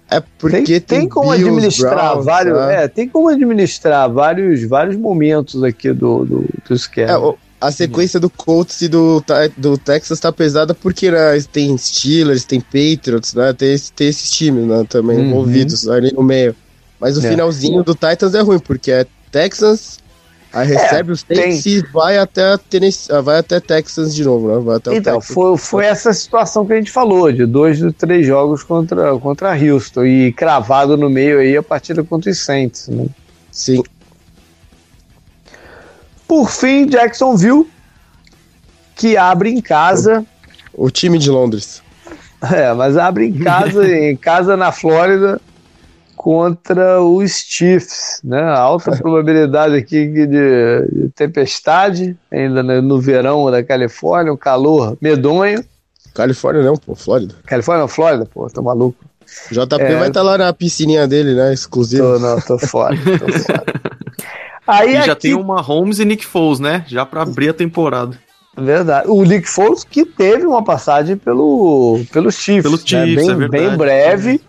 [0.09, 2.83] É porque tem, tem, tem como Bills, administrar Browns, vários, né?
[2.83, 7.11] é, tem como administrar vários, vários momentos aqui do, do, do schedule.
[7.13, 7.37] É, o-
[7.67, 9.23] a sequência do Colts e do,
[9.57, 13.53] do Texas tá pesada porque né, tem Steelers, tem Patriots, né?
[13.53, 15.27] Tem, tem esses times né, também Uhum.
[15.27, 16.55] envolvidos ali no meio.
[16.99, 17.29] Mas o É.
[17.29, 19.97] finalzinho do Titans é ruim, porque é Texans,
[20.53, 24.59] aí recebe os Saints e vai até, Tennessee, ah, vai até Texas de novo, né?
[24.63, 25.33] Vai até Então, Texas.
[25.33, 29.51] foi, foi essa situação que a gente falou, de dois dos três jogos contra, contra
[29.57, 32.87] Houston e cravado no meio aí a partida contra os Saints.
[32.87, 33.07] Né?
[33.51, 33.83] Sim.
[36.33, 37.69] Por fim, Jacksonville,
[38.95, 40.25] que abre em casa,
[40.73, 41.83] O time de Londres.
[42.51, 45.39] é, mas abre em casa, em casa na Flórida,
[46.15, 48.41] contra os Chiefs, né?
[48.41, 55.63] Alta probabilidade aqui de, de tempestade, ainda no, verão da Califórnia, um calor medonho.
[56.15, 57.35] Califórnia não, pô, Flórida.
[57.45, 59.05] Califórnia não, Flórida, pô, tô maluco.
[59.51, 59.99] JP É.
[59.99, 61.53] vai estar lá na piscininha dele, né?
[61.53, 62.01] Exclusivo.
[62.01, 63.93] Tô, não, tô fora, tô fora.
[64.65, 66.85] Aí E já aqui, tem o Mahomes e Nick Foles, né?
[66.87, 68.17] Já pra abrir a temporada.
[68.57, 72.83] verdade, o Nick Foles que teve uma passagem pelo, pelo Chiefs, Pelo né?
[72.85, 73.67] Chiefs, bem, é verdade.
[73.69, 74.41] bem breve,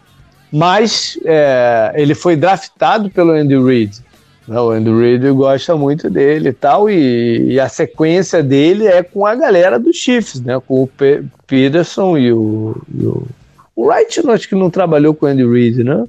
[0.52, 3.98] mas é, ele foi draftado pelo Andy Reid.
[4.46, 4.60] né?
[4.60, 9.26] O Andy Reid gosta muito dele e tal, e, e a sequência dele é com
[9.26, 10.60] a galera do Chiefs, né?
[10.64, 13.26] Com o Pe- Peterson e o, e o,
[13.74, 16.04] o Wright, acho que não trabalhou com o Andy Reid, né?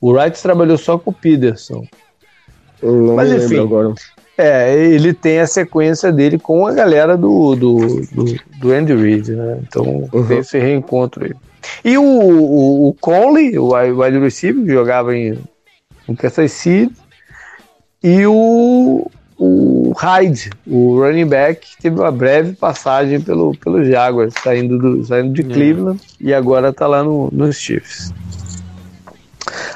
[0.00, 1.86] O Wright trabalhou só com o Peterson.
[2.82, 3.58] Não Mas enfim.
[3.60, 3.94] agora.
[4.36, 7.76] É, ele tem a sequência dele com a galera do, do,
[8.12, 8.24] do,
[8.60, 9.58] do Andy Reid, né?
[9.66, 10.26] Então Uhum.
[10.26, 11.32] tem esse reencontro aí.
[11.84, 15.36] E o, o, o Conley, o wide receiver, que jogava em,
[16.08, 16.94] em Kansas City,
[18.00, 24.34] e o, o Hyde, o running back, que teve uma breve passagem pelo, pelo Jaguars,
[24.44, 25.52] saindo, do, saindo de É.
[25.52, 28.12] Cleveland e agora tá lá no, nos Chiefs.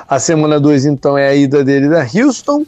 [0.09, 2.65] A semana 2, então, é a ida dele da Houston,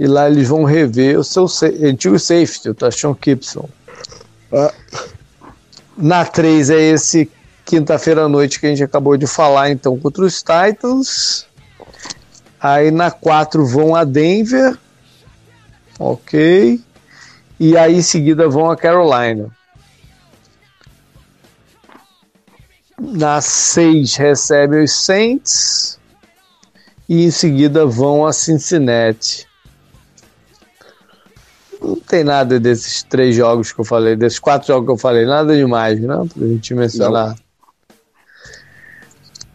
[0.00, 1.44] e lá eles vão rever o seu
[1.82, 3.68] antigo safety, o Tashon Gibson.
[4.50, 4.72] Ah.
[5.94, 7.30] Na 3 é esse
[7.66, 11.46] quinta-feira à noite que a gente acabou de falar, então, contra os Titans.
[12.58, 14.78] Aí na 4 vão a Denver.
[15.98, 16.80] Ok.
[17.58, 19.54] E aí em seguida vão a Carolina.
[22.98, 25.98] Na 6 recebe os Saints.
[27.06, 29.49] E em seguida vão a Cincinnati.
[31.82, 35.24] Não tem nada desses três jogos que eu falei, desses quatro jogos que eu falei,
[35.24, 36.14] nada demais, né?
[36.34, 37.34] Pra gente mencionar.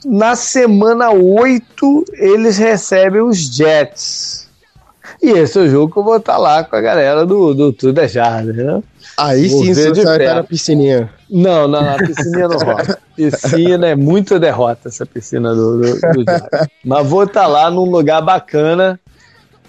[0.04, 4.46] Na semana 8, eles recebem os Jets.
[5.22, 7.74] E esse é o jogo que eu vou estar lá com a galera do, do
[7.74, 8.84] Tudo é Jardim, né?
[9.18, 11.10] Aí Vou sim você vai estar na piscininha.
[11.30, 12.98] Não, não, a piscina não rola.
[13.16, 16.26] Piscina é muita derrota, essa piscina do, do, do.
[16.84, 19.00] Mas vou estar lá num lugar bacana,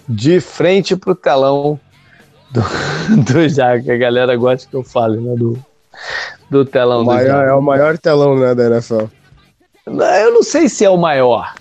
[0.07, 1.79] de frente pro telão
[2.51, 2.61] do,
[3.23, 5.35] do que a galera gosta que eu fale, né?
[5.35, 5.57] Do,
[6.49, 9.05] do telão O do maior, é o maior telão né, da NFL.
[9.85, 11.53] Eu não sei se é o maior.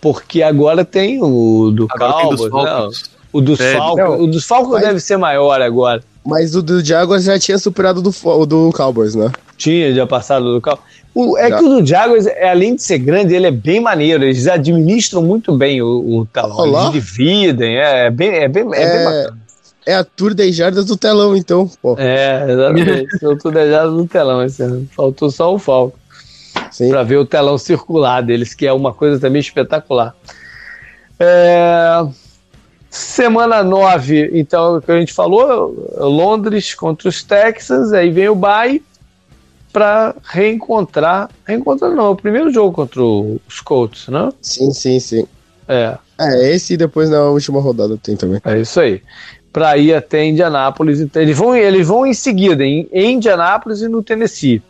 [0.00, 2.88] Porque agora tem o do Cowboys, né?
[3.32, 4.20] O dos É, Falcons.
[4.20, 6.02] o dos Falcons deve ser maior agora.
[6.24, 9.30] Mas o do Jaguars já tinha superado o do, o do Cowboys, né?
[9.56, 10.84] Tinha já passado do Cowboys.
[11.14, 11.58] O, é Já.
[11.58, 14.24] que o do Jaguars, é, além de ser grande, ele é bem maneiro.
[14.24, 16.56] Eles administram muito bem o, o telão.
[16.56, 16.82] Olá.
[16.84, 17.76] Eles dividem.
[17.76, 19.38] É, é bem, é bem, é bem É, bacana.
[19.84, 21.70] É a tour das jardas do telão, então.
[21.80, 23.08] Pô, É, exatamente.
[23.20, 24.88] Eu tô dejado no telão esse ano.
[24.94, 25.98] Faltou só o Falcon.
[26.70, 26.90] sim.
[26.90, 30.14] para ver o telão circular deles, que é uma coisa também espetacular.
[31.18, 32.06] É,
[32.92, 38.34] Semana 9, então, o que a gente falou, Londres contra os Texans, aí vem o
[38.34, 38.82] Bay,
[39.72, 41.30] para reencontrar.
[41.46, 44.30] Reencontrar não, o primeiro jogo contra os Colts, né?
[44.42, 45.26] Sim, sim, sim.
[45.66, 45.96] É.
[46.20, 48.40] É, esse e depois na última rodada tem também.
[48.44, 49.00] É isso aí.
[49.52, 51.00] Para ir até Indianápolis.
[51.00, 54.62] Então, eles, vão, eles vão em seguida, em, em Indianápolis e no Tennessee.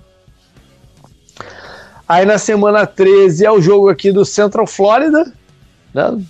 [2.08, 5.32] Aí na semana 13 é o jogo aqui do Central Florida,
[5.94, 6.20] né?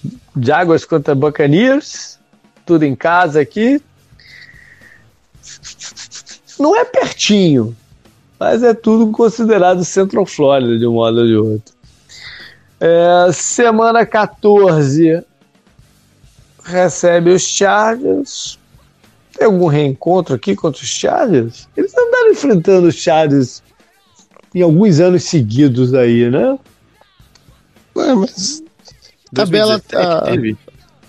[0.40, 2.18] Jaguars contra Buccaneers,
[2.64, 3.80] tudo em casa aqui.
[6.58, 7.74] Não é pertinho,
[8.38, 11.74] mas é tudo considerado Central Florida de um modo ou de outro.
[12.78, 15.24] É, semana 14
[16.64, 18.58] recebe os Chargers.
[19.36, 21.68] Tem algum reencontro aqui contra os Chargers?
[21.76, 23.62] Eles andaram enfrentando os Chargers
[24.54, 26.58] em alguns anos seguidos aí, né?
[27.96, 28.62] Ué, mas.
[29.34, 30.24] Tabela tá.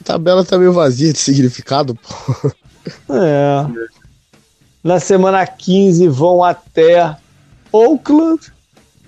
[0.03, 2.51] Tabela tá meio vazia de significado, pô.
[3.09, 3.89] É.
[4.83, 7.15] Na semana 15 vão até
[7.71, 8.51] Oakland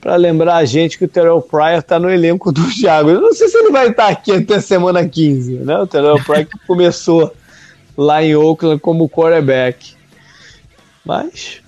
[0.06, 3.10] para lembrar a gente que o Terrell Pryor tá no elenco do Thiago.
[3.10, 5.80] Eu não sei se ele vai estar aqui até semana 15, né?
[5.80, 7.34] O Terrell Pryor que começou
[7.98, 9.95] lá em Oakland como quarterback.
[11.03, 11.60] Mas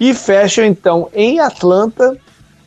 [0.00, 2.18] e fecham então em Atlanta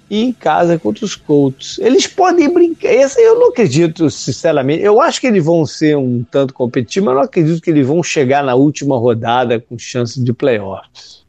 [0.09, 1.77] e em casa contra os Colts.
[1.79, 2.87] Eles podem brincar.
[2.87, 4.81] Esse eu não acredito, sinceramente.
[4.81, 8.01] Eu acho que eles vão ser um tanto competitivos, mas não acredito que eles vão
[8.01, 11.25] chegar na última rodada com chance de playoffs.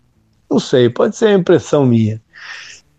[0.49, 2.22] Não sei, pode ser a impressão minha.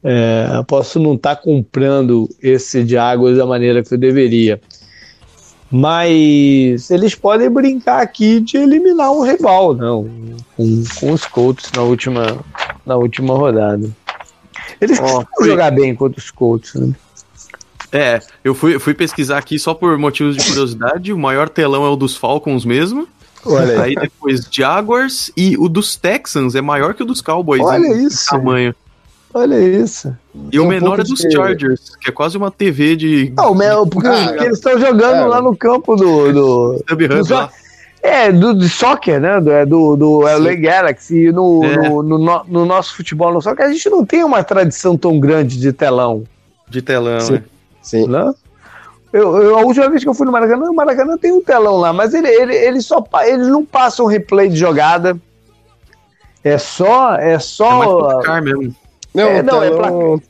[0.03, 4.59] É, posso não estar tá comprando esse de águas da maneira que eu deveria.
[5.71, 10.07] Mas eles podem brincar aqui de eliminar um rival, não,
[10.55, 12.37] com, com os Colts na última,
[12.85, 13.89] na última rodada.
[14.79, 15.47] Eles oh, fui...
[15.47, 16.93] jogar bem contra os Colts, né?
[17.91, 21.13] É, eu fui, fui pesquisar aqui só por motivos de curiosidade.
[21.13, 23.07] o maior telão é o dos Falcons mesmo.
[23.45, 23.89] Olha aí.
[23.89, 27.61] aí depois Jaguars e o dos Texans é maior que o dos Cowboys.
[27.63, 28.27] Olha né, isso.
[28.29, 28.75] Tamanho.
[29.33, 30.15] Olha isso.
[30.51, 31.31] E o menor é dos de...
[31.31, 33.33] Chargers, que é quase uma TV de.
[33.35, 33.51] Não,
[33.81, 35.25] o porque, ah, eles estão jogando é.
[35.25, 36.31] lá no campo do.
[36.31, 37.49] do, do
[38.03, 39.39] é, do, do soccer, né?
[39.39, 41.31] Do, é do, do LA Galaxy.
[41.31, 41.77] No, é.
[41.77, 45.57] no, no, no, nosso futebol, no soccer, a gente não tem uma tradição tão grande
[45.57, 46.23] de telão.
[46.69, 47.33] De telão, Sim.
[47.33, 47.43] né?
[47.81, 48.07] Sim.
[48.07, 48.33] Né?
[49.13, 51.77] Eu, eu, a última vez que eu fui no Maracanã, o Maracanã tem um telão
[51.77, 55.15] lá, mas ele, ele, ele só ele não passa um replay de jogada.
[56.43, 57.15] É só.
[57.15, 58.21] É só.
[58.21, 58.75] É mais mesmo.
[59.13, 60.27] Não, é, não, telão, é pra...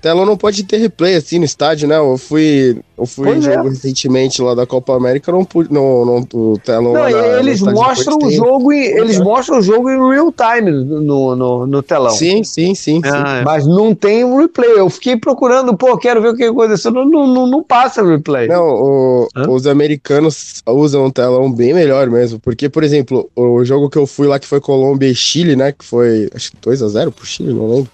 [0.00, 1.98] telão não pode ter replay assim no estádio, né?
[1.98, 3.70] Eu fui, eu fui em jogo é.
[3.70, 8.18] recentemente lá da Copa América, não pude, não, não o telão não, na, eles mostram
[8.18, 12.10] o jogo em, eles mostram o jogo em real time no, no, no telão.
[12.10, 13.44] Sim, sim, sim, ah, é.
[13.44, 14.78] Mas não tem um replay.
[14.78, 16.90] Eu fiquei procurando, pô, quero ver o que aconteceu.
[16.90, 18.48] Não, não, não, não passa replay.
[18.48, 23.90] Não, o, os americanos usam um telão bem melhor mesmo, porque por exemplo, o jogo
[23.90, 26.82] que eu fui lá que foi Colômbia e Chile, né, que foi acho que 2
[26.82, 27.90] a 0 pro Chile, não lembro.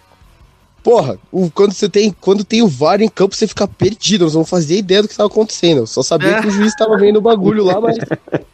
[0.83, 4.27] Porra, o, quando você tem quando tem o VAR em campo, você fica perdido.
[4.27, 5.79] Eu não fazia ideia do que estava acontecendo.
[5.79, 7.99] Eu só sabia que o juiz estava vendo o bagulho lá, mas.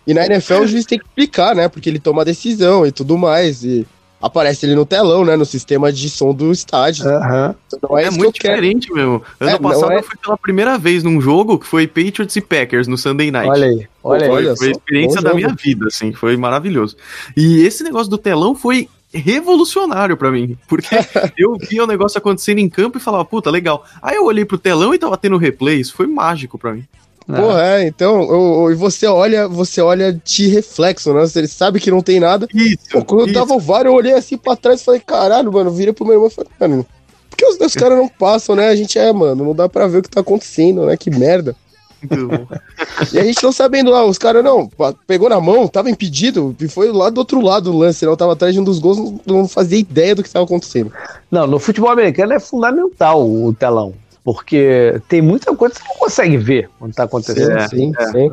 [0.07, 1.69] E na NFL o juiz tem que explicar, né?
[1.69, 3.65] Porque ele toma a decisão e tudo mais.
[3.65, 3.87] E
[4.21, 5.37] aparece ele no telão, né?
[5.37, 7.07] No sistema de som do estádio.
[7.07, 7.55] Uhum.
[7.67, 9.23] Então, é, é muito diferente mesmo.
[9.39, 9.99] Ano é, passado é...
[9.99, 13.51] eu fui pela primeira vez num jogo que foi Patriots e Packers no Sunday Night.
[13.51, 14.57] Olha aí, olha foi, aí.
[14.57, 16.97] Foi a experiência da minha vida, assim, foi maravilhoso.
[17.37, 20.97] E esse negócio do telão foi revolucionário para mim, porque
[21.37, 23.85] eu via o negócio acontecendo em campo e falava, puta, legal.
[24.03, 26.85] Aí eu olhei pro telão e tava tendo replay, isso foi mágico para mim.
[27.27, 31.23] Porra, é, então, e você olha, você olha de reflexo, né?
[31.23, 32.47] Você sabe que não tem nada.
[32.55, 32.89] Isso.
[32.93, 33.37] Pô, quando isso.
[33.37, 36.05] eu tava o VAR, eu olhei assim pra trás e falei, caralho, mano, virei pro
[36.05, 36.87] meu irmão e falei, mano,
[37.29, 38.69] por que os, os caras não passam, né?
[38.69, 40.97] A gente é, mano, não dá pra ver o que tá acontecendo, né?
[40.97, 41.57] Que merda.
[43.13, 44.69] e a gente não sabendo lá, os caras não,
[45.07, 48.33] pegou na mão, tava impedido, e foi lá do outro lado do lance, não tava
[48.33, 50.93] atrás de um dos gols, não, não fazia ideia do que estava acontecendo.
[51.31, 53.95] Não, no futebol americano é fundamental o telão,
[54.25, 57.59] porque tem muita coisa que você não consegue ver quando tá acontecendo.
[57.59, 58.07] É, sim, é.
[58.11, 58.31] sim.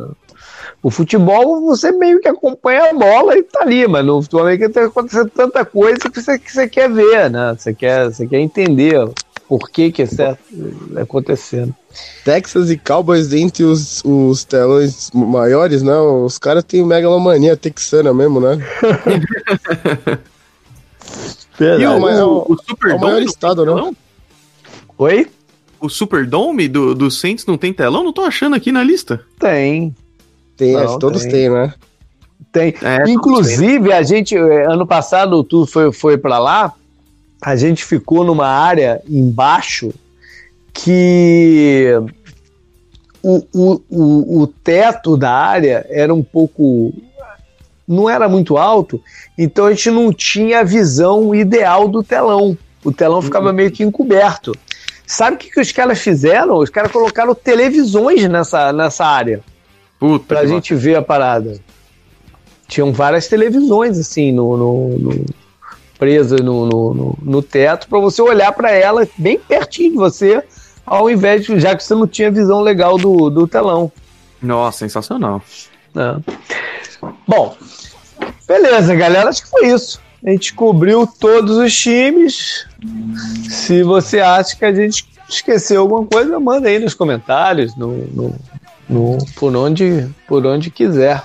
[0.81, 4.73] O futebol, você meio que acompanha a bola e tá ali, mas no futebol americano
[4.73, 7.56] tem acontecendo tanta coisa que você, que você quer ver, né?
[7.57, 8.99] Você quer, você quer entender
[9.60, 10.40] por que que é certo
[11.00, 11.76] acontecendo.
[12.26, 15.96] Texas e Cowboys entre os, os telões maiores, né?
[15.96, 18.58] Os caras têm megalomania texana mesmo, né?
[21.60, 23.92] e o, é o, o Superdome é o maior estado, né?
[24.98, 25.28] Oi?
[25.80, 28.04] O Superdome do, do Saints não tem telão?
[28.04, 29.24] Não tô achando aqui na lista.
[29.38, 29.96] Tem.
[30.58, 31.74] Tem, não, todos têm, né?
[32.52, 32.74] Tem.
[32.82, 36.74] É, Inclusive, a gente, eh, ano passado, tu foi, foi para lá,
[37.44, 39.94] a gente ficou numa área embaixo
[40.74, 41.91] que
[43.22, 46.94] o, o, o, o teto da área era um pouco.
[47.86, 49.02] não era muito alto,
[49.38, 52.57] então a gente não tinha a visão ideal do telão.
[52.82, 54.53] o telão ficava meio que encoberto.
[55.06, 56.57] Sabe o que, que os caras fizeram?
[56.57, 59.41] Os caras colocaram televisões nessa, nessa área.
[59.99, 60.26] Puta.
[60.26, 61.60] Pra gente ver a parada.
[62.70, 65.26] Tinham várias televisões, assim, no, no, no
[65.98, 70.44] presas no, no, no, no teto, para você olhar para ela bem pertinho de você,
[70.86, 71.60] ao invés de.
[71.60, 73.91] já que você não tinha visão legal do, do telão.
[74.41, 75.41] Nossa, sensacional.
[75.94, 76.20] né?
[77.28, 77.56] Bom,
[78.48, 79.30] beleza, galera.
[79.30, 80.02] Acho que foi isso.
[80.26, 82.65] A gente cobriu todos os times.
[83.49, 88.36] Se você acha que a gente esqueceu alguma coisa, manda aí nos comentários, no, no,
[88.90, 91.22] no- por, onde, por onde quiser.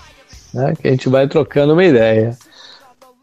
[0.52, 0.74] Né?
[0.80, 2.36] Que a gente vai trocando uma ideia.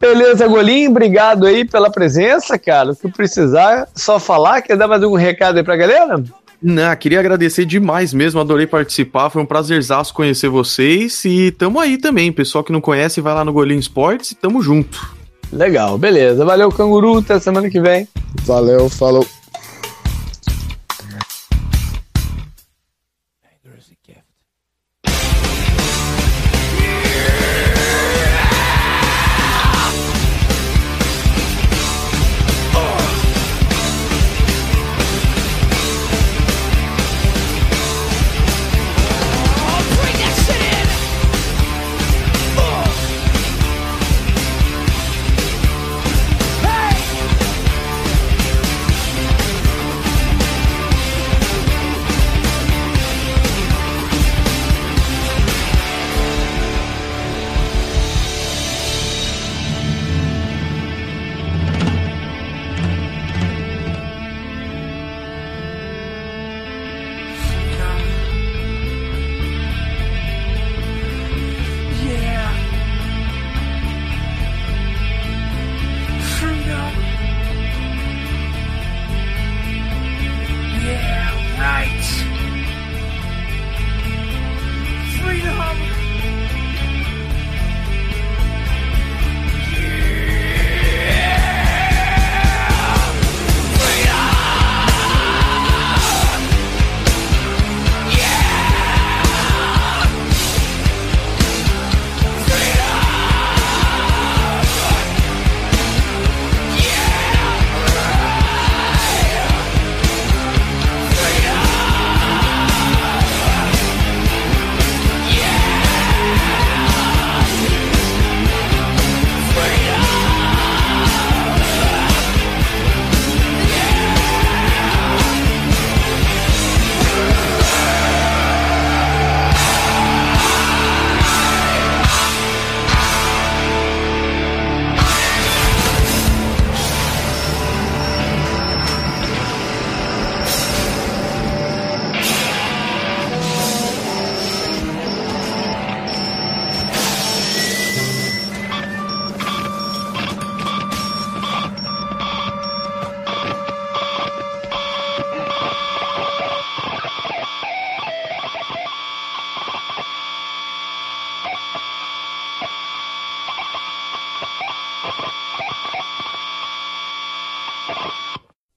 [0.00, 2.92] Beleza, Golim, obrigado aí pela presença, cara.
[2.92, 4.62] O que precisar, só falar.
[4.62, 6.22] Quer dar mais algum recado aí pra galera?
[6.62, 11.98] Não, queria agradecer demais mesmo, adorei participar, foi um prazerzaço conhecer vocês e tamo aí
[11.98, 15.14] também, pessoal que não conhece, vai lá no Golinho Esportes e tamo junto.
[15.52, 16.44] Legal, beleza.
[16.44, 17.18] Valeu, canguru.
[17.18, 18.08] Até semana que vem.
[18.44, 19.26] Valeu, falou.